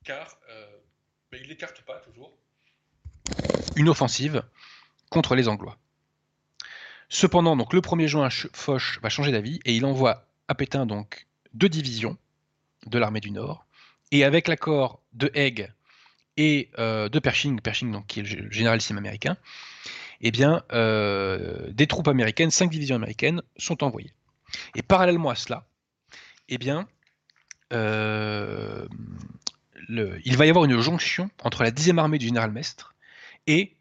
car 0.04 0.36
euh, 0.50 0.66
ben, 1.30 1.40
il 1.42 1.48
n'écarte 1.48 1.82
pas 1.82 1.98
toujours 2.00 2.32
une 3.76 3.88
offensive 3.88 4.42
contre 5.08 5.34
les 5.36 5.48
Anglois. 5.48 5.78
Cependant, 7.08 7.56
donc, 7.56 7.72
le 7.72 7.80
1er 7.80 8.06
juin, 8.06 8.28
Foch 8.30 8.98
va 9.02 9.08
changer 9.08 9.32
d'avis 9.32 9.60
et 9.64 9.74
il 9.76 9.84
envoie 9.84 10.26
à 10.48 10.54
Pétain 10.54 10.84
donc, 10.84 11.26
deux 11.54 11.68
divisions 11.68 12.18
de 12.86 12.98
l'armée 12.98 13.20
du 13.20 13.30
Nord. 13.30 13.66
Et 14.12 14.24
avec 14.24 14.46
l'accord 14.46 15.02
de 15.14 15.30
Haig 15.34 15.72
et 16.36 16.70
euh, 16.78 17.08
de 17.08 17.18
Pershing, 17.18 17.60
Pershing 17.60 17.90
donc, 17.90 18.06
qui 18.06 18.20
est 18.20 18.22
le 18.22 18.50
généralissime 18.50 18.98
américain, 18.98 19.38
eh 20.20 20.30
bien, 20.30 20.62
euh, 20.72 21.72
des 21.72 21.86
troupes 21.86 22.08
américaines, 22.08 22.50
cinq 22.50 22.70
divisions 22.70 22.96
américaines, 22.96 23.42
sont 23.56 23.82
envoyées. 23.82 24.12
Et 24.76 24.82
parallèlement 24.82 25.30
à 25.30 25.34
cela, 25.34 25.66
eh 26.50 26.58
bien, 26.58 26.86
euh, 27.72 28.86
il 29.88 30.36
va 30.36 30.46
y 30.46 30.50
avoir 30.50 30.66
une 30.66 30.78
jonction 30.78 31.30
entre 31.42 31.62
la 31.62 31.70
10e 31.70 31.98
armée 31.98 32.18
du 32.18 32.26
général 32.26 32.52
Mestre 32.52 32.94
et 33.46 33.76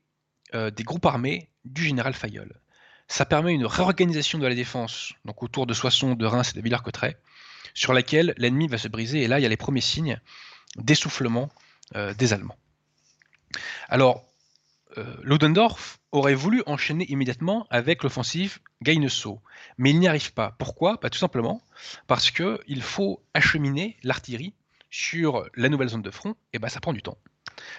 des 0.53 0.83
groupes 0.83 1.05
armés 1.05 1.49
du 1.63 1.83
général 1.83 2.13
Fayolle. 2.13 2.59
Ça 3.07 3.25
permet 3.25 3.53
une 3.53 3.65
réorganisation 3.65 4.37
de 4.37 4.47
la 4.47 4.55
défense, 4.55 5.13
donc 5.23 5.43
autour 5.43 5.65
de 5.65 5.73
Soissons, 5.73 6.15
de 6.15 6.25
Reims 6.25 6.51
et 6.53 6.57
de 6.57 6.61
Villers-Cotterêts, 6.61 7.17
sur 7.73 7.93
laquelle 7.93 8.33
l'ennemi 8.37 8.67
va 8.67 8.77
se 8.77 8.87
briser. 8.87 9.23
Et 9.23 9.27
là, 9.27 9.39
il 9.39 9.43
y 9.43 9.45
a 9.45 9.49
les 9.49 9.57
premiers 9.57 9.81
signes 9.81 10.19
d'essoufflement 10.75 11.49
euh, 11.95 12.13
des 12.13 12.33
Allemands. 12.33 12.57
Alors, 13.89 14.23
euh, 14.97 15.15
Ludendorff 15.23 15.99
aurait 16.11 16.35
voulu 16.35 16.63
enchaîner 16.65 17.05
immédiatement 17.09 17.67
avec 17.69 18.03
l'offensive 18.03 18.59
Gaineso, 18.81 19.41
mais 19.77 19.91
il 19.91 19.99
n'y 19.99 20.07
arrive 20.07 20.33
pas. 20.33 20.55
Pourquoi? 20.57 20.97
Bah, 21.01 21.09
Tout 21.09 21.19
simplement 21.19 21.61
parce 22.07 22.31
qu'il 22.31 22.81
faut 22.81 23.23
acheminer 23.33 23.97
l'artillerie 24.03 24.53
sur 24.89 25.47
la 25.55 25.69
nouvelle 25.69 25.89
zone 25.89 26.01
de 26.01 26.11
front, 26.11 26.35
et 26.53 26.59
bah, 26.59 26.69
ça 26.69 26.81
prend 26.81 26.93
du 26.93 27.01
temps. 27.01 27.17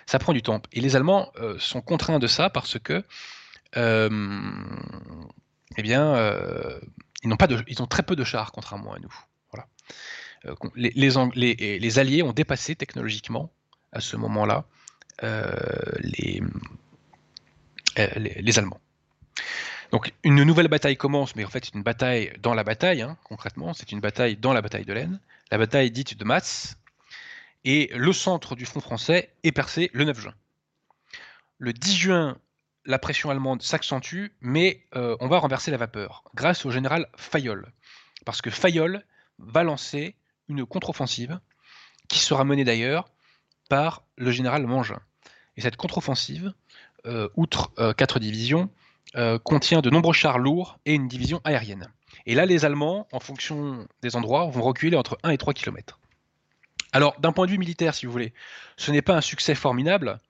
Ça 0.07 0.19
prend 0.19 0.33
du 0.33 0.43
temps. 0.43 0.63
Et 0.73 0.81
les 0.81 0.97
Allemands 0.97 1.31
euh, 1.37 1.59
sont 1.59 1.83
contraints 1.83 2.19
de 2.19 2.27
ça 2.27 2.51
parce 2.51 2.79
que 2.79 3.05
eh 3.75 5.83
bien, 5.83 6.15
ils 7.25 7.83
ont 7.83 7.87
très 7.87 8.03
peu 8.03 8.17
de 8.17 8.25
chars, 8.25 8.53
contrairement 8.53 8.93
à 8.93 8.99
nous. 8.99 9.15
Voilà. 10.45 10.57
Les, 10.75 11.99
Alliés 11.99 12.23
ont 12.23 12.33
dépassé 12.33 12.75
technologiquement 12.75 13.53
à 13.93 14.01
ce 14.01 14.17
moment-là 14.17 14.65
euh, 15.23 15.53
les, 16.01 16.43
euh, 17.99 18.09
les, 18.17 18.59
Allemands. 18.59 18.81
Donc 19.93 20.13
une 20.25 20.43
nouvelle 20.43 20.69
bataille 20.69 20.97
commence, 20.97 21.37
mais 21.37 21.45
en 21.45 21.49
fait 21.49 21.67
c'est 21.67 21.75
une 21.75 21.83
bataille 21.83 22.33
dans 22.41 22.55
la 22.55 22.65
bataille, 22.65 23.03
hein, 23.03 23.17
concrètement, 23.25 23.75
c'est 23.75 23.93
une 23.93 24.01
bataille 24.01 24.37
dans 24.37 24.53
la 24.53 24.63
bataille 24.63 24.87
de 24.87 24.93
l'Aisne, 24.93 25.21
la 25.51 25.59
bataille 25.59 25.91
dite 25.91 26.19
de 26.19 26.25
Matz, 26.25 26.77
et 27.65 27.91
le 27.95 28.13
centre 28.13 28.57
du 28.57 28.65
front 28.65 28.81
français 28.81 29.31
est 29.45 29.53
percé 29.53 29.91
le 29.93 30.05
9 30.05 30.19
juin. 30.19 30.35
Le 31.59 31.73
10 31.73 31.97
juin, 31.97 32.39
la 32.87 32.99
pression 32.99 33.31
allemande 33.31 33.63
s'accentue, 33.63 34.29
mais 34.41 34.85
euh, 34.97 35.17
on 35.21 35.29
va 35.29 35.39
renverser 35.39 35.71
la 35.71 35.77
vapeur 35.77 36.25
grâce 36.35 36.65
au 36.65 36.71
général 36.71 37.09
Fayolle, 37.17 37.71
parce 38.25 38.43
que 38.43 38.51
Fayolle 38.51 39.05
va 39.43 39.63
lancer 39.63 40.15
une 40.49 40.67
contre-offensive 40.67 41.39
qui 42.09 42.19
sera 42.19 42.45
menée 42.45 42.65
d'ailleurs 42.65 43.09
par 43.69 44.03
le 44.17 44.31
général 44.31 44.67
Mangin. 44.67 45.01
Et 45.57 45.61
cette 45.61 45.77
contre-offensive, 45.77 46.53
euh, 47.07 47.29
outre 47.37 47.73
euh, 47.79 47.93
quatre 47.93 48.19
divisions, 48.19 48.71
euh, 49.17 49.39
contient 49.39 49.81
de 49.81 49.91
nombreux 49.91 50.15
chars 50.15 50.39
lourds 50.39 50.79
et 50.87 50.95
une 50.95 51.09
division 51.09 51.41
aérienne. 51.45 51.89
Et 52.27 52.35
là, 52.35 52.47
les 52.47 52.65
Allemands, 52.65 53.09
en 53.13 53.21
fonction 53.21 53.87
des 54.03 54.17
endroits, 54.17 54.47
vont 54.47 54.63
reculer 54.63 54.97
entre 54.97 55.19
1 55.23 55.31
et 55.31 55.39
3 55.39 55.55
km. 55.55 55.99
Alors, 56.93 57.19
d'un 57.21 57.33
point 57.33 57.47
de 57.47 57.51
vue 57.51 57.59
militaire, 57.59 57.95
si 57.95 58.07
vous 58.07 58.13
voulez, 58.13 58.33
ce 58.77 58.91
n'est 58.91 59.03
pas 59.03 59.17
un 59.17 59.21
succès 59.21 59.55
formidable, 59.55 60.21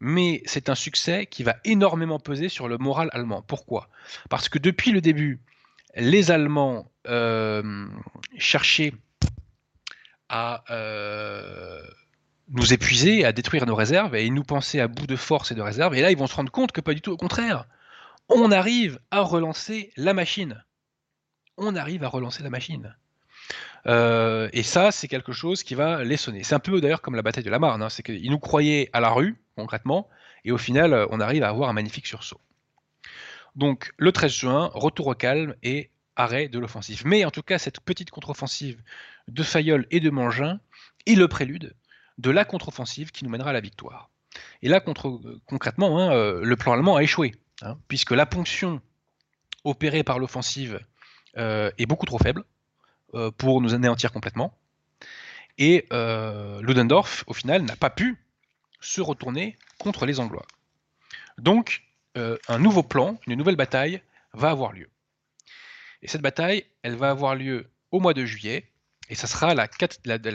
mais 0.00 0.42
c'est 0.46 0.68
un 0.68 0.74
succès 0.74 1.26
qui 1.26 1.42
va 1.42 1.56
énormément 1.64 2.18
peser 2.18 2.48
sur 2.48 2.68
le 2.68 2.78
moral 2.78 3.10
allemand. 3.12 3.42
Pourquoi? 3.42 3.88
Parce 4.28 4.48
que 4.48 4.58
depuis 4.58 4.92
le 4.92 5.00
début, 5.00 5.40
les 5.96 6.30
Allemands 6.30 6.90
cherchaient 8.38 8.92
à 10.28 10.62
nous 12.48 12.72
épuiser, 12.72 13.24
à 13.24 13.32
détruire 13.32 13.66
nos 13.66 13.74
réserves, 13.74 14.14
et 14.14 14.24
ils 14.24 14.34
nous 14.34 14.44
pensaient 14.44 14.80
à 14.80 14.88
bout 14.88 15.06
de 15.06 15.16
force 15.16 15.50
et 15.50 15.54
de 15.54 15.62
réserves, 15.62 15.94
et 15.94 16.02
là 16.02 16.10
ils 16.10 16.16
vont 16.16 16.26
se 16.26 16.36
rendre 16.36 16.52
compte 16.52 16.72
que 16.72 16.80
pas 16.80 16.94
du 16.94 17.00
tout, 17.00 17.12
au 17.12 17.16
contraire, 17.16 17.66
on 18.28 18.50
arrive 18.50 18.98
à 19.10 19.20
relancer 19.20 19.92
la 19.96 20.14
machine. 20.14 20.64
On 21.56 21.74
arrive 21.74 22.04
à 22.04 22.08
relancer 22.08 22.42
la 22.42 22.50
machine. 22.50 22.94
Euh, 23.86 24.48
et 24.52 24.62
ça, 24.62 24.90
c'est 24.90 25.08
quelque 25.08 25.32
chose 25.32 25.62
qui 25.62 25.74
va 25.74 26.02
les 26.02 26.16
sonner. 26.16 26.42
C'est 26.42 26.54
un 26.54 26.60
peu 26.60 26.80
d'ailleurs 26.80 27.02
comme 27.02 27.14
la 27.14 27.22
bataille 27.22 27.44
de 27.44 27.50
la 27.50 27.58
Marne, 27.58 27.82
hein. 27.82 27.88
c'est 27.88 28.02
qu'ils 28.02 28.30
nous 28.30 28.38
croyaient 28.38 28.90
à 28.92 29.00
la 29.00 29.10
rue, 29.10 29.36
concrètement, 29.56 30.08
et 30.44 30.52
au 30.52 30.58
final, 30.58 31.06
on 31.10 31.20
arrive 31.20 31.44
à 31.44 31.48
avoir 31.48 31.68
un 31.68 31.72
magnifique 31.72 32.06
sursaut. 32.06 32.40
Donc 33.56 33.92
le 33.96 34.12
13 34.12 34.32
juin, 34.32 34.70
retour 34.74 35.08
au 35.08 35.14
calme 35.14 35.54
et 35.62 35.90
arrêt 36.14 36.48
de 36.48 36.58
l'offensive. 36.58 37.02
Mais 37.06 37.24
en 37.24 37.30
tout 37.30 37.42
cas, 37.42 37.58
cette 37.58 37.80
petite 37.80 38.10
contre-offensive 38.10 38.80
de 39.28 39.42
Fayolle 39.42 39.86
et 39.90 40.00
de 40.00 40.10
Mangin 40.10 40.60
est 41.06 41.14
le 41.14 41.28
prélude 41.28 41.74
de 42.18 42.30
la 42.30 42.44
contre-offensive 42.44 43.10
qui 43.10 43.24
nous 43.24 43.30
mènera 43.30 43.50
à 43.50 43.52
la 43.52 43.60
victoire. 43.60 44.10
Et 44.62 44.68
là, 44.68 44.80
concrètement, 44.80 45.98
hein, 45.98 46.12
euh, 46.12 46.40
le 46.42 46.56
plan 46.56 46.72
allemand 46.72 46.96
a 46.96 47.02
échoué, 47.02 47.34
hein, 47.62 47.78
puisque 47.88 48.10
la 48.10 48.26
ponction 48.26 48.80
opérée 49.64 50.04
par 50.04 50.18
l'offensive 50.18 50.80
euh, 51.38 51.70
est 51.78 51.86
beaucoup 51.86 52.06
trop 52.06 52.18
faible 52.18 52.44
euh, 53.14 53.30
pour 53.30 53.60
nous 53.60 53.74
anéantir 53.74 54.12
complètement. 54.12 54.56
Et 55.58 55.86
Ludendorff, 56.60 57.24
au 57.26 57.32
final, 57.32 57.62
n'a 57.62 57.76
pas 57.76 57.88
pu 57.88 58.18
se 58.80 59.00
retourner 59.00 59.56
contre 59.78 60.04
les 60.04 60.20
Anglois. 60.20 60.44
Donc, 61.38 61.85
un 62.16 62.58
nouveau 62.58 62.82
plan, 62.82 63.18
une 63.26 63.34
nouvelle 63.34 63.56
bataille 63.56 64.00
va 64.32 64.50
avoir 64.50 64.72
lieu. 64.72 64.88
Et 66.02 66.08
cette 66.08 66.22
bataille, 66.22 66.64
elle 66.82 66.96
va 66.96 67.10
avoir 67.10 67.34
lieu 67.34 67.70
au 67.90 68.00
mois 68.00 68.14
de 68.14 68.24
juillet, 68.24 68.70
et 69.08 69.14
ça 69.14 69.26
sera 69.26 69.54
la, 69.54 69.68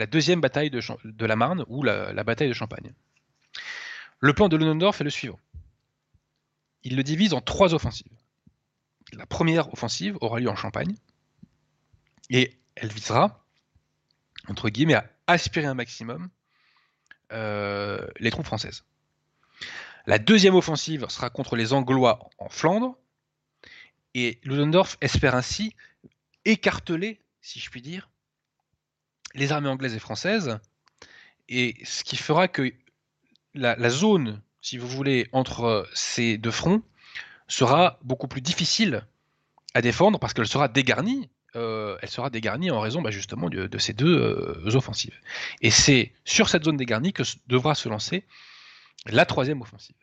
deuxième 0.08 0.42
bataille 0.42 0.70
de, 0.70 1.26
la 1.26 1.36
Marne 1.36 1.66
ou 1.68 1.84
la, 1.84 2.24
bataille 2.24 2.48
de 2.48 2.54
Champagne. 2.54 2.94
Le 4.20 4.34
plan 4.34 4.50
de 4.50 4.56
Ludendorff 4.56 5.02
est 5.02 5.04
le 5.04 5.10
suivant. 5.10 5.40
Il 6.84 6.96
le 6.96 7.04
divise 7.04 7.34
en 7.34 7.42
trois 7.42 7.74
offensives. 7.74 8.12
La 9.14 9.26
première 9.26 9.72
offensive 9.74 10.18
aura 10.22 10.40
lieu 10.40 10.50
en 10.50 10.56
Champagne 10.56 10.96
et 12.30 12.58
elle 12.76 12.92
visera, 12.92 13.44
entre 14.48 14.70
guillemets, 14.70 14.96
à 14.96 15.10
aspirer 15.28 15.66
un 15.66 15.74
maximum 15.74 16.30
euh, 17.34 18.08
les 18.20 18.32
troupes 18.32 18.46
françaises. 18.46 18.84
La 20.06 20.20
deuxième 20.20 20.56
offensive 20.56 21.06
sera 21.10 21.30
contre 21.30 21.56
les 21.56 21.74
Anglois 21.74 22.20
en 22.38 22.50
Flandre 22.50 22.98
et 24.14 24.40
Ludendorff 24.44 24.98
espère 25.02 25.36
ainsi 25.36 25.76
écarteler, 26.46 27.22
si 27.42 27.60
je 27.60 27.70
puis 27.70 27.82
dire, 27.82 28.10
les 29.36 29.52
armées 29.52 29.70
anglaises 29.70 29.96
et 29.96 30.00
françaises, 30.00 30.60
et 31.48 31.76
ce 31.84 32.04
qui 32.04 32.18
fera 32.18 32.48
que 32.48 32.74
la, 33.54 33.90
zone, 33.90 34.42
si 34.62 34.78
vous 34.78 34.88
voulez, 34.88 35.28
entre 35.32 35.88
ces 35.94 36.38
deux 36.38 36.52
fronts 36.52 36.82
sera 37.48 38.00
beaucoup 38.04 38.28
plus 38.28 38.42
difficile 38.42 39.06
à 39.74 39.82
défendre 39.82 40.20
parce 40.20 40.34
qu'elle 40.34 40.48
sera 40.48 40.68
dégarnie. 40.68 41.30
Euh, 41.58 41.98
elle 42.02 42.10
sera 42.10 42.30
dégarnie 42.30 42.72
en 42.72 42.80
raison 42.80 43.02
bah, 43.02 43.12
justement 43.12 43.50
de, 43.50 43.78
ces 43.78 43.92
deux 43.92 44.18
euh, 44.18 44.76
offensives. 44.76 45.20
Et 45.62 45.70
c'est 45.70 46.14
sur 46.24 46.48
cette 46.48 46.64
zone 46.64 46.78
dégarnie 46.78 47.12
que 47.12 47.24
devra 47.48 47.76
se 47.76 47.90
lancer 47.90 48.24
la 49.08 49.26
troisième 49.26 49.62
offensive. 49.62 49.96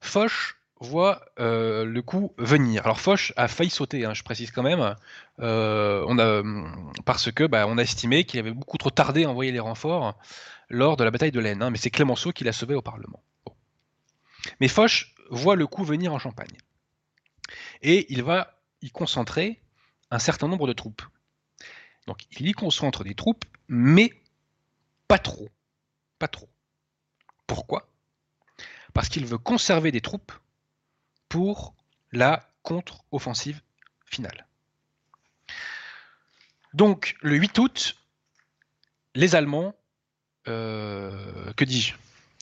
Foch 0.00 0.56
voit 0.80 1.24
euh, 1.40 1.84
le 1.84 2.02
coup 2.02 2.32
venir. 2.38 2.84
Alors 2.84 3.00
Foch 3.00 3.32
a 3.36 3.48
failli 3.48 3.70
sauter, 3.70 4.04
hein, 4.04 4.14
je 4.14 4.22
précise 4.22 4.50
quand 4.50 4.62
même, 4.62 4.94
euh, 5.40 6.64
parce 7.04 7.32
que 7.32 7.44
bah, 7.44 7.66
on 7.66 7.78
a 7.78 7.82
estimé 7.82 8.24
qu'il 8.24 8.38
avait 8.38 8.52
beaucoup 8.52 8.78
trop 8.78 8.90
tardé 8.90 9.24
à 9.24 9.30
envoyer 9.30 9.52
les 9.52 9.58
renforts 9.58 10.16
lors 10.68 10.96
de 10.96 11.04
la 11.04 11.10
bataille 11.10 11.32
de 11.32 11.40
l'Aisne, 11.40 11.62
hein, 11.62 11.70
mais 11.70 11.78
c'est 11.78 11.90
Clémenceau 11.90 12.32
qui 12.32 12.44
l'a 12.44 12.52
sauvé 12.52 12.74
au 12.74 12.82
Parlement. 12.82 13.22
Mais 14.60 14.68
Foch 14.68 15.14
voit 15.30 15.56
le 15.56 15.66
coup 15.66 15.84
venir 15.84 16.12
en 16.12 16.18
Champagne. 16.18 16.56
Et 17.82 18.12
il 18.12 18.22
va 18.22 18.58
y 18.82 18.90
concentrer 18.90 19.60
un 20.10 20.18
certain 20.18 20.48
nombre 20.48 20.66
de 20.66 20.72
troupes. 20.72 21.02
Donc 22.06 22.26
il 22.38 22.46
y 22.46 22.52
concentre 22.52 23.04
des 23.04 23.14
troupes, 23.14 23.44
mais 23.68 24.12
pas 25.08 25.18
trop. 25.18 25.48
Pas 26.18 26.28
trop. 26.28 26.48
Pourquoi? 27.48 27.88
Parce 28.94 29.08
qu'il 29.08 29.26
veut 29.26 29.38
conserver 29.38 29.90
des 29.90 30.00
troupes 30.00 30.32
pour 31.28 31.74
la 32.12 32.48
contre-offensive 32.62 33.60
finale. 34.06 34.46
Donc, 36.74 37.16
le 37.22 37.36
8 37.36 37.58
août, 37.58 37.96
les 39.14 39.34
Allemands, 39.34 39.74
euh, 40.46 41.52
que 41.54 41.64
dis-je? 41.64 41.94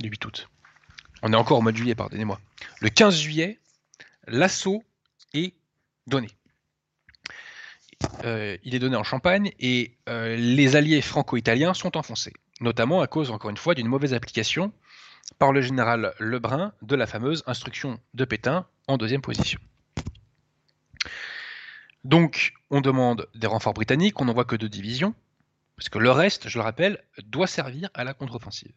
Le 0.03 0.09
8 0.09 0.25
août. 0.25 0.49
On 1.23 1.33
est 1.33 1.37
encore 1.37 1.59
au 1.59 1.63
mois 1.63 1.73
de 1.73 1.77
juillet, 1.77 1.95
pardonnez-moi. 1.95 2.41
Le 2.81 2.91
15 2.91 3.17
juillet, 3.17 3.59
l'assaut 4.27 4.83
est 5.33 5.55
donné. 6.07 6.29
Euh, 8.25 8.59
il 8.65 8.75
est 8.75 8.79
donné 8.79 8.97
en 8.97 9.05
Champagne 9.05 9.53
et 9.59 9.97
euh, 10.09 10.37
les 10.37 10.77
alliés 10.77 11.01
franco-italiens 11.01 11.75
sont 11.75 11.97
enfoncés, 11.97 12.35
notamment 12.61 13.01
à 13.01 13.07
cause, 13.07 13.31
encore 13.31 13.51
une 13.51 13.57
fois, 13.57 13.75
d'une 13.75 13.89
mauvaise 13.89 14.15
application 14.15 14.73
par 15.39 15.53
le 15.53 15.61
général 15.61 16.15
Lebrun 16.19 16.73
de 16.83 16.97
la 16.97 17.07
fameuse 17.07 17.43
instruction 17.47 18.01
de 18.15 18.25
Pétain 18.25 18.67
en 18.87 18.97
deuxième 18.97 19.23
position. 19.23 19.61
Donc, 22.05 22.55
on 22.71 22.81
demande 22.81 23.29
des 23.35 23.47
renforts 23.47 23.75
britanniques, 23.75 24.21
on 24.21 24.27
n'envoie 24.27 24.45
que 24.45 24.57
deux 24.57 24.69
divisions, 24.69 25.15
parce 25.77 25.89
que 25.89 25.99
le 25.99 26.11
reste, 26.11 26.49
je 26.49 26.59
le 26.59 26.63
rappelle, 26.63 27.03
doit 27.25 27.49
servir 27.49 27.91
à 27.95 28.05
la 28.05 28.15
contre-offensive. 28.15 28.73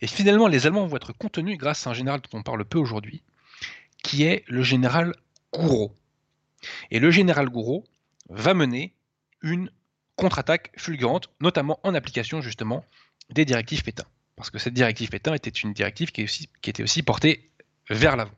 Et 0.00 0.06
finalement, 0.06 0.46
les 0.46 0.66
Allemands 0.66 0.86
vont 0.86 0.96
être 0.96 1.12
contenus 1.12 1.58
grâce 1.58 1.86
à 1.86 1.90
un 1.90 1.94
général 1.94 2.20
dont 2.20 2.38
on 2.38 2.42
parle 2.42 2.64
peu 2.64 2.78
aujourd'hui, 2.78 3.22
qui 4.02 4.22
est 4.24 4.44
le 4.46 4.62
général 4.62 5.14
Gouraud. 5.52 5.94
Et 6.90 7.00
le 7.00 7.10
général 7.10 7.48
Gouraud 7.48 7.84
va 8.28 8.54
mener 8.54 8.94
une 9.42 9.70
contre-attaque 10.16 10.70
fulgurante, 10.76 11.30
notamment 11.40 11.80
en 11.82 11.94
application 11.94 12.40
justement 12.40 12.84
des 13.30 13.44
directives 13.44 13.82
Pétain. 13.82 14.06
Parce 14.40 14.48
que 14.48 14.58
cette 14.58 14.72
directive 14.72 15.10
Pétain 15.10 15.34
était 15.34 15.50
une 15.50 15.74
directive 15.74 16.12
qui, 16.12 16.22
était 16.64 16.82
aussi 16.82 17.02
portée 17.02 17.50
vers 17.90 18.16
l'avant. 18.16 18.32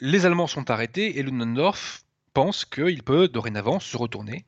Les 0.00 0.26
Allemands 0.26 0.48
sont 0.48 0.68
arrêtés 0.68 1.16
et 1.16 1.22
Ludendorff 1.22 2.04
pense 2.34 2.64
qu'il 2.64 3.04
peut 3.04 3.28
dorénavant 3.28 3.78
se 3.78 3.96
retourner 3.96 4.46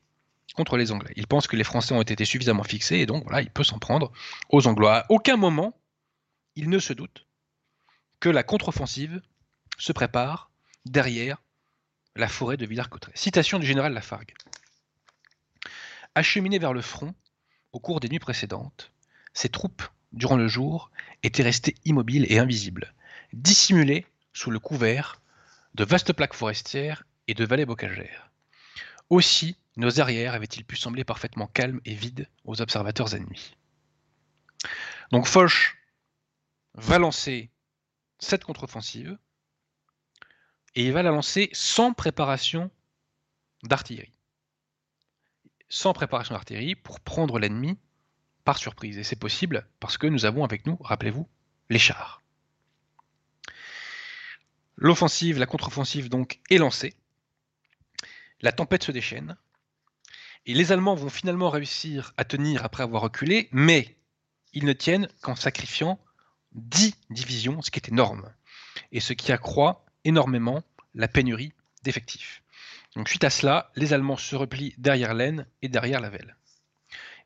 contre 0.53 0.75
les 0.75 0.91
Anglais. 0.91 1.13
Il 1.15 1.27
pense 1.27 1.47
que 1.47 1.55
les 1.55 1.63
Français 1.63 1.93
ont 1.93 2.01
été 2.01 2.25
suffisamment 2.25 2.63
fixés 2.63 2.97
et 2.97 3.05
donc 3.05 3.23
voilà, 3.23 3.41
il 3.41 3.49
peut 3.49 3.63
s'en 3.63 3.79
prendre 3.79 4.11
aux 4.49 4.67
Anglois. 4.67 4.97
À 4.97 5.05
aucun 5.07 5.37
moment, 5.37 5.79
il 6.57 6.69
ne 6.69 6.79
se 6.79 6.91
doute 6.91 7.25
que 8.19 8.27
la 8.27 8.43
contre-offensive 8.43 9.21
se 9.77 9.93
prépare 9.93 10.51
derrière 10.83 11.41
la 12.17 12.27
forêt 12.27 12.57
de 12.57 12.65
Villars-Cotterêts. 12.65 13.13
Citation 13.15 13.59
du 13.59 13.65
général 13.65 13.93
Lafargue. 13.93 14.33
Acheminés 16.15 16.59
vers 16.59 16.73
le 16.73 16.81
front 16.81 17.15
au 17.73 17.79
cours 17.79 17.99
des 17.99 18.09
nuits 18.09 18.19
précédentes, 18.19 18.91
ces 19.33 19.49
troupes, 19.49 19.83
durant 20.11 20.37
le 20.37 20.47
jour, 20.47 20.91
étaient 21.23 21.43
restées 21.43 21.75
immobiles 21.85 22.31
et 22.31 22.39
invisibles, 22.39 22.93
dissimulées 23.33 24.05
sous 24.31 24.51
le 24.51 24.59
couvert 24.59 25.21
de 25.73 25.83
vastes 25.83 26.13
plaques 26.13 26.35
forestières 26.35 27.03
et 27.27 27.33
de 27.33 27.45
vallées 27.45 27.65
bocagères. 27.65 28.29
Aussi, 29.09 29.57
nos 29.75 29.99
arrières 29.99 30.35
avaient-ils 30.35 30.65
pu 30.65 30.75
sembler 30.75 31.03
parfaitement 31.03 31.47
calmes 31.47 31.81
et 31.85 31.95
vides 31.95 32.29
aux 32.45 32.61
observateurs 32.61 33.15
ennemis. 33.15 33.55
Donc 35.11 35.27
Foch 35.27 35.77
va 36.75 36.99
lancer 36.99 37.49
cette 38.19 38.43
contre-offensive 38.43 39.17
et 40.75 40.85
il 40.85 40.93
va 40.93 41.03
la 41.03 41.11
lancer 41.11 41.49
sans 41.53 41.93
préparation 41.93 42.71
d'artillerie. 43.63 44.12
Sans 45.69 45.93
préparation 45.93 46.35
d'artillerie 46.35 46.75
pour 46.75 46.99
prendre 46.99 47.39
l'ennemi 47.39 47.77
par 48.43 48.57
surprise. 48.57 48.97
Et 48.97 49.03
c'est 49.03 49.15
possible 49.15 49.67
parce 49.79 49.97
que 49.97 50.07
nous 50.07 50.25
avons 50.25 50.43
avec 50.43 50.65
nous, 50.65 50.77
rappelez-vous, 50.81 51.27
les 51.69 51.79
chars. 51.79 52.21
L'offensive, 54.75 55.39
la 55.39 55.45
contre-offensive 55.45 56.09
donc 56.09 56.39
est 56.49 56.57
lancée. 56.57 56.95
La 58.41 58.51
tempête 58.51 58.83
se 58.83 58.91
déchaîne. 58.91 59.37
Et 60.45 60.53
les 60.53 60.71
Allemands 60.71 60.95
vont 60.95 61.09
finalement 61.09 61.49
réussir 61.49 62.13
à 62.17 62.25
tenir 62.25 62.65
après 62.65 62.83
avoir 62.83 63.03
reculé, 63.03 63.47
mais 63.51 63.95
ils 64.51 64.65
ne 64.65 64.73
tiennent 64.73 65.07
qu'en 65.21 65.35
sacrifiant 65.35 65.99
10 66.51 66.95
divisions, 67.09 67.61
ce 67.61 67.71
qui 67.71 67.79
est 67.79 67.89
énorme. 67.89 68.29
Et 68.91 68.99
ce 68.99 69.13
qui 69.13 69.31
accroît 69.31 69.85
énormément 70.03 70.63
la 70.93 71.07
pénurie 71.07 71.53
d'effectifs. 71.83 72.42
Donc 72.95 73.09
suite 73.09 73.23
à 73.23 73.29
cela, 73.29 73.71
les 73.75 73.93
Allemands 73.93 74.17
se 74.17 74.35
replient 74.35 74.75
derrière 74.77 75.13
l'Aisne 75.13 75.47
et 75.61 75.67
derrière 75.67 75.99
la 75.99 76.09
Velle. 76.09 76.35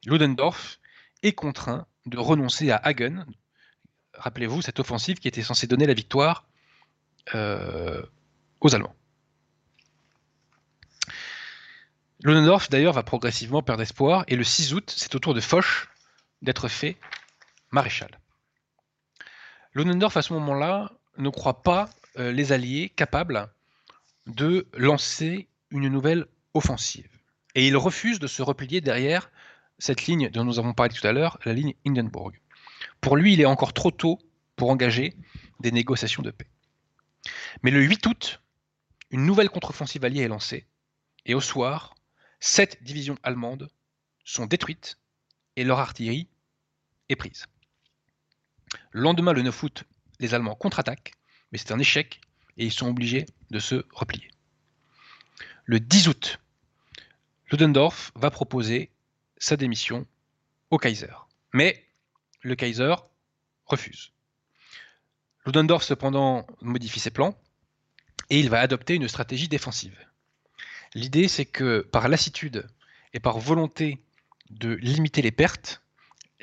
Ludendorff 0.06 0.80
est 1.24 1.34
contraint 1.34 1.86
de 2.06 2.18
renoncer 2.18 2.72
à 2.72 2.78
Hagen. 2.78 3.26
Rappelez-vous 4.14 4.62
cette 4.62 4.80
offensive 4.80 5.20
qui 5.20 5.28
était 5.28 5.44
censée 5.44 5.68
donner 5.68 5.86
la 5.86 5.94
victoire 5.94 6.46
euh, 7.36 8.02
aux 8.62 8.74
Allemands. 8.74 8.96
Ludendorff 12.24 12.70
d'ailleurs 12.70 12.94
va 12.94 13.04
progressivement 13.04 13.62
perdre 13.62 13.84
espoir 13.84 14.24
et 14.28 14.36
le 14.36 14.44
6 14.44 14.74
août, 14.74 14.94
c'est 14.96 15.14
au 15.16 15.20
tour 15.20 15.34
de 15.34 15.42
Foch 15.42 15.90
d'être 16.42 16.68
fait 16.68 16.98
maréchal. 17.72 18.20
Ludendorff 19.74 20.18
à 20.18 20.22
ce 20.22 20.34
moment-là 20.34 20.94
ne 21.18 21.30
croit 21.30 21.62
pas 21.62 21.90
euh, 22.18 22.32
les 22.32 22.54
Alliés 22.54 22.90
capables 22.90 23.50
de 24.26 24.68
lancer 24.74 25.48
une 25.72 25.90
nouvelle 25.90 26.26
offensive. 26.54 27.10
Et 27.56 27.68
il 27.68 27.76
refuse 27.76 28.20
de 28.20 28.28
se 28.28 28.42
replier 28.42 28.82
derrière 28.82 29.32
cette 29.80 30.06
ligne 30.06 30.30
dont 30.30 30.46
nous 30.46 30.60
avons 30.60 30.74
parlé 30.74 30.94
tout 30.94 31.06
à 31.06 31.12
l'heure, 31.12 31.38
la 31.46 31.54
ligne 31.54 31.76
Hindenburg. 31.86 32.34
Pour 33.02 33.16
lui, 33.16 33.34
il 33.34 33.42
est 33.42 33.46
encore 33.46 33.74
trop 33.74 33.92
tôt 33.92 34.20
pour 34.56 34.70
engager 34.70 35.16
des 35.60 35.72
négociations 35.72 36.24
de 36.24 36.32
paix. 36.32 36.50
Mais 37.64 37.72
le 37.72 37.82
8 37.82 38.06
août, 38.06 38.42
une 39.12 39.26
nouvelle 39.26 39.50
contre-offensive 39.50 40.04
alliée 40.04 40.22
est 40.22 40.28
lancée, 40.28 40.68
et 41.26 41.34
au 41.34 41.42
soir, 41.42 41.96
sept 42.40 42.82
divisions 42.84 43.18
allemandes 43.24 43.70
sont 44.24 44.46
détruites 44.46 44.98
et 45.56 45.64
leur 45.64 45.80
artillerie 45.80 46.28
est 47.10 47.16
prise. 47.16 47.46
Le 48.92 49.02
lendemain, 49.02 49.34
le 49.34 49.42
9 49.42 49.64
août, 49.64 49.84
les 50.20 50.34
Allemands 50.34 50.56
contre-attaquent, 50.56 51.14
mais 51.52 51.58
c'est 51.58 51.72
un 51.72 51.80
échec 51.80 52.20
et 52.58 52.66
ils 52.66 52.72
sont 52.72 52.88
obligés 52.88 53.26
de 53.52 53.60
se 53.60 53.86
replier. 53.92 54.30
Le 55.70 55.82
10 55.82 56.08
août, 56.08 56.40
Ludendorff 57.52 58.14
va 58.16 58.32
proposer 58.32 58.90
sa 59.38 59.58
démission 59.58 60.08
au 60.70 60.78
Kaiser. 60.78 61.12
Mais 61.52 61.86
le 62.42 62.56
Kaiser 62.56 62.96
refuse. 63.66 64.14
Ludendorff 65.46 65.84
cependant 65.84 66.48
modifie 66.62 67.02
ses 67.02 67.12
plans 67.12 67.38
et 68.30 68.40
il 68.40 68.50
va 68.50 68.62
adopter 68.62 68.96
une 68.96 69.10
stratégie 69.10 69.50
défensive. 69.50 70.00
L'idée 70.94 71.28
c'est 71.28 71.46
que 71.46 71.82
par 71.82 72.08
lassitude 72.08 72.66
et 73.12 73.20
par 73.20 73.38
volonté 73.38 74.02
de 74.50 74.70
limiter 74.76 75.22
les 75.22 75.32
pertes, 75.32 75.82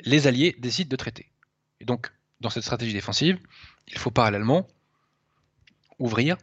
les 0.01 0.27
Alliés 0.27 0.55
décident 0.59 0.89
de 0.89 0.95
traiter. 0.97 1.31
Et 1.79 1.85
donc, 1.85 2.11
dans 2.41 2.51
cette 2.51 2.63
stratégie 2.63 2.93
défensive, 2.93 3.39
il 3.87 3.97
faut 3.97 4.11
parallèlement 4.11 4.67
ouvrir 5.97 6.37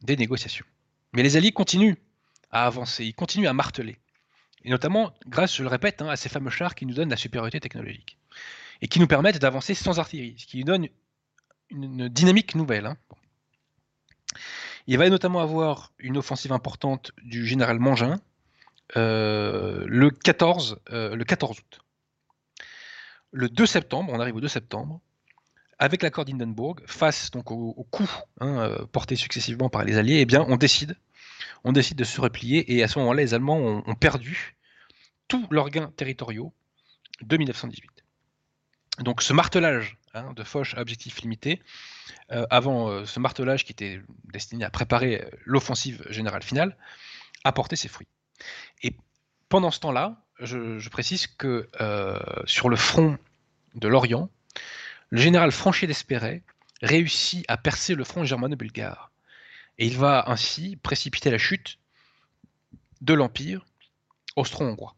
des 0.00 0.16
négociations. 0.16 0.64
Mais 1.12 1.22
les 1.22 1.36
Alliés 1.36 1.52
continuent 1.52 1.96
à 2.52 2.66
avancer, 2.66 3.04
ils 3.04 3.14
continuent 3.14 3.48
à 3.48 3.52
marteler. 3.52 3.98
Et 4.64 4.70
notamment 4.70 5.12
grâce, 5.26 5.56
je 5.56 5.62
le 5.62 5.68
répète, 5.68 6.02
hein, 6.02 6.08
à 6.08 6.16
ces 6.16 6.28
fameux 6.28 6.50
chars 6.50 6.74
qui 6.74 6.86
nous 6.86 6.94
donnent 6.94 7.10
la 7.10 7.16
supériorité 7.16 7.58
technologique. 7.58 8.18
Et 8.80 8.88
qui 8.88 9.00
nous 9.00 9.06
permettent 9.06 9.38
d'avancer 9.38 9.74
sans 9.74 9.98
artillerie, 9.98 10.36
ce 10.38 10.46
qui 10.46 10.58
nous 10.58 10.64
donne 10.64 10.88
une, 11.70 12.08
dynamique 12.08 12.54
nouvelle. 12.54 12.86
Hein. 12.86 12.96
Il 14.86 14.98
va 14.98 15.08
notamment 15.08 15.40
avoir 15.40 15.92
une 15.98 16.16
offensive 16.18 16.52
importante 16.52 17.12
du 17.22 17.46
général 17.46 17.78
Mangin 17.78 18.20
euh, 18.96 19.84
le, 19.86 20.10
14, 20.10 20.80
euh, 20.90 21.16
le 21.16 21.24
14 21.24 21.58
août. 21.58 21.80
Le 23.30 23.48
2 23.48 23.64
septembre, 23.64 24.12
on 24.12 24.20
arrive 24.20 24.36
au 24.36 24.40
2 24.40 24.48
septembre, 24.48 25.00
avec 25.78 26.02
l'accord 26.02 26.24
d'Hindenburg, 26.24 26.80
face 26.86 27.30
donc 27.30 27.50
au, 27.50 27.86
coup 27.90 28.10
hein, 28.40 28.58
euh, 28.58 28.86
porté 28.86 29.16
successivement 29.16 29.70
par 29.70 29.84
les 29.84 29.96
Alliés, 29.96 30.20
eh 30.20 30.26
bien, 30.26 30.44
on 30.46 30.56
décide, 30.56 30.96
on 31.64 31.72
décide 31.72 31.96
de 31.96 32.04
se 32.04 32.20
replier 32.20 32.74
et 32.74 32.82
à 32.82 32.88
ce 32.88 32.98
moment-là, 32.98 33.22
les 33.22 33.34
Allemands 33.34 33.58
ont, 33.58 33.94
perdu 33.94 34.56
tous 35.28 35.46
leurs 35.50 35.70
gains 35.70 35.92
territoriaux 35.96 36.52
de 37.22 37.36
1918. 37.36 37.90
Donc 39.00 39.22
ce 39.22 39.32
martelage 39.32 39.96
hein, 40.14 40.32
de 40.34 40.44
Foch 40.44 40.74
à 40.74 40.80
objectif 40.80 41.20
limité, 41.22 41.62
euh, 42.30 42.46
avant 42.50 42.88
euh, 42.88 43.04
ce 43.06 43.20
martelage 43.20 43.64
qui 43.64 43.72
était 43.72 44.00
destiné 44.32 44.64
à 44.64 44.70
préparer 44.70 45.24
l'offensive 45.44 46.04
générale 46.10 46.42
finale, 46.42 46.76
a 47.44 47.52
porté 47.52 47.76
ses 47.76 47.88
fruits. 47.88 48.08
Et 48.82 48.96
pendant 49.48 49.70
ce 49.70 49.80
temps-là, 49.80 50.22
je, 50.40 50.88
précise 50.88 51.26
que 51.26 51.68
sur 52.46 52.68
le 52.68 52.76
front 52.76 53.16
de 53.74 53.86
l'Orient, 53.86 54.28
le 55.10 55.20
général 55.20 55.52
Franchet 55.52 55.86
d'Espéret 55.86 56.42
réussit 56.82 57.44
à 57.48 57.56
percer 57.56 57.94
le 57.94 58.02
front 58.02 58.24
germano-bulgare. 58.24 59.11
Et 59.78 59.86
il 59.86 59.96
va 59.96 60.24
ainsi 60.28 60.76
précipiter 60.76 61.30
la 61.30 61.38
chute 61.38 61.78
de 63.00 63.14
l'Empire 63.14 63.64
austro-hongrois. 64.36 64.94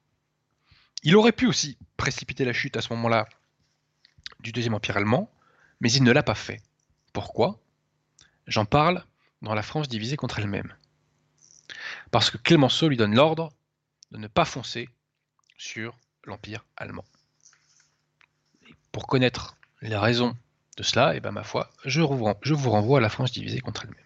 Il 1.02 1.16
aurait 1.16 1.32
pu 1.32 1.46
aussi 1.46 1.78
précipiter 1.96 2.44
la 2.44 2.52
chute 2.52 2.76
à 2.76 2.82
ce 2.82 2.92
moment-là 2.92 3.28
du 4.40 4.52
Deuxième 4.52 4.74
Empire 4.74 4.96
allemand, 4.96 5.30
mais 5.80 5.92
il 5.92 6.02
ne 6.02 6.12
l'a 6.12 6.22
pas 6.22 6.34
fait. 6.34 6.60
Pourquoi? 7.12 7.60
J'en 8.46 8.64
parle 8.64 9.04
dans 9.42 9.54
la 9.54 9.62
France 9.62 9.88
divisée 9.88 10.16
contre 10.16 10.38
elle-même. 10.38 10.74
Parce 12.10 12.30
que 12.30 12.36
Clémenceau 12.36 12.88
lui 12.88 12.96
donne 12.96 13.14
l'ordre 13.14 13.52
de 14.12 14.18
ne 14.18 14.26
pas 14.26 14.44
foncer 14.44 14.88
sur 15.56 15.98
l'Empire 16.24 16.64
allemand. 16.76 17.04
pour 18.92 19.06
connaître 19.08 19.56
la 19.82 20.00
raison 20.00 20.36
de 20.76 20.82
cela, 20.84 21.14
et 21.14 21.16
eh 21.16 21.20
ben 21.20 21.32
ma 21.32 21.42
foi, 21.42 21.70
je 21.84 22.00
vous 22.00 22.70
renvoie 22.70 22.98
à 22.98 23.00
la 23.00 23.08
France 23.08 23.32
divisée 23.32 23.60
contre 23.60 23.84
elle-même. 23.84 24.03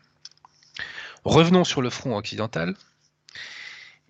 Revenons 1.24 1.64
sur 1.64 1.82
le 1.82 1.90
front 1.90 2.16
occidental. 2.16 2.74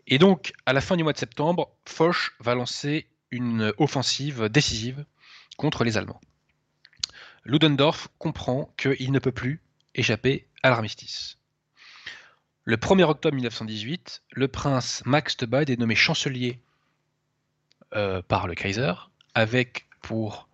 Et 0.06 0.18
donc, 0.18 0.52
à 0.66 0.72
la 0.72 0.80
fin 0.80 0.96
du 0.96 1.02
mois 1.02 1.12
de 1.12 1.18
septembre, 1.18 1.70
Foch 1.84 2.32
va 2.40 2.54
lancer 2.54 3.06
une 3.30 3.72
offensive 3.78 4.48
décisive 4.48 5.04
contre 5.56 5.84
les 5.84 5.96
Allemands. 5.98 6.20
Ludendorff 7.44 8.08
comprend 8.18 8.72
qu'il 8.76 9.12
ne 9.12 9.18
peut 9.18 9.32
plus 9.32 9.60
échapper 9.94 10.46
à 10.62 10.70
l'armistice. 10.70 11.38
Le 12.64 12.76
1er 12.76 13.04
octobre 13.04 13.34
1918, 13.34 14.22
le 14.32 14.48
prince 14.48 15.02
Max 15.06 15.36
de 15.38 15.46
Bade 15.46 15.70
est 15.70 15.78
nommé 15.78 15.94
chancelier 15.94 16.60
euh, 17.94 18.20
par 18.20 18.46
le 18.46 18.54
Kaiser, 18.54 18.92
avec 19.34 19.86
pour, 20.02 20.48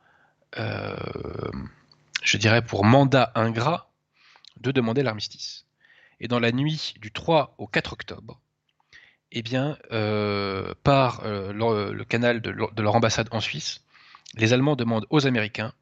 euh, 0.58 0.94
je 2.22 2.36
dirais, 2.38 2.62
pour 2.62 2.84
mandat 2.84 3.32
ingrat 3.34 3.90
de 4.60 4.70
demander 4.70 5.02
l'armistice. 5.02 5.66
Et 6.20 6.28
dans 6.28 6.40
la 6.40 6.52
nuit 6.52 6.94
du 7.00 7.10
3 7.10 7.54
au 7.58 7.66
4 7.66 7.92
octobre, 7.92 8.40
eh 9.32 9.42
bien, 9.42 9.76
euh, 9.92 10.74
par 10.84 11.22
le, 11.24 12.02
canal 12.04 12.40
de, 12.40 12.50
leur 12.50 12.94
ambassade 12.94 13.28
en 13.32 13.40
Suisse, 13.40 13.82
les 14.34 14.52
Allemands 14.52 14.76
demandent 14.76 15.06
aux 15.10 15.26
Américains 15.26 15.72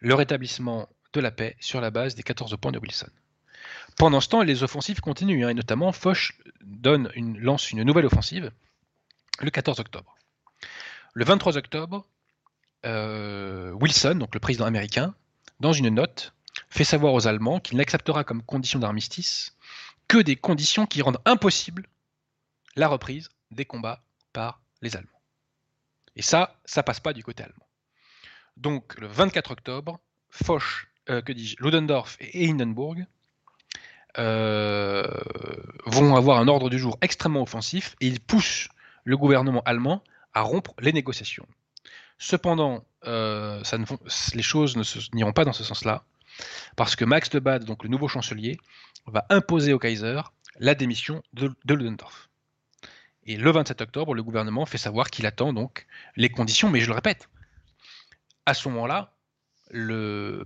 le 0.00 0.14
rétablissement 0.14 0.88
de 1.12 1.20
la 1.20 1.30
paix 1.30 1.56
sur 1.60 1.80
la 1.80 1.90
base 1.90 2.14
des 2.14 2.22
14 2.22 2.56
points 2.60 2.72
de 2.72 2.78
Wilson. 2.78 3.08
Pendant 3.96 4.20
ce 4.20 4.28
temps, 4.28 4.42
les 4.42 4.62
offensives 4.62 5.00
continuent, 5.00 5.44
hein, 5.44 5.50
et 5.50 5.54
notamment 5.54 5.92
Foch 5.92 6.32
lance 6.62 7.70
une 7.70 7.82
nouvelle 7.82 8.06
offensive 8.06 8.50
le 9.40 9.50
14 9.50 9.80
octobre. 9.80 10.16
Le 11.14 11.24
23 11.24 11.56
octobre, 11.56 12.06
euh, 12.86 13.72
Wilson, 13.72 14.14
donc 14.14 14.34
le 14.34 14.40
président 14.40 14.66
américain, 14.66 15.14
dans 15.60 15.72
une 15.72 15.88
note, 15.90 16.32
fait 16.68 16.84
savoir 16.84 17.14
aux 17.14 17.26
Allemands 17.26 17.60
qu'il 17.60 17.78
n'acceptera 17.78 18.24
comme 18.24 18.42
condition 18.42 18.78
d'armistice 18.78 19.56
que 20.10 20.18
des 20.18 20.34
conditions 20.34 20.86
qui 20.86 21.02
rendent 21.02 21.22
impossible 21.24 21.86
la 22.74 22.88
reprise 22.88 23.28
des 23.52 23.64
combats 23.64 24.02
par 24.32 24.60
les 24.82 24.96
Allemands. 24.96 25.22
Et 26.16 26.22
ça, 26.22 26.58
ça 26.64 26.82
passe 26.82 26.98
pas 26.98 27.12
du 27.12 27.22
côté 27.22 27.44
allemand. 27.44 27.68
Donc 28.56 28.98
le 28.98 29.06
24 29.06 29.52
octobre, 29.52 30.00
Foch, 30.28 30.88
euh, 31.10 31.22
que 31.22 31.30
dis-je, 31.30 31.54
Ludendorff 31.60 32.16
et 32.18 32.50
Hindenburg 32.50 33.06
euh, 34.18 35.06
vont 35.86 36.16
avoir 36.16 36.40
un 36.40 36.48
ordre 36.48 36.70
du 36.70 36.78
jour 36.80 36.98
extrêmement 37.02 37.42
offensif 37.42 37.94
et 38.00 38.08
ils 38.08 38.18
poussent 38.18 38.68
le 39.04 39.16
gouvernement 39.16 39.62
allemand 39.64 40.02
à 40.34 40.40
rompre 40.40 40.74
les 40.80 40.92
négociations. 40.92 41.46
Cependant, 42.18 42.84
euh, 43.06 43.62
ça 43.62 43.78
ne, 43.78 43.84
les 44.34 44.42
choses 44.42 44.76
n'iront 45.14 45.32
pas 45.32 45.44
dans 45.44 45.52
ce 45.52 45.62
sens-là, 45.62 46.02
parce 46.76 46.96
que 46.96 47.04
Max 47.04 47.30
de 47.30 47.38
Bade, 47.38 47.64
donc 47.64 47.82
le 47.82 47.88
nouveau 47.88 48.08
chancelier, 48.08 48.58
va 49.06 49.26
imposer 49.30 49.72
au 49.72 49.78
Kaiser 49.78 50.20
la 50.58 50.74
démission 50.74 51.22
de, 51.32 51.52
de 51.64 51.74
Ludendorff. 51.74 52.28
Et 53.24 53.36
le 53.36 53.50
27 53.50 53.80
octobre, 53.82 54.14
le 54.14 54.22
gouvernement 54.22 54.66
fait 54.66 54.78
savoir 54.78 55.10
qu'il 55.10 55.26
attend 55.26 55.52
donc 55.52 55.86
les 56.16 56.30
conditions, 56.30 56.70
mais 56.70 56.80
je 56.80 56.86
le 56.86 56.94
répète, 56.94 57.28
à 58.46 58.54
ce 58.54 58.68
moment-là, 58.68 59.12
le, 59.70 60.44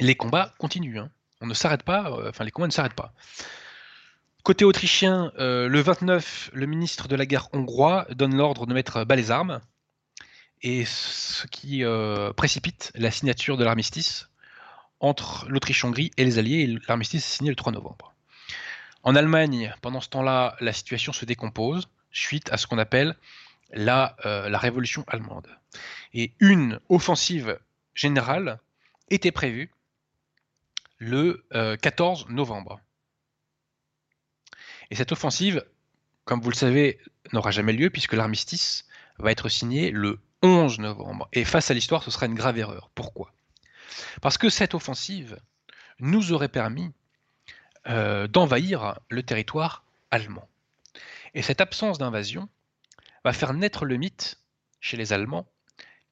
les 0.00 0.14
combats 0.14 0.54
continuent. 0.58 0.98
Hein. 0.98 1.10
On 1.40 1.46
ne 1.46 1.54
s'arrête 1.54 1.82
pas, 1.82 2.10
euh, 2.10 2.30
enfin 2.30 2.44
les 2.44 2.50
combats 2.50 2.66
ne 2.66 2.72
s'arrêtent 2.72 2.94
pas. 2.94 3.12
Côté 4.42 4.64
autrichien, 4.64 5.32
euh, 5.38 5.68
le 5.68 5.80
29, 5.80 6.50
le 6.52 6.66
ministre 6.66 7.08
de 7.08 7.16
la 7.16 7.26
guerre 7.26 7.48
hongrois 7.52 8.06
donne 8.10 8.36
l'ordre 8.36 8.66
de 8.66 8.74
mettre 8.74 9.04
bas 9.04 9.16
les 9.16 9.30
armes, 9.30 9.60
et 10.62 10.84
ce 10.84 11.46
qui 11.46 11.84
euh, 11.84 12.32
précipite 12.32 12.90
la 12.94 13.10
signature 13.10 13.56
de 13.56 13.64
l'armistice 13.64 14.28
entre 15.04 15.46
l'Autriche-Hongrie 15.48 16.10
et 16.16 16.24
les 16.24 16.38
Alliés, 16.38 16.62
et 16.62 16.78
l'armistice 16.88 17.24
est 17.24 17.36
signé 17.36 17.50
le 17.50 17.56
3 17.56 17.72
novembre. 17.72 18.14
En 19.02 19.14
Allemagne, 19.14 19.74
pendant 19.82 20.00
ce 20.00 20.08
temps-là, 20.08 20.56
la 20.60 20.72
situation 20.72 21.12
se 21.12 21.24
décompose 21.24 21.88
suite 22.10 22.50
à 22.52 22.56
ce 22.56 22.66
qu'on 22.66 22.78
appelle 22.78 23.16
la, 23.72 24.16
la 24.24 24.58
révolution 24.58 25.04
allemande. 25.08 25.48
Et 26.14 26.32
une 26.40 26.80
offensive 26.88 27.58
générale 27.94 28.60
était 29.10 29.32
prévue 29.32 29.70
le 30.98 31.44
14 31.80 32.26
euh, 32.28 32.32
novembre. 32.32 32.80
Et 34.90 34.94
cette 34.94 35.12
offensive, 35.12 35.64
comme 36.24 36.40
vous 36.40 36.50
le 36.50 36.56
savez, 36.56 36.98
n'aura 37.32 37.50
jamais 37.50 37.72
lieu 37.72 37.90
puisque 37.90 38.12
l'armistice 38.12 38.86
va 39.18 39.30
être 39.30 39.48
signé 39.48 39.90
le 39.90 40.20
11 40.42 40.78
novembre. 40.78 41.28
Et 41.32 41.44
face 41.44 41.70
à 41.70 41.74
l'histoire, 41.74 42.02
ce 42.02 42.10
sera 42.10 42.26
une 42.26 42.34
grave 42.34 42.58
erreur. 42.58 42.90
Pourquoi? 42.94 43.32
Parce 44.20 44.38
que 44.38 44.48
cette 44.48 44.74
offensive 44.74 45.38
nous 45.98 46.32
aurait 46.32 46.48
permis 46.48 46.92
euh, 47.86 48.26
d'envahir 48.26 48.98
le 49.10 49.22
territoire 49.22 49.84
allemand. 50.10 50.48
Et 51.34 51.42
cette 51.42 51.60
absence 51.60 51.98
d'invasion 51.98 52.48
va 53.24 53.32
faire 53.32 53.52
naître 53.52 53.84
le 53.84 53.96
mythe 53.96 54.38
chez 54.80 54.96
les 54.96 55.12
Allemands 55.12 55.46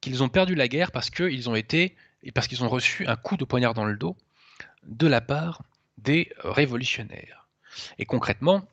qu'ils 0.01 0.21
ont 0.21 0.29
perdu 0.29 0.55
la 0.55 0.67
guerre 0.67 0.91
parce 0.91 1.09
qu'ils 1.09 1.49
ont 1.49 1.55
été 1.55 1.95
et 2.23 2.31
parce 2.31 2.47
qu'ils 2.47 2.63
ont 2.63 2.69
reçu 2.69 3.07
un 3.07 3.15
coup 3.15 3.37
de 3.37 3.45
poignard 3.45 3.73
dans 3.73 3.85
le 3.85 3.95
dos 3.95 4.17
de 4.83 5.07
la 5.07 5.21
part 5.21 5.63
des 5.97 6.31
révolutionnaires. 6.39 7.47
Et 7.97 8.05
concrètement, 8.05 8.67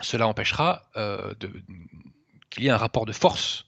cela 0.00 0.28
empêchera 0.28 0.88
euh, 0.96 1.34
qu'il 2.50 2.64
y 2.64 2.66
ait 2.68 2.70
un 2.70 2.76
rapport 2.76 3.06
de 3.06 3.12
force 3.12 3.66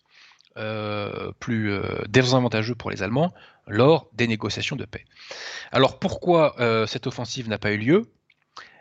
euh, 0.57 1.33
plus 1.41 1.73
désavantageux 2.09 2.75
pour 2.75 2.91
les 2.91 3.03
Allemands 3.03 3.33
lors 3.73 4.09
des 4.13 4.27
négociations 4.27 4.77
de 4.77 4.85
paix. 4.85 5.05
Alors 5.73 5.99
pourquoi 5.99 6.55
cette 6.87 7.07
offensive 7.07 7.49
n'a 7.49 7.59
pas 7.59 7.73
eu 7.73 7.79
lieu? 7.79 8.13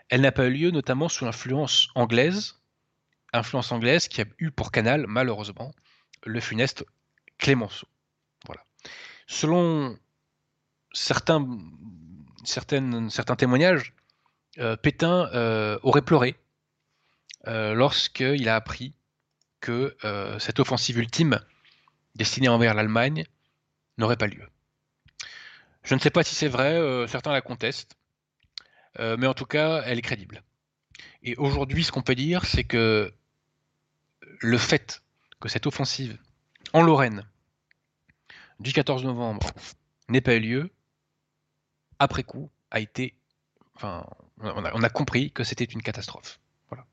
Elle 0.10 0.22
n'a 0.22 0.32
pas 0.32 0.48
eu 0.48 0.52
lieu 0.52 0.72
notamment 0.72 1.08
sous 1.08 1.24
l'influence 1.24 1.88
anglaise, 1.96 2.60
influence 3.32 3.72
anglaise 3.72 4.08
qui 4.08 4.22
a 4.22 4.26
eu 4.40 4.52
pour 4.52 4.72
canal 4.72 5.06
malheureusement 5.08 5.74
le 6.26 6.40
funeste 6.42 6.86
Clémenceau. 7.38 7.88
Selon 9.32 9.98
certains, 10.92 11.48
témoignages, 13.38 13.94
euh, 14.58 14.76
Pétain 14.76 15.30
euh, 15.34 15.80
aurait 15.84 16.02
pleuré 16.02 16.36
euh, 17.48 17.74
lorsqu'il 17.74 18.50
a 18.50 18.58
appris 18.58 18.94
que 19.62 19.96
cette 20.40 20.60
offensive 20.60 20.98
ultime 20.98 21.40
destinée 22.16 22.50
envers 22.50 22.74
l'Allemagne 22.74 23.26
n'aurait 23.98 24.18
pas 24.18 24.26
lieu. 24.26 24.51
Je 25.84 25.96
ne 25.96 26.00
sais 26.00 26.10
pas 26.10 26.24
si 26.24 26.36
c'est 26.36 26.48
vrai, 26.48 27.08
certains 27.08 27.32
la 27.32 27.42
contestent, 27.42 27.96
mais 29.00 29.28
en 29.28 29.34
tout 29.34 29.46
cas, 29.46 29.82
elle 29.86 29.98
est 29.98 30.04
crédible. 30.04 30.44
Et 31.24 31.36
aujourd'hui, 31.38 31.84
ce 31.84 31.92
qu'on 31.92 32.02
peut 32.02 32.16
dire, 32.16 32.46
c'est 32.46 32.64
que 32.64 33.14
le 34.40 34.58
fait 34.58 35.02
que 35.40 35.50
cette 35.50 35.68
offensive 35.68 36.18
en 36.74 36.82
Lorraine 36.82 37.28
du 38.60 38.74
14 38.74 39.04
novembre 39.04 39.52
n'ait 40.10 40.22
pas 40.22 40.36
eu 40.36 40.40
lieu, 40.40 40.72
après 42.00 42.24
coup, 42.24 42.50
a 42.72 42.80
été. 42.80 43.16
Enfin, 43.76 44.06
on 44.40 44.84
a, 44.84 44.90
compris 44.90 45.32
que 45.32 45.44
c'était 45.44 45.64
une 45.64 45.82
catastrophe. 45.82 46.40
Voilà. 46.70 46.86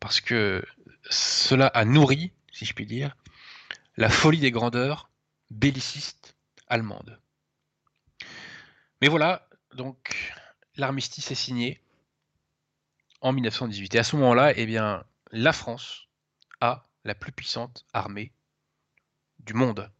Parce 0.00 0.20
que 0.20 0.64
cela 1.10 1.66
a 1.68 1.84
nourri, 1.84 2.32
si 2.52 2.64
je 2.64 2.74
puis 2.74 2.86
dire, 2.86 3.16
la 3.96 4.08
folie 4.08 4.40
des 4.40 4.50
grandeurs 4.50 5.10
bellicistes 5.50 6.36
allemandes. 6.68 7.20
Mais 9.02 9.08
voilà, 9.08 9.48
donc 9.74 10.32
l'armistice 10.76 11.32
est 11.32 11.34
signé 11.34 11.82
en 13.20 13.32
1918. 13.32 13.96
Et 13.96 13.98
à 13.98 14.04
ce 14.04 14.14
moment-là, 14.14 14.52
eh 14.56 14.64
bien, 14.64 15.04
la 15.32 15.52
France 15.52 16.06
a 16.60 16.86
la 17.02 17.16
plus 17.16 17.32
puissante 17.32 17.84
armée 17.92 18.30
du 19.40 19.54
monde. 19.54 19.90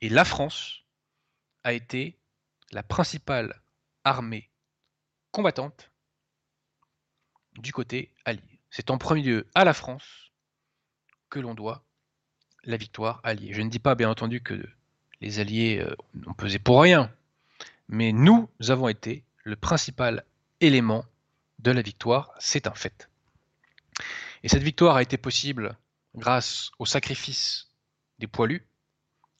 Et 0.00 0.08
la 0.08 0.24
France 0.24 0.84
a 1.64 1.72
été 1.72 2.20
la 2.70 2.84
principale 2.84 3.60
armée 4.04 4.48
combattante 5.32 5.90
du 7.58 7.72
côté 7.72 8.14
allié. 8.24 8.60
C'est 8.70 8.90
en 8.90 8.98
premier 8.98 9.22
lieu 9.22 9.50
à 9.56 9.64
la 9.64 9.74
France 9.74 10.30
que 11.30 11.40
l'on 11.40 11.54
doit 11.56 11.84
la 12.62 12.76
victoire 12.76 13.18
alliée. 13.24 13.52
Je 13.54 13.62
ne 13.62 13.70
dis 13.70 13.80
pas 13.80 13.96
bien 13.96 14.08
entendu 14.08 14.40
que 14.40 14.54
les 15.20 15.40
alliés 15.40 15.80
euh, 15.80 15.96
n'ont 16.14 16.34
pesé 16.34 16.60
pour 16.60 16.80
rien, 16.80 17.12
mais 17.90 18.12
nous 18.12 18.48
avons 18.68 18.88
été 18.88 19.24
le 19.42 19.56
principal 19.56 20.24
élément 20.60 21.04
de 21.58 21.72
la 21.72 21.82
victoire, 21.82 22.32
c'est 22.38 22.68
un 22.68 22.74
fait. 22.74 23.10
Et 24.44 24.48
cette 24.48 24.62
victoire 24.62 24.96
a 24.96 25.02
été 25.02 25.18
possible 25.18 25.76
grâce 26.14 26.70
au 26.78 26.86
sacrifice 26.86 27.68
des 28.20 28.28
poilus, 28.28 28.64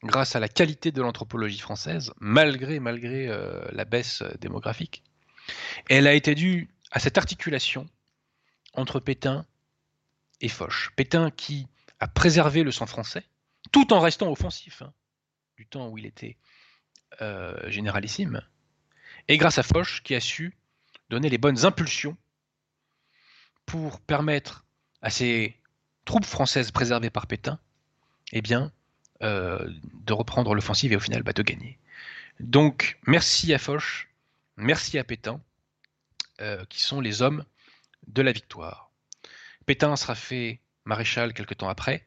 grâce 0.02 0.34
à 0.34 0.40
la 0.40 0.48
qualité 0.48 0.90
de 0.90 1.00
l'anthropologie 1.00 1.60
française, 1.60 2.12
malgré, 2.18 2.80
euh, 3.28 3.64
la 3.70 3.84
baisse 3.84 4.22
démographique. 4.40 5.04
elle 5.88 6.08
a 6.08 6.14
été 6.14 6.34
due 6.34 6.68
à 6.90 6.98
cette 6.98 7.18
articulation 7.18 7.88
entre 8.74 8.98
Pétain 8.98 9.46
et 10.40 10.48
Foch. 10.48 10.90
Pétain 10.96 11.30
qui 11.30 11.68
a 12.00 12.08
préservé 12.08 12.64
le 12.64 12.72
sang 12.72 12.86
français, 12.86 13.24
tout 13.70 13.92
en 13.92 14.00
restant 14.00 14.30
offensif, 14.30 14.82
hein, 14.82 14.92
du 15.56 15.66
temps 15.66 15.88
où 15.88 15.98
il 15.98 16.06
était 16.06 16.36
généralissime, 17.66 18.42
et 19.28 19.36
grâce 19.36 19.58
à 19.58 19.62
Foch 19.62 20.02
qui 20.02 20.14
a 20.14 20.20
su 20.20 20.56
donner 21.10 21.28
les 21.28 21.38
bonnes 21.38 21.64
impulsions 21.66 22.16
pour 23.66 24.00
permettre 24.00 24.64
à 25.02 25.10
ces 25.10 25.56
troupes 26.04 26.24
françaises 26.24 26.70
préservées 26.70 27.10
par 27.10 27.26
Pétain, 27.26 27.58
eh 28.32 28.42
bien, 28.42 28.72
euh, 29.22 29.70
de 30.04 30.12
reprendre 30.12 30.54
l'offensive 30.54 30.92
et 30.92 30.96
au 30.96 31.00
final 31.00 31.22
bah, 31.22 31.32
de 31.32 31.42
gagner. 31.42 31.78
Donc 32.38 32.98
merci 33.06 33.52
à 33.52 33.58
Foch, 33.58 34.08
merci 34.56 34.98
à 34.98 35.04
Pétain, 35.04 35.40
euh, 36.40 36.64
qui 36.68 36.82
sont 36.82 37.00
les 37.00 37.22
hommes 37.22 37.44
de 38.06 38.22
la 38.22 38.32
victoire. 38.32 38.90
Pétain 39.66 39.94
sera 39.96 40.14
fait 40.14 40.60
maréchal 40.84 41.34
quelque 41.34 41.54
temps 41.54 41.68
après. 41.68 42.06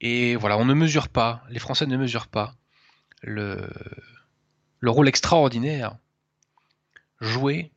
Et 0.00 0.34
voilà, 0.36 0.58
on 0.58 0.64
ne 0.64 0.74
mesure 0.74 1.08
pas, 1.08 1.44
les 1.48 1.60
Français 1.60 1.86
ne 1.86 1.96
mesurent 1.96 2.28
pas 2.28 2.56
le, 3.22 3.68
le 4.80 4.90
rôle 4.90 5.08
extraordinaire 5.08 5.96
joué 7.20 7.70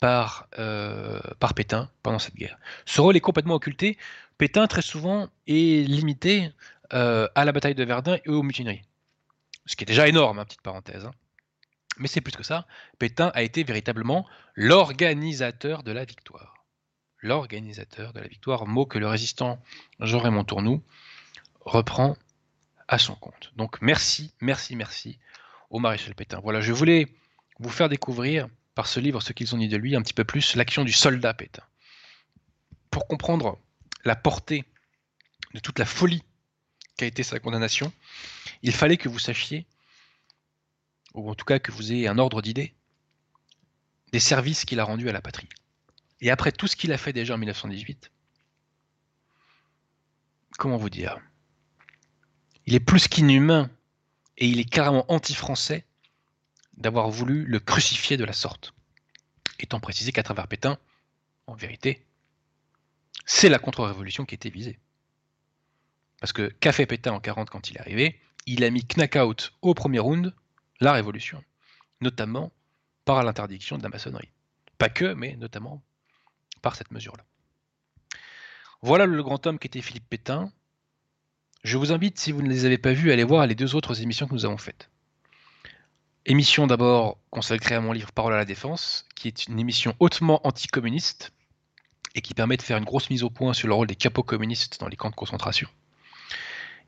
par, 0.00 0.48
euh, 0.58 1.20
par 1.38 1.54
Pétain 1.54 1.90
pendant 2.02 2.18
cette 2.18 2.34
guerre. 2.34 2.58
Ce 2.86 3.00
rôle 3.00 3.16
est 3.16 3.20
complètement 3.20 3.54
occulté. 3.54 3.96
Pétain, 4.38 4.66
très 4.66 4.82
souvent, 4.82 5.28
est 5.46 5.86
limité 5.86 6.50
euh, 6.92 7.28
à 7.34 7.44
la 7.44 7.52
bataille 7.52 7.74
de 7.74 7.84
Verdun 7.84 8.18
et 8.24 8.28
aux 8.28 8.42
mutineries. 8.42 8.82
Ce 9.66 9.76
qui 9.76 9.84
est 9.84 9.86
déjà 9.86 10.08
énorme, 10.08 10.38
hein, 10.38 10.44
petite 10.44 10.62
parenthèse. 10.62 11.04
Hein. 11.04 11.12
Mais 11.98 12.08
c'est 12.08 12.20
plus 12.20 12.32
que 12.32 12.42
ça. 12.42 12.66
Pétain 12.98 13.30
a 13.34 13.42
été 13.42 13.62
véritablement 13.62 14.26
l'organisateur 14.54 15.82
de 15.82 15.92
la 15.92 16.04
victoire. 16.04 16.64
L'organisateur 17.18 18.14
de 18.14 18.20
la 18.20 18.26
victoire, 18.26 18.66
mot 18.66 18.86
que 18.86 18.98
le 18.98 19.06
résistant 19.06 19.62
Jean-Raymond 20.00 20.44
Tournou 20.44 20.82
reprend 21.60 22.16
à 22.90 22.98
son 22.98 23.14
compte. 23.14 23.52
Donc 23.56 23.80
merci, 23.80 24.34
merci, 24.40 24.74
merci 24.74 25.18
au 25.70 25.78
maréchal 25.78 26.14
Pétain. 26.16 26.40
Voilà, 26.40 26.60
je 26.60 26.72
voulais 26.72 27.06
vous 27.60 27.70
faire 27.70 27.88
découvrir 27.88 28.48
par 28.74 28.88
ce 28.88 28.98
livre 28.98 29.22
ce 29.22 29.32
qu'ils 29.32 29.54
ont 29.54 29.58
dit 29.58 29.68
de 29.68 29.76
lui 29.76 29.94
un 29.94 30.02
petit 30.02 30.12
peu 30.12 30.24
plus 30.24 30.56
l'action 30.56 30.84
du 30.84 30.92
soldat 30.92 31.32
Pétain. 31.32 31.62
Pour 32.90 33.06
comprendre 33.06 33.58
la 34.04 34.16
portée 34.16 34.64
de 35.54 35.60
toute 35.60 35.78
la 35.78 35.86
folie 35.86 36.24
qu'a 36.96 37.06
été 37.06 37.22
sa 37.22 37.38
condamnation, 37.38 37.92
il 38.62 38.72
fallait 38.72 38.96
que 38.96 39.08
vous 39.08 39.20
sachiez, 39.20 39.66
ou 41.14 41.30
en 41.30 41.36
tout 41.36 41.44
cas 41.44 41.60
que 41.60 41.70
vous 41.70 41.92
ayez 41.92 42.08
un 42.08 42.18
ordre 42.18 42.42
d'idée, 42.42 42.74
des 44.10 44.20
services 44.20 44.64
qu'il 44.64 44.80
a 44.80 44.84
rendus 44.84 45.08
à 45.08 45.12
la 45.12 45.22
patrie. 45.22 45.48
Et 46.20 46.32
après 46.32 46.50
tout 46.50 46.66
ce 46.66 46.74
qu'il 46.74 46.92
a 46.92 46.98
fait 46.98 47.12
déjà 47.12 47.34
en 47.34 47.38
1918, 47.38 48.10
comment 50.58 50.76
vous 50.76 50.90
dire? 50.90 51.20
Il 52.70 52.76
est 52.76 52.78
plus 52.78 53.08
qu'inhumain 53.08 53.68
et 54.38 54.46
il 54.46 54.60
est 54.60 54.64
carrément 54.64 55.04
anti-français 55.08 55.84
d'avoir 56.76 57.10
voulu 57.10 57.44
le 57.44 57.58
crucifier 57.58 58.16
de 58.16 58.24
la 58.24 58.32
sorte. 58.32 58.74
Étant 59.58 59.80
précisé 59.80 60.12
qu'à 60.12 60.22
travers 60.22 60.46
Pétain, 60.46 60.78
en 61.48 61.54
vérité, 61.54 62.06
c'est 63.26 63.48
la 63.48 63.58
contre-révolution 63.58 64.24
qui 64.24 64.36
était 64.36 64.50
visée. 64.50 64.78
Parce 66.20 66.32
que 66.32 66.46
qu'a 66.60 66.70
fait 66.70 66.86
Pétain 66.86 67.10
en 67.10 67.18
40 67.18 67.50
quand 67.50 67.70
il 67.70 67.76
est 67.76 67.80
arrivé? 67.80 68.20
Il 68.46 68.62
a 68.62 68.70
mis 68.70 68.84
knockout 68.84 69.52
au 69.62 69.74
premier 69.74 69.98
round 69.98 70.32
la 70.78 70.92
révolution, 70.92 71.42
notamment 72.00 72.52
par 73.04 73.24
l'interdiction 73.24 73.78
de 73.78 73.82
la 73.82 73.88
maçonnerie. 73.88 74.30
Pas 74.78 74.90
que, 74.90 75.12
mais 75.14 75.34
notamment 75.34 75.82
par 76.62 76.76
cette 76.76 76.92
mesure-là. 76.92 77.24
Voilà 78.80 79.06
le 79.06 79.22
grand 79.24 79.44
homme 79.48 79.58
qui 79.58 79.66
était 79.66 79.82
Philippe 79.82 80.08
Pétain. 80.08 80.52
Je 81.62 81.76
vous 81.76 81.92
invite, 81.92 82.18
si 82.18 82.32
vous 82.32 82.40
ne 82.40 82.48
les 82.48 82.64
avez 82.64 82.78
pas 82.78 82.92
vus, 82.92 83.10
à 83.10 83.12
aller 83.12 83.24
voir 83.24 83.46
les 83.46 83.54
deux 83.54 83.74
autres 83.74 84.00
émissions 84.00 84.26
que 84.26 84.32
nous 84.32 84.46
avons 84.46 84.56
faites. 84.56 84.88
Émission 86.24 86.66
d'abord 86.66 87.18
consacrée 87.28 87.74
à 87.74 87.80
mon 87.80 87.92
livre 87.92 88.12
Parole 88.12 88.32
à 88.32 88.38
la 88.38 88.46
défense, 88.46 89.06
qui 89.14 89.28
est 89.28 89.46
une 89.46 89.58
émission 89.58 89.94
hautement 89.98 90.46
anticommuniste 90.46 91.32
et 92.14 92.22
qui 92.22 92.32
permet 92.32 92.56
de 92.56 92.62
faire 92.62 92.78
une 92.78 92.84
grosse 92.84 93.10
mise 93.10 93.22
au 93.22 93.30
point 93.30 93.52
sur 93.52 93.68
le 93.68 93.74
rôle 93.74 93.86
des 93.86 93.94
capots 93.94 94.22
communistes 94.22 94.80
dans 94.80 94.88
les 94.88 94.96
camps 94.96 95.10
de 95.10 95.14
concentration. 95.14 95.68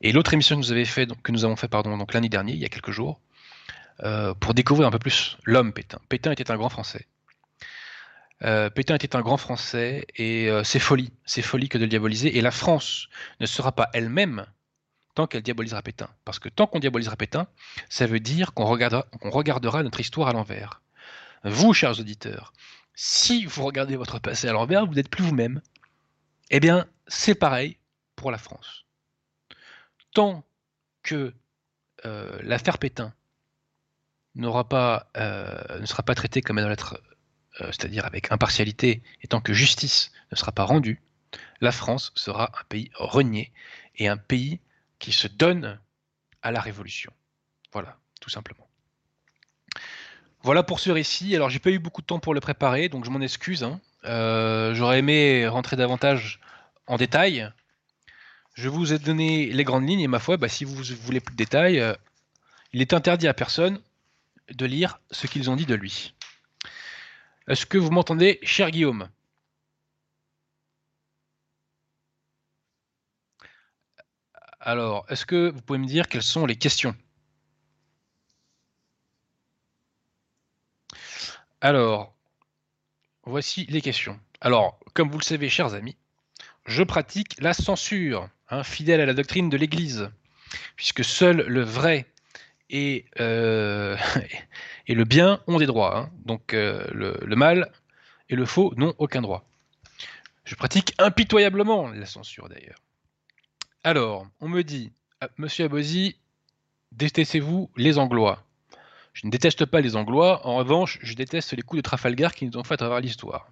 Et 0.01 0.11
l'autre 0.11 0.33
émission 0.33 0.59
que 0.59 1.31
nous, 1.31 1.45
avons 1.45 1.55
fait 1.55 1.67
pardon, 1.67 1.95
donc 1.95 2.13
l'année 2.13 2.29
dernière, 2.29 2.55
il 2.55 2.61
y 2.61 2.65
a 2.65 2.69
quelques 2.69 2.91
jours, 2.91 3.21
euh, 4.03 4.33
pour 4.33 4.55
découvrir 4.55 4.87
un 4.87 4.91
peu 4.91 4.99
plus 4.99 5.37
l'homme 5.43 5.71
Pétain. 5.71 5.99
Pétain 6.09 6.31
était 6.31 6.49
un 6.49 6.57
grand 6.57 6.69
Français. 6.69 7.05
Euh, 8.41 8.71
Pétain 8.71 8.95
était 8.95 9.15
un 9.15 9.21
grand 9.21 9.37
Français 9.37 10.07
et 10.15 10.49
euh, 10.49 10.63
c'est 10.63 10.79
folie, 10.79 11.13
c'est 11.25 11.43
folie 11.43 11.69
que 11.69 11.77
de 11.77 11.83
le 11.83 11.89
diaboliser. 11.89 12.37
Et 12.37 12.41
la 12.41 12.51
France 12.51 13.07
ne 13.39 13.45
sera 13.45 13.71
pas 13.71 13.89
elle-même 13.93 14.45
tant 15.15 15.27
qu'elle 15.27 15.43
diabolisera 15.43 15.81
Pétain. 15.81 16.09
Parce 16.25 16.39
que 16.39 16.49
tant 16.49 16.67
qu'on 16.67 16.79
diabolisera 16.79 17.15
Pétain, 17.15 17.47
ça 17.89 18.07
veut 18.07 18.19
dire 18.19 18.53
qu'on 18.53 18.65
regardera, 18.65 19.05
regardera 19.21 19.83
notre 19.83 19.99
histoire 19.99 20.27
à 20.27 20.33
l'envers. 20.33 20.81
Vous, 21.43 21.73
chers 21.73 21.99
auditeurs, 21.99 22.53
si 22.95 23.45
vous 23.45 23.63
regardez 23.63 23.95
votre 23.95 24.19
passé 24.19 24.47
à 24.47 24.53
l'envers, 24.53 24.85
vous 24.85 24.93
n'êtes 24.93 25.09
plus 25.09 25.23
vous-même. 25.23 25.61
Eh 26.49 26.59
bien, 26.59 26.87
c'est 27.07 27.35
pareil 27.35 27.77
pour 28.15 28.31
la 28.31 28.37
France. 28.37 28.85
Tant 30.13 30.43
que 31.01 31.33
euh, 32.05 32.39
l'affaire 32.43 32.77
Pétain 32.77 33.13
euh, 34.37 35.79
ne 35.79 35.85
sera 35.85 36.03
pas 36.03 36.15
traitée 36.15 36.41
comme 36.41 36.57
elle 36.57 36.65
doit 36.65 36.71
l'être, 36.71 37.01
euh, 37.61 37.67
c'est-à-dire 37.67 38.05
avec 38.05 38.31
impartialité, 38.31 39.03
et 39.21 39.27
tant 39.27 39.41
que 39.41 39.53
justice 39.53 40.11
ne 40.31 40.35
sera 40.35 40.51
pas 40.51 40.63
rendue, 40.63 41.01
la 41.61 41.71
France 41.71 42.11
sera 42.15 42.51
un 42.59 42.63
pays 42.69 42.89
renié 42.95 43.51
et 43.95 44.07
un 44.07 44.17
pays 44.17 44.59
qui 45.03 45.11
se 45.11 45.27
donne 45.27 45.81
à 46.41 46.53
la 46.53 46.61
révolution. 46.61 47.11
Voilà, 47.73 47.97
tout 48.21 48.29
simplement. 48.29 48.69
Voilà 50.43 50.63
pour 50.63 50.79
ce 50.79 50.91
récit. 50.91 51.35
Alors, 51.35 51.49
j'ai 51.49 51.59
pas 51.59 51.71
eu 51.71 51.79
beaucoup 51.79 52.01
de 52.01 52.05
temps 52.05 52.19
pour 52.19 52.33
le 52.33 52.39
préparer, 52.39 52.87
donc 52.87 53.03
je 53.03 53.09
m'en 53.09 53.19
excuse. 53.19 53.65
Hein. 53.65 53.81
Euh, 54.05 54.73
j'aurais 54.73 54.99
aimé 54.99 55.45
rentrer 55.45 55.75
davantage 55.75 56.39
en 56.87 56.95
détail. 56.95 57.51
Je 58.53 58.69
vous 58.69 58.93
ai 58.93 58.99
donné 58.99 59.47
les 59.47 59.63
grandes 59.65 59.85
lignes 59.85 59.99
et 59.99 60.07
ma 60.07 60.19
foi, 60.19 60.37
bah, 60.37 60.47
si 60.47 60.63
vous 60.63 60.81
voulez 61.01 61.19
plus 61.19 61.33
de 61.33 61.37
détails, 61.37 61.81
euh, 61.81 61.93
il 62.71 62.79
est 62.79 62.93
interdit 62.93 63.27
à 63.27 63.33
personne 63.33 63.81
de 64.53 64.65
lire 64.65 65.01
ce 65.11 65.27
qu'ils 65.27 65.49
ont 65.49 65.57
dit 65.57 65.65
de 65.65 65.75
lui. 65.75 66.13
Est-ce 67.49 67.65
que 67.65 67.77
vous 67.77 67.91
m'entendez, 67.91 68.39
cher 68.41 68.71
Guillaume? 68.71 69.09
Alors, 74.65 75.05
est-ce 75.09 75.25
que 75.25 75.49
vous 75.49 75.61
pouvez 75.61 75.77
me 75.77 75.85
dire 75.85 76.07
quelles 76.07 76.23
sont 76.23 76.45
les 76.45 76.55
questions? 76.55 76.95
Alors, 81.59 82.15
voici 83.25 83.65
les 83.65 83.81
questions. 83.81 84.17
Alors, 84.39 84.79
comme 84.93 85.09
vous 85.09 85.17
le 85.17 85.23
savez, 85.23 85.49
chers 85.49 85.73
amis, 85.73 85.97
je 86.65 86.81
pratique 86.81 87.35
la 87.41 87.53
censure, 87.53 88.29
hein, 88.49 88.63
fidèle 88.63 89.01
à 89.01 89.05
la 89.05 89.13
doctrine 89.13 89.49
de 89.49 89.57
l'Église, 89.57 90.09
puisque 90.77 91.03
seul 91.03 91.45
le 91.45 91.61
vrai 91.61 92.05
et, 92.69 93.05
euh, 93.19 93.97
le 94.87 95.03
bien 95.03 95.41
ont 95.47 95.59
des 95.59 95.65
droits. 95.65 95.97
Hein. 95.97 96.11
donc 96.23 96.53
euh, 96.53 96.87
le 96.93 97.35
mal 97.35 97.69
et 98.29 98.35
le 98.37 98.45
faux 98.45 98.73
n'ont 98.77 98.95
aucun 98.97 99.21
droit. 99.21 99.45
Je 100.45 100.55
pratique 100.55 100.93
impitoyablement 100.99 101.89
la 101.89 102.05
censure 102.05 102.47
d'ailleurs. 102.47 102.79
Alors, 103.83 104.25
on 104.39 104.47
me 104.47 104.63
dit, 104.63 104.93
ah, 105.19 105.29
Monsieur 105.37 105.65
Abosi, 105.65 106.15
détestez-vous 106.93 107.69
les 107.75 107.97
Anglois? 107.97 108.41
Je 109.11 109.27
ne 109.27 109.31
déteste 109.31 109.65
pas 109.65 109.81
les 109.81 109.97
Anglois, 109.97 110.47
en 110.47 110.55
revanche, 110.55 110.99
je 111.01 111.13
déteste 111.15 111.51
les 111.51 111.61
coups 111.61 111.79
de 111.79 111.81
Trafalgar 111.81 112.33
qui 112.33 112.45
nous 112.45 112.57
ont 112.57 112.63
fait 112.63 112.75
à 112.75 112.77
travers 112.77 113.01
l'histoire. 113.01 113.51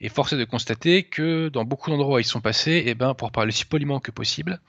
Et 0.00 0.08
force 0.08 0.32
est 0.32 0.38
de 0.38 0.44
constater 0.44 1.04
que 1.04 1.48
dans 1.48 1.64
beaucoup 1.64 1.90
d'endroits 1.90 2.16
où 2.16 2.18
ils 2.18 2.24
sont 2.24 2.40
passés, 2.40 2.82
eh 2.86 2.94
ben, 2.96 3.14
pour 3.14 3.30
parler 3.30 3.52
si 3.52 3.64
poliment 3.64 4.00
que 4.00 4.10
possible, 4.10 4.60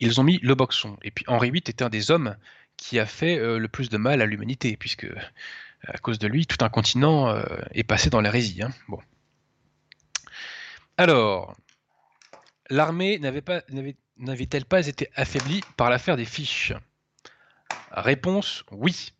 ils 0.00 0.20
ont 0.20 0.24
mis 0.24 0.40
le 0.42 0.56
boxon. 0.56 0.98
Et 1.02 1.12
puis 1.12 1.24
Henri 1.28 1.52
VIII 1.52 1.58
était 1.58 1.84
un 1.84 1.88
des 1.88 2.10
hommes 2.10 2.36
qui 2.76 2.98
a 2.98 3.06
fait 3.06 3.38
euh, 3.38 3.58
le 3.58 3.68
plus 3.68 3.90
de 3.90 3.96
mal 3.96 4.20
à 4.22 4.26
l'humanité, 4.26 4.76
puisque 4.76 5.06
à 5.86 5.98
cause 5.98 6.18
de 6.18 6.26
lui, 6.26 6.46
tout 6.46 6.64
un 6.64 6.68
continent 6.68 7.28
euh, 7.28 7.44
est 7.70 7.84
passé 7.84 8.10
dans 8.10 8.20
l'hérésie. 8.20 8.60
Hein. 8.62 8.72
Bon. 8.88 8.98
Alors, 10.96 11.54
l'armée 12.70 13.18
n'avait-elle 13.18 14.64
pas 14.64 14.86
été 14.86 15.08
affaiblie 15.14 15.62
par 15.76 15.90
l'affaire 15.90 16.16
des 16.16 16.24
fiches? 16.24 16.72
Réponse 17.90 18.64
oui. 18.70 19.12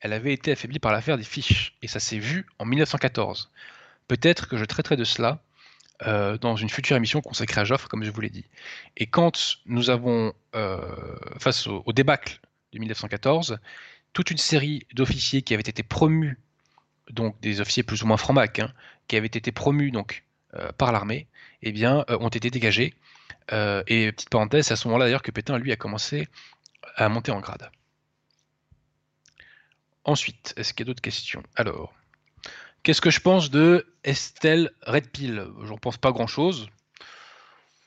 Elle 0.00 0.12
avait 0.12 0.32
été 0.32 0.52
affaiblie 0.52 0.78
par 0.78 0.92
l'affaire 0.92 1.18
des 1.18 1.24
fiches, 1.24 1.76
et 1.82 1.88
ça 1.88 2.00
s'est 2.00 2.18
vu 2.18 2.46
en 2.58 2.64
1914. 2.64 3.50
Peut-être 4.08 4.48
que 4.48 4.56
je 4.56 4.64
traiterai 4.64 4.96
de 4.96 5.04
cela 5.04 5.42
euh, 6.06 6.38
dans 6.38 6.56
une 6.56 6.70
future 6.70 6.96
émission 6.96 7.20
consacrée 7.20 7.60
à 7.60 7.64
Joffre, 7.64 7.88
comme 7.88 8.02
je 8.02 8.10
vous 8.10 8.20
l'ai 8.22 8.30
dit. 8.30 8.46
Et 8.96 9.06
quand 9.06 9.58
nous 9.66 9.90
avons, 9.90 10.32
euh, 10.54 10.80
face 11.38 11.66
au, 11.66 11.92
débâcle 11.92 12.40
de 12.72 12.78
1914, 12.78 13.58
toute 14.14 14.30
une 14.30 14.38
série 14.38 14.86
d'officiers 14.94 15.42
qui 15.42 15.52
avaient 15.52 15.60
été 15.60 15.82
promus, 15.82 16.38
donc 17.10 17.38
des 17.42 17.60
officiers 17.60 17.82
plus 17.82 18.02
ou 18.02 18.06
moins 18.06 18.16
francs-mac, 18.16 18.60
hein, 18.60 18.72
qui 19.08 19.16
avaient 19.16 19.26
été 19.26 19.52
promus 19.52 19.90
donc 19.90 20.24
euh, 20.54 20.72
par 20.72 20.92
l'armée, 20.92 21.26
eh 21.62 21.72
bien, 21.72 22.04
euh, 22.10 22.18
ont 22.18 22.28
été 22.28 22.50
dégagés. 22.50 22.94
Euh, 23.52 23.82
et 23.86 24.12
petite 24.12 24.30
parenthèse, 24.30 24.66
c'est 24.66 24.72
à 24.72 24.76
ce 24.76 24.86
moment-là 24.88 25.06
d'ailleurs 25.06 25.22
que 25.22 25.30
Pétain, 25.30 25.58
lui, 25.58 25.72
a 25.72 25.76
commencé 25.76 26.28
à 26.96 27.08
monter 27.08 27.32
en 27.32 27.40
grade. 27.40 27.70
Ensuite, 30.04 30.54
est-ce 30.56 30.72
qu'il 30.72 30.86
y 30.86 30.88
a 30.88 30.90
d'autres 30.90 31.02
questions? 31.02 31.42
Alors, 31.56 31.94
qu'est-ce 32.82 33.00
que 33.00 33.10
je 33.10 33.20
pense 33.20 33.50
de 33.50 33.86
Estelle 34.04 34.70
Redpill 34.82 35.46
J'en 35.64 35.76
pense 35.76 35.98
pas 35.98 36.12
grand-chose. 36.12 36.68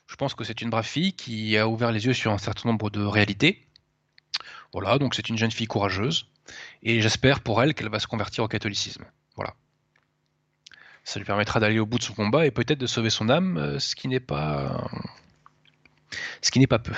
Je 0.07 0.15
pense 0.15 0.36
que 0.36 0.43
c'est 0.43 0.61
une 0.61 0.69
brave 0.69 0.86
fille 0.86 1.13
qui 1.13 1.57
a 1.57 1.67
ouvert 1.67 1.91
les 1.91 2.05
yeux 2.05 2.13
sur 2.13 2.32
un 2.32 2.38
certain 2.38 2.69
nombre 2.69 2.89
de 2.89 3.03
réalités. 3.03 3.65
Voilà, 4.74 4.99
donc 4.99 5.15
c'est 5.15 5.30
une 5.30 5.38
jeune 5.38 5.51
fille 5.51 5.67
courageuse. 5.67 6.28
Et 6.84 7.01
j'espère 7.01 7.39
pour 7.41 7.63
elle 7.63 7.74
qu'elle 7.74 7.89
va 7.89 7.99
se 7.99 8.07
convertir 8.07 8.43
au 8.43 8.47
catholicisme. 8.47 9.05
Voilà. 9.36 9.55
Ça 11.03 11.19
lui 11.19 11.25
permettra 11.25 11.59
d'aller 11.59 11.79
au 11.79 11.85
bout 11.85 11.97
de 11.97 12.03
son 12.03 12.13
combat 12.13 12.45
et 12.45 12.51
peut-être 12.51 12.79
de 12.79 12.87
sauver 12.87 13.09
son 13.09 13.29
âme, 13.29 13.57
euh, 13.57 13.79
ce 13.79 13.95
qui 13.95 14.07
n'est 14.07 14.21
pas, 14.21 14.89
ce 16.41 16.49
qui 16.49 16.59
n'est 16.59 16.67
pas 16.67 16.79
peu. 16.79 16.93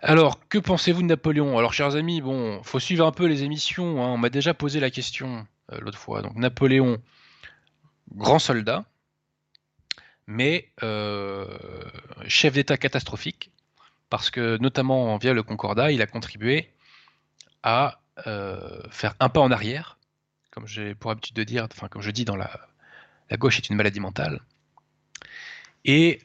Alors, 0.00 0.46
que 0.48 0.58
pensez-vous 0.58 1.00
de 1.00 1.06
Napoléon? 1.06 1.58
Alors, 1.58 1.72
chers 1.72 1.96
amis, 1.96 2.20
bon, 2.20 2.62
faut 2.62 2.78
suivre 2.78 3.06
un 3.06 3.12
peu 3.12 3.26
les 3.26 3.42
émissions. 3.42 4.04
Hein. 4.04 4.08
On 4.08 4.18
m'a 4.18 4.28
déjà 4.28 4.52
posé 4.52 4.80
la 4.80 4.90
question 4.90 5.46
euh, 5.72 5.80
l'autre 5.80 5.98
fois. 5.98 6.20
Donc, 6.20 6.36
Napoléon, 6.36 6.98
grand 8.14 8.38
soldat, 8.38 8.84
mais 10.26 10.70
euh, 10.82 11.46
chef 12.28 12.52
d'État 12.52 12.76
catastrophique, 12.76 13.50
parce 14.10 14.30
que 14.30 14.58
notamment 14.58 15.16
via 15.16 15.32
le 15.32 15.42
Concordat, 15.42 15.90
il 15.90 16.02
a 16.02 16.06
contribué 16.06 16.70
à 17.62 18.00
faire 18.90 19.14
un 19.20 19.28
pas 19.28 19.40
en 19.40 19.50
arrière, 19.50 19.95
comme 20.56 20.66
j'ai 20.66 20.94
pour 20.94 21.10
habitude 21.10 21.36
de 21.36 21.44
dire, 21.44 21.68
enfin 21.70 21.86
comme 21.86 22.00
je 22.00 22.10
dis 22.10 22.24
dans 22.24 22.34
la, 22.34 22.50
la 23.28 23.36
gauche 23.36 23.58
est 23.58 23.68
une 23.68 23.76
maladie 23.76 24.00
mentale, 24.00 24.40
et 25.84 26.22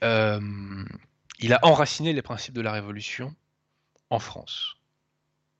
il 1.40 1.54
a 1.54 1.60
enraciné 1.64 2.14
les 2.14 2.22
principes 2.22 2.54
de 2.54 2.62
la 2.62 2.72
Révolution 2.72 3.36
en 4.10 4.20
France. 4.20 4.76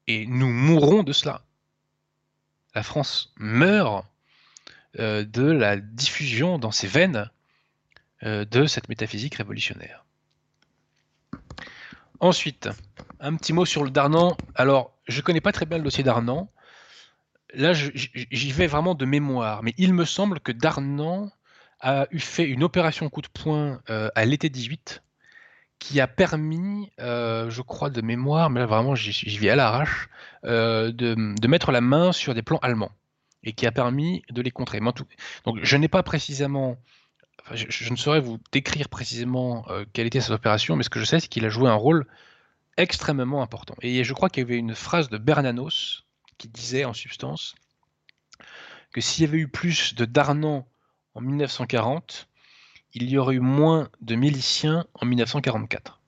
Et 0.08 0.26
nous 0.26 0.50
mourrons 0.50 1.04
de 1.04 1.12
cela. 1.12 1.44
La 2.74 2.84
France 2.84 3.34
meurt 3.38 4.06
euh, 5.00 5.26
de 5.26 5.44
la 5.44 5.78
diffusion 5.78 6.58
dans 6.58 6.72
ses 6.72 6.88
veines 6.88 7.30
euh, 8.24 8.46
de 8.46 8.66
cette 8.66 8.90
métaphysique 8.90 9.36
révolutionnaire. 9.36 10.06
Ensuite, 12.20 12.70
un 13.20 13.36
petit 13.36 13.54
mot 13.54 13.66
sur 13.66 13.84
le 13.84 13.92
Darnan. 13.92 14.38
Alors, 14.56 14.98
je 15.08 15.18
ne 15.18 15.22
connais 15.22 15.42
pas 15.42 15.52
très 15.52 15.66
bien 15.66 15.78
le 15.78 15.84
dossier 15.84 16.04
Darnan. 16.04 16.50
Là, 17.54 17.74
j'y 17.74 18.52
vais 18.52 18.68
vraiment 18.68 18.96
de 18.96 19.06
mémoire, 19.06 19.62
mais 19.64 19.74
il 19.78 19.94
me 19.94 20.06
semble 20.06 20.40
que 20.40 20.52
Darnan 20.52 21.32
a 21.82 22.08
eu 22.12 22.20
fait 22.20 22.48
une 22.48 22.64
opération 22.64 23.10
coup 23.10 23.22
de 23.22 23.28
poing 23.28 23.82
euh, 23.90 24.10
à 24.16 24.26
l'été 24.26 24.50
18 24.50 25.04
qui 25.80 26.00
a 26.00 26.08
permis, 26.08 26.92
euh, 27.00 27.50
je 27.50 27.62
crois 27.64 27.90
de 27.90 28.02
mémoire, 28.02 28.52
mais 28.52 28.60
là 28.60 28.68
vraiment 28.68 28.94
j'y 28.94 29.38
vais 29.40 29.50
à 29.50 29.56
l'arrache, 29.56 30.10
euh, 30.46 30.92
de, 30.92 31.16
mettre 31.48 31.72
la 31.72 31.82
main 31.82 32.12
sur 32.12 32.36
des 32.36 32.44
plans 32.44 32.60
allemands 32.60 32.92
et 33.44 33.54
qui 33.54 33.66
a 33.66 33.72
permis 33.72 34.22
de 34.30 34.42
les 34.44 34.52
contrer. 34.52 34.80
Donc 34.80 35.60
je 35.64 35.78
n'ai 35.78 35.88
pas 35.88 36.04
précisément, 36.04 36.78
je, 37.52 37.92
ne 37.92 37.96
saurais 37.98 38.20
vous 38.20 38.38
décrire 38.52 38.90
précisément 38.90 39.66
quelle 39.94 40.06
était 40.06 40.22
cette 40.22 40.32
opération, 40.32 40.76
mais 40.76 40.84
ce 40.84 40.92
que 40.92 41.00
je 41.00 41.06
sais 41.06 41.20
c'est 41.20 41.28
qu'il 41.28 41.46
a 41.46 41.50
joué 41.50 41.68
un 41.68 41.76
rôle 41.76 42.06
extrêmement 42.78 43.42
important. 43.42 43.76
Et 43.82 44.04
je 44.04 44.14
crois 44.14 44.30
qu'il 44.30 44.44
y 44.44 44.46
avait 44.46 44.58
une 44.58 44.76
phrase 44.76 45.10
de 45.10 45.18
Bernanos 45.18 46.06
qui 46.42 46.48
disait 46.48 46.86
en 46.86 46.94
substance 46.94 47.54
que 48.94 49.00
s'il 49.00 49.26
y 49.26 49.28
avait 49.28 49.38
eu 49.38 49.48
plus 49.48 49.94
de 49.94 50.06
Darnan 50.06 50.68
en 51.14 51.22
1940, 51.22 52.28
il 52.94 53.10
y 53.12 53.20
aurait 53.20 53.36
eu 53.36 53.40
moins 53.40 53.90
de 54.02 54.16
miliciens 54.16 54.88
en 54.96 55.06
1944. 55.06 56.00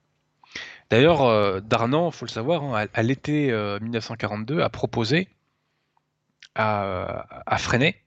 D'ailleurs, 0.90 1.22
euh, 1.22 1.60
Darnan, 1.60 2.08
il 2.08 2.12
faut 2.12 2.26
le 2.26 2.30
savoir, 2.32 2.64
hein, 2.64 2.88
à, 2.92 3.02
l'été 3.04 3.52
1942, 3.80 4.58
euh, 4.58 4.64
a 4.64 4.70
proposé 4.70 5.28
à, 6.56 7.56
Freinet 7.58 8.02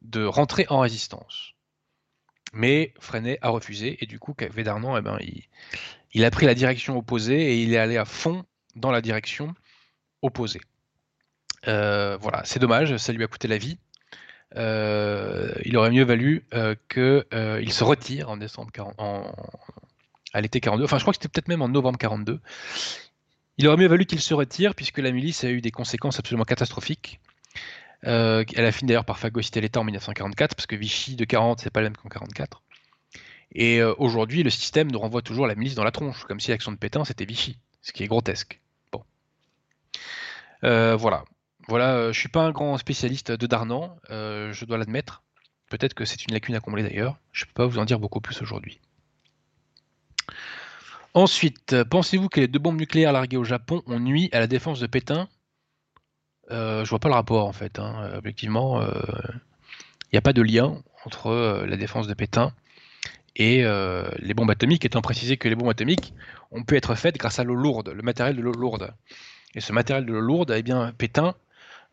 de 0.00 0.24
rentrer 0.24 0.64
en 0.70 0.80
résistance. 0.80 1.52
Mais 2.54 2.94
Freinet 3.00 3.38
a 3.42 3.50
refusé, 3.50 4.02
et 4.02 4.06
du 4.06 4.18
coup, 4.18 4.34
Darnan 4.56 4.96
eh 4.96 5.02
ben, 5.02 5.18
il, 6.14 6.24
a 6.24 6.30
pris 6.30 6.46
la 6.46 6.54
direction 6.54 6.96
opposée 6.96 7.52
et 7.52 7.62
il 7.62 7.74
est 7.74 7.78
allé 7.78 7.98
à 7.98 8.06
fond 8.06 8.46
dans 8.76 8.90
la 8.90 9.02
direction 9.02 9.54
opposée. 10.22 10.60
Euh, 11.68 12.16
voilà, 12.20 12.42
c'est 12.44 12.58
dommage, 12.58 12.96
ça 12.96 13.12
lui 13.12 13.22
a 13.22 13.26
coûté 13.26 13.46
la 13.46 13.58
vie. 13.58 13.78
Euh, 14.56 15.52
il 15.64 15.76
aurait 15.76 15.90
mieux 15.90 16.04
valu 16.04 16.46
euh, 16.54 16.74
qu'il 16.88 17.72
se 17.72 17.84
retire 17.84 18.30
en 18.30 18.38
décembre 18.38 18.70
à 20.32 20.40
l'été 20.40 20.60
42. 20.60 20.84
Enfin, 20.84 20.98
je 20.98 21.04
crois 21.04 21.12
que 21.12 21.18
c'était 21.18 21.28
peut-être 21.28 21.48
même 21.48 21.62
en 21.62 21.68
novembre 21.68 21.98
42. 21.98 22.40
Il 23.58 23.68
aurait 23.68 23.76
mieux 23.76 23.88
valu 23.88 24.06
qu'il 24.06 24.20
se 24.20 24.32
retire 24.32 24.74
puisque 24.74 24.98
la 24.98 25.10
milice 25.10 25.44
a 25.44 25.50
eu 25.50 25.60
des 25.60 25.70
conséquences 25.70 26.18
absolument 26.18 26.44
catastrophiques. 26.44 27.20
elle 28.02 28.46
a 28.56 28.72
fini 28.72 28.88
d'ailleurs 28.88 29.04
par 29.04 29.18
phagocyter 29.18 29.60
l'État 29.60 29.80
en 29.80 29.84
1944 29.84 30.54
parce 30.54 30.66
que 30.66 30.76
Vichy 30.76 31.16
de 31.16 31.24
40 31.24 31.60
c'est 31.60 31.70
pas 31.70 31.80
le 31.80 31.86
même 31.86 31.96
qu'en 31.96 32.08
44. 32.08 32.62
Et 33.54 33.82
aujourd'hui, 33.82 34.42
le 34.42 34.50
système 34.50 34.90
nous 34.90 34.98
renvoie 34.98 35.22
toujours 35.22 35.46
la 35.46 35.54
milice 35.54 35.74
dans 35.74 35.84
la 35.84 35.90
tronche, 35.90 36.24
comme 36.24 36.38
si 36.38 36.50
l'action 36.50 36.70
de 36.72 36.76
Pétain 36.76 37.04
c'était 37.04 37.24
Vichy, 37.24 37.58
ce 37.82 37.92
qui 37.92 38.04
est 38.04 38.06
grotesque. 38.06 38.60
Bon, 38.92 39.02
voilà. 40.62 41.24
Voilà, 41.68 41.96
euh, 41.96 42.12
je 42.14 42.18
suis 42.18 42.30
pas 42.30 42.44
un 42.44 42.50
grand 42.50 42.78
spécialiste 42.78 43.30
de 43.30 43.46
Darnan, 43.46 43.98
euh, 44.10 44.52
je 44.54 44.64
dois 44.64 44.78
l'admettre. 44.78 45.22
Peut-être 45.68 45.92
que 45.92 46.06
c'est 46.06 46.24
une 46.24 46.32
lacune 46.32 46.54
à 46.54 46.60
combler 46.60 46.82
d'ailleurs. 46.82 47.18
Je 47.30 47.44
ne 47.44 47.48
peux 47.48 47.52
pas 47.52 47.66
vous 47.66 47.78
en 47.78 47.84
dire 47.84 47.98
beaucoup 47.98 48.22
plus 48.22 48.40
aujourd'hui. 48.40 48.80
Ensuite, 51.12 51.84
pensez-vous 51.84 52.30
que 52.30 52.40
les 52.40 52.48
deux 52.48 52.58
bombes 52.58 52.78
nucléaires 52.78 53.12
larguées 53.12 53.36
au 53.36 53.44
Japon 53.44 53.82
ont 53.86 54.00
nuit 54.00 54.30
à 54.32 54.40
la 54.40 54.46
défense 54.46 54.80
de 54.80 54.86
Pétain? 54.86 55.28
Euh, 56.50 56.84
Je 56.84 56.90
vois 56.90 57.00
pas 57.00 57.08
le 57.08 57.14
rapport 57.14 57.46
en 57.46 57.52
fait. 57.52 57.78
Hein. 57.78 58.12
Objectivement, 58.16 58.80
il 58.82 60.14
n'y 60.14 60.18
a 60.18 60.22
pas 60.22 60.32
de 60.32 60.40
lien 60.40 60.82
entre 61.04 61.64
la 61.66 61.76
défense 61.76 62.06
de 62.06 62.14
Pétain 62.14 62.54
et 63.36 63.62
les 64.20 64.34
bombes 64.34 64.50
atomiques, 64.50 64.86
étant 64.86 65.02
précisé 65.02 65.36
que 65.36 65.48
les 65.48 65.54
bombes 65.54 65.68
atomiques 65.68 66.14
ont 66.50 66.62
pu 66.62 66.76
être 66.76 66.94
faites 66.94 67.18
grâce 67.18 67.38
à 67.38 67.44
l'eau 67.44 67.56
lourde, 67.56 67.90
le 67.90 68.02
matériel 68.02 68.36
de 68.36 68.40
l'eau 68.40 68.52
lourde. 68.52 68.94
Et 69.54 69.60
ce 69.60 69.74
matériel 69.74 70.06
de 70.06 70.12
l'eau 70.12 70.20
lourde, 70.20 70.54
eh 70.56 70.62
bien, 70.62 70.92
Pétain 70.96 71.34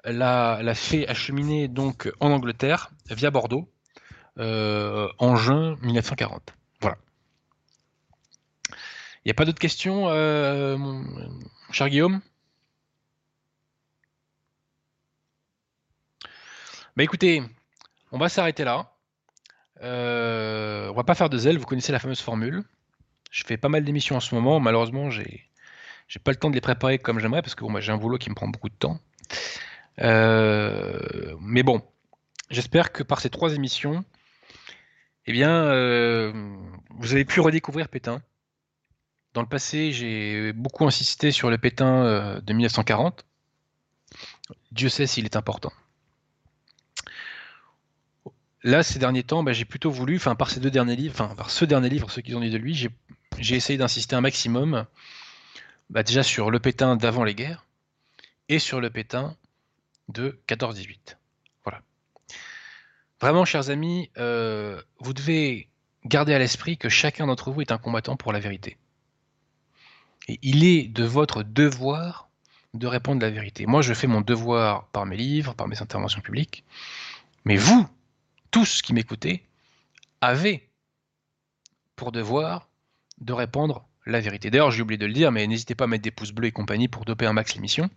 l'a 0.05 0.75
fait 0.75 1.07
acheminer 1.07 1.67
donc 1.67 2.11
en 2.19 2.31
Angleterre 2.31 2.91
via 3.09 3.31
Bordeaux 3.31 3.69
euh, 4.37 5.09
en 5.17 5.35
juin 5.35 5.77
1940. 5.81 6.53
Voilà. 6.81 6.97
Il 8.69 9.27
n'y 9.27 9.31
a 9.31 9.33
pas 9.33 9.45
d'autres 9.45 9.59
questions, 9.59 10.09
euh, 10.09 10.77
mon 10.77 11.03
cher 11.71 11.89
Guillaume? 11.89 12.21
Bah 16.95 17.03
écoutez, 17.03 17.41
on 18.11 18.17
va 18.17 18.29
s'arrêter 18.29 18.63
là. 18.63 18.91
Euh, 19.81 20.89
on 20.89 20.93
va 20.93 21.03
pas 21.03 21.15
faire 21.15 21.29
de 21.29 21.37
zèle, 21.37 21.57
vous 21.57 21.65
connaissez 21.65 21.91
la 21.91 21.99
fameuse 21.99 22.21
formule. 22.21 22.63
Je 23.31 23.43
fais 23.45 23.57
pas 23.57 23.67
mal 23.67 23.83
d'émissions 23.83 24.15
en 24.15 24.21
ce 24.21 24.33
moment, 24.33 24.59
malheureusement 24.59 25.09
j'ai 25.09 25.49
j'ai 26.07 26.19
pas 26.19 26.31
le 26.31 26.37
temps 26.37 26.49
de 26.49 26.55
les 26.55 26.61
préparer 26.61 26.99
comme 26.99 27.19
j'aimerais 27.19 27.41
parce 27.41 27.55
que 27.55 27.65
j'ai 27.81 27.91
un 27.91 27.97
boulot 27.97 28.17
qui 28.17 28.29
me 28.29 28.35
prend 28.35 28.47
beaucoup 28.47 28.69
de 28.69 28.75
temps. 28.75 28.99
Euh, 30.01 31.35
mais 31.39 31.63
bon, 31.63 31.81
j'espère 32.49 32.91
que 32.91 33.03
par 33.03 33.19
ces 33.19 33.29
trois 33.29 33.53
émissions, 33.53 34.03
eh 35.25 35.31
bien, 35.31 35.51
euh, 35.65 36.31
vous 36.89 37.13
avez 37.13 37.25
pu 37.25 37.39
redécouvrir 37.39 37.89
Pétain. 37.89 38.21
Dans 39.33 39.41
le 39.41 39.47
passé, 39.47 39.91
j'ai 39.91 40.53
beaucoup 40.53 40.85
insisté 40.85 41.31
sur 41.31 41.49
le 41.49 41.57
Pétain 41.57 42.05
euh, 42.05 42.41
de 42.41 42.53
1940. 42.53 43.25
Dieu 44.71 44.89
sait 44.89 45.07
s'il 45.07 45.25
est 45.25 45.35
important. 45.35 45.73
Là, 48.63 48.81
ces 48.81 48.97
derniers 48.97 49.23
temps, 49.23 49.43
bah, 49.43 49.53
j'ai 49.53 49.65
plutôt 49.65 49.91
voulu, 49.91 50.15
enfin 50.15 50.35
par 50.35 50.49
ces 50.49 50.59
deux 50.59 50.71
derniers 50.71 50.95
livres, 50.95 51.13
enfin 51.19 51.35
par 51.35 51.51
ce 51.51 51.65
dernier 51.65 51.89
livre, 51.89 52.09
ceux 52.09 52.21
qui 52.21 52.33
ont 52.33 52.39
dit 52.39 52.49
de 52.49 52.57
lui, 52.57 52.73
j'ai 53.37 53.55
essayé 53.55 53.77
d'insister 53.77 54.15
un 54.15 54.21
maximum, 54.21 54.85
bah, 55.89 56.03
déjà 56.03 56.23
sur 56.23 56.49
le 56.49 56.59
Pétain 56.59 56.95
d'avant 56.95 57.23
les 57.23 57.35
guerres 57.35 57.65
et 58.49 58.57
sur 58.57 58.81
le 58.81 58.89
Pétain 58.89 59.35
de 60.09 60.39
14-18. 60.47 61.17
Voilà. 61.63 61.81
Vraiment, 63.21 63.45
chers 63.45 63.69
amis, 63.69 64.09
euh, 64.17 64.81
vous 64.99 65.13
devez 65.13 65.69
garder 66.05 66.33
à 66.33 66.39
l'esprit 66.39 66.77
que 66.77 66.89
chacun 66.89 67.27
d'entre 67.27 67.51
vous 67.51 67.61
est 67.61 67.71
un 67.71 67.77
combattant 67.77 68.15
pour 68.15 68.31
la 68.33 68.39
vérité. 68.39 68.77
Et 70.27 70.39
il 70.41 70.63
est 70.63 70.87
de 70.87 71.03
votre 71.03 71.43
devoir 71.43 72.29
de 72.73 72.87
répondre 72.87 73.21
la 73.21 73.29
vérité. 73.29 73.65
Moi, 73.65 73.81
je 73.81 73.93
fais 73.93 74.07
mon 74.07 74.21
devoir 74.21 74.87
par 74.87 75.05
mes 75.05 75.17
livres, 75.17 75.53
par 75.53 75.67
mes 75.67 75.81
interventions 75.81 76.21
publiques, 76.21 76.63
mais 77.45 77.55
vous, 77.55 77.87
tous 78.51 78.81
qui 78.81 78.93
m'écoutez, 78.93 79.45
avez 80.21 80.69
pour 81.95 82.11
devoir 82.11 82.67
de 83.19 83.33
répondre 83.33 83.87
la 84.05 84.19
vérité. 84.19 84.51
D'ailleurs, 84.51 84.71
j'ai 84.71 84.81
oublié 84.81 84.97
de 84.97 85.05
le 85.05 85.13
dire, 85.13 85.31
mais 85.31 85.47
n'hésitez 85.47 85.75
pas 85.75 85.85
à 85.85 85.87
mettre 85.87 86.03
des 86.03 86.11
pouces 86.11 86.31
bleus 86.31 86.47
et 86.47 86.51
compagnie 86.51 86.87
pour 86.87 87.05
doper 87.05 87.25
un 87.25 87.33
max 87.33 87.55
l'émission. 87.55 87.89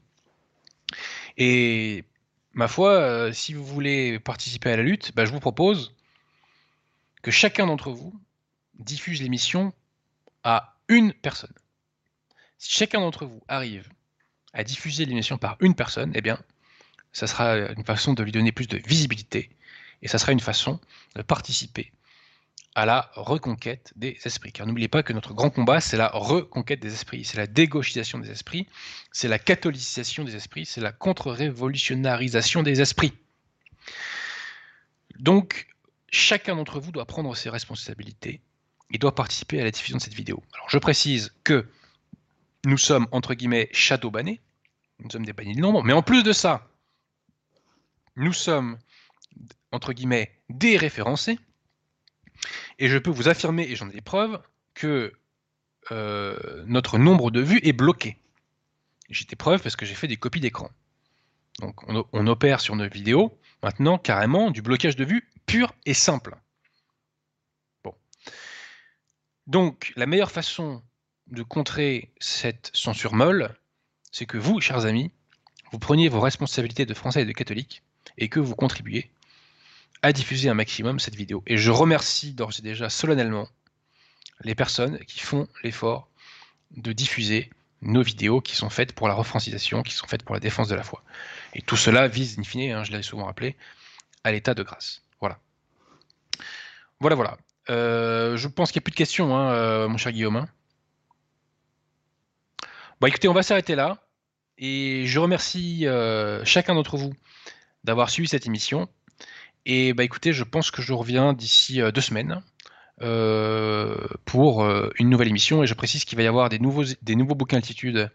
Et 1.38 2.04
ma 2.52 2.66
foi, 2.66 2.90
euh, 2.94 3.32
si 3.32 3.54
vous 3.54 3.64
voulez 3.64 4.18
participer 4.18 4.70
à 4.72 4.76
la 4.76 4.82
lutte, 4.82 5.14
bah, 5.14 5.24
je 5.24 5.30
vous 5.30 5.40
propose 5.40 5.94
que 7.22 7.30
chacun 7.30 7.66
d'entre 7.66 7.92
vous 7.92 8.12
diffuse 8.74 9.22
l'émission 9.22 9.72
à 10.42 10.76
une 10.88 11.12
personne. 11.12 11.54
Si 12.58 12.72
chacun 12.72 13.00
d'entre 13.00 13.24
vous 13.24 13.42
arrive 13.46 13.88
à 14.52 14.64
diffuser 14.64 15.04
l'émission 15.04 15.38
par 15.38 15.56
une 15.60 15.76
personne, 15.76 16.10
eh 16.16 16.20
bien, 16.20 16.40
ça 17.12 17.28
sera 17.28 17.56
une 17.56 17.84
façon 17.84 18.14
de 18.14 18.22
lui 18.24 18.32
donner 18.32 18.50
plus 18.50 18.66
de 18.66 18.78
visibilité 18.78 19.50
et 20.02 20.08
ça 20.08 20.18
sera 20.18 20.32
une 20.32 20.40
façon 20.40 20.80
de 21.14 21.22
participer 21.22 21.92
à 22.78 22.86
la 22.86 23.10
reconquête 23.14 23.92
des 23.96 24.16
esprits. 24.24 24.52
Car 24.52 24.64
n'oubliez 24.64 24.86
pas 24.86 25.02
que 25.02 25.12
notre 25.12 25.34
grand 25.34 25.50
combat, 25.50 25.80
c'est 25.80 25.96
la 25.96 26.10
reconquête 26.14 26.78
des 26.78 26.92
esprits, 26.92 27.24
c'est 27.24 27.36
la 27.36 27.48
dégauchisation 27.48 28.20
des 28.20 28.30
esprits, 28.30 28.68
c'est 29.10 29.26
la 29.26 29.40
catholicisation 29.40 30.22
des 30.22 30.36
esprits, 30.36 30.64
c'est 30.64 30.80
la 30.80 30.92
contre-révolutionnarisation 30.92 32.62
des 32.62 32.80
esprits. 32.80 33.14
Donc, 35.18 35.66
chacun 36.08 36.54
d'entre 36.54 36.78
vous 36.78 36.92
doit 36.92 37.04
prendre 37.04 37.34
ses 37.34 37.50
responsabilités 37.50 38.42
et 38.92 38.98
doit 38.98 39.16
participer 39.16 39.60
à 39.60 39.64
la 39.64 39.72
diffusion 39.72 39.96
de 39.96 40.02
cette 40.02 40.14
vidéo. 40.14 40.40
Alors, 40.54 40.70
je 40.70 40.78
précise 40.78 41.34
que 41.42 41.68
nous 42.64 42.78
sommes, 42.78 43.08
entre 43.10 43.34
guillemets, 43.34 43.68
shadow 43.72 44.12
bannés, 44.12 44.40
nous 45.00 45.10
sommes 45.10 45.26
des 45.26 45.32
bannis 45.32 45.56
de 45.56 45.60
nombre, 45.60 45.82
mais 45.82 45.94
en 45.94 46.02
plus 46.02 46.22
de 46.22 46.32
ça, 46.32 46.70
nous 48.14 48.32
sommes, 48.32 48.78
entre 49.72 49.92
guillemets, 49.92 50.38
déréférencés, 50.48 51.40
et 52.78 52.88
je 52.88 52.98
peux 52.98 53.10
vous 53.10 53.28
affirmer, 53.28 53.64
et 53.64 53.76
j'en 53.76 53.88
ai 53.88 53.92
des 53.92 54.00
preuves, 54.00 54.40
que 54.74 55.12
euh, 55.90 56.64
notre 56.66 56.98
nombre 56.98 57.30
de 57.30 57.40
vues 57.40 57.60
est 57.62 57.72
bloqué. 57.72 58.18
J'ai 59.08 59.24
des 59.24 59.36
preuves 59.36 59.62
parce 59.62 59.76
que 59.76 59.86
j'ai 59.86 59.94
fait 59.94 60.08
des 60.08 60.16
copies 60.16 60.40
d'écran. 60.40 60.70
Donc 61.60 61.82
on, 61.88 62.26
opère 62.28 62.60
sur 62.60 62.76
nos 62.76 62.88
vidéos 62.88 63.36
maintenant 63.64 63.98
carrément 63.98 64.52
du 64.52 64.62
blocage 64.62 64.94
de 64.94 65.04
vue 65.04 65.28
pur 65.46 65.74
et 65.86 65.94
simple. 65.94 66.36
Bon. 67.82 67.94
Donc 69.48 69.92
la 69.96 70.06
meilleure 70.06 70.30
façon 70.30 70.82
de 71.26 71.42
contrer 71.42 72.12
cette 72.20 72.70
censure 72.74 73.14
molle, 73.14 73.56
c'est 74.12 74.26
que 74.26 74.38
vous, 74.38 74.60
chers 74.60 74.86
amis, 74.86 75.10
vous 75.72 75.80
preniez 75.80 76.08
vos 76.08 76.20
responsabilités 76.20 76.86
de 76.86 76.94
français 76.94 77.22
et 77.22 77.26
de 77.26 77.32
catholique 77.32 77.82
et 78.18 78.28
que 78.28 78.38
vous 78.38 78.54
contribuiez 78.54 79.10
à 80.02 80.12
diffuser 80.12 80.48
un 80.48 80.54
maximum 80.54 80.98
cette 81.00 81.16
vidéo. 81.16 81.42
Et 81.46 81.56
je 81.56 81.70
remercie 81.70 82.32
d'ores 82.32 82.52
et 82.58 82.62
déjà 82.62 82.88
solennellement 82.88 83.48
les 84.42 84.54
personnes 84.54 84.98
qui 85.06 85.20
font 85.20 85.48
l'effort 85.62 86.08
de 86.70 86.92
diffuser 86.92 87.50
nos 87.80 88.02
vidéos 88.02 88.40
qui 88.40 88.56
sont 88.56 88.70
faites 88.70 88.92
pour 88.92 89.08
la 89.08 89.14
refrancisation, 89.14 89.82
qui 89.82 89.94
sont 89.94 90.06
faites 90.06 90.22
pour 90.22 90.34
la 90.34 90.40
défense 90.40 90.68
de 90.68 90.74
la 90.74 90.82
foi. 90.82 91.02
Et 91.54 91.62
tout 91.62 91.76
cela 91.76 92.08
vise, 92.08 92.38
in 92.38 92.42
fine, 92.42 92.72
hein, 92.72 92.84
je 92.84 92.90
l'avais 92.90 93.02
souvent 93.02 93.26
rappelé, 93.26 93.56
à 94.24 94.32
l'état 94.32 94.54
de 94.54 94.62
grâce. 94.62 95.02
Voilà. 95.20 95.38
Voilà, 97.00 97.16
voilà. 97.16 97.38
Euh, 97.70 98.36
je 98.36 98.48
pense 98.48 98.72
qu'il 98.72 98.80
n'y 98.80 98.82
a 98.82 98.86
plus 98.86 98.92
de 98.92 98.96
questions, 98.96 99.36
hein, 99.36 99.52
euh, 99.52 99.88
mon 99.88 99.96
cher 99.96 100.12
Guillaume. 100.12 100.36
Hein. 100.36 100.48
Bon, 103.00 103.06
écoutez, 103.06 103.28
on 103.28 103.34
va 103.34 103.42
s'arrêter 103.42 103.74
là. 103.74 103.98
Et 104.58 105.04
je 105.06 105.20
remercie 105.20 105.86
euh, 105.86 106.44
chacun 106.44 106.74
d'entre 106.74 106.96
vous 106.96 107.14
d'avoir 107.84 108.10
suivi 108.10 108.28
cette 108.28 108.46
émission. 108.46 108.88
Et 109.66 109.92
bah 109.92 110.04
écoutez, 110.04 110.32
je 110.32 110.44
pense 110.44 110.70
que 110.70 110.82
je 110.82 110.92
reviens 110.92 111.32
d'ici 111.32 111.80
deux 111.94 112.00
semaines 112.00 112.42
euh, 113.00 113.96
pour 114.24 114.64
euh, 114.64 114.90
une 114.98 115.08
nouvelle 115.08 115.28
émission. 115.28 115.62
Et 115.62 115.66
je 115.66 115.74
précise 115.74 116.04
qu'il 116.04 116.16
va 116.16 116.24
y 116.24 116.26
avoir 116.26 116.48
des 116.48 116.58
nouveaux, 116.58 116.84
des 117.02 117.16
nouveaux 117.16 117.34
bouquins 117.34 117.58
altitude. 117.58 118.10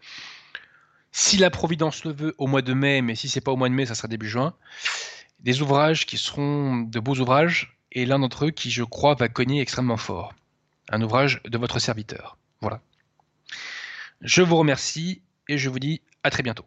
Si 1.12 1.36
la 1.36 1.50
Providence 1.50 2.04
le 2.04 2.12
veut, 2.12 2.34
au 2.38 2.46
mois 2.46 2.62
de 2.62 2.74
mai, 2.74 3.00
mais 3.00 3.14
si 3.14 3.28
c'est 3.28 3.40
pas 3.40 3.52
au 3.52 3.56
mois 3.56 3.68
de 3.68 3.74
mai, 3.74 3.86
ça 3.86 3.94
sera 3.94 4.08
début 4.08 4.28
juin. 4.28 4.54
Des 5.40 5.62
ouvrages 5.62 6.06
qui 6.06 6.18
seront 6.18 6.78
de 6.78 7.00
beaux 7.00 7.14
ouvrages, 7.14 7.78
et 7.92 8.04
l'un 8.04 8.18
d'entre 8.18 8.46
eux 8.46 8.50
qui, 8.50 8.70
je 8.70 8.82
crois, 8.82 9.14
va 9.14 9.28
cogner 9.28 9.60
extrêmement 9.60 9.96
fort. 9.96 10.34
Un 10.90 11.00
ouvrage 11.00 11.40
de 11.44 11.56
votre 11.56 11.78
serviteur. 11.78 12.36
Voilà. 12.60 12.80
Je 14.20 14.42
vous 14.42 14.56
remercie 14.56 15.22
et 15.48 15.56
je 15.56 15.68
vous 15.68 15.78
dis 15.78 16.02
à 16.24 16.30
très 16.30 16.42
bientôt. 16.42 16.64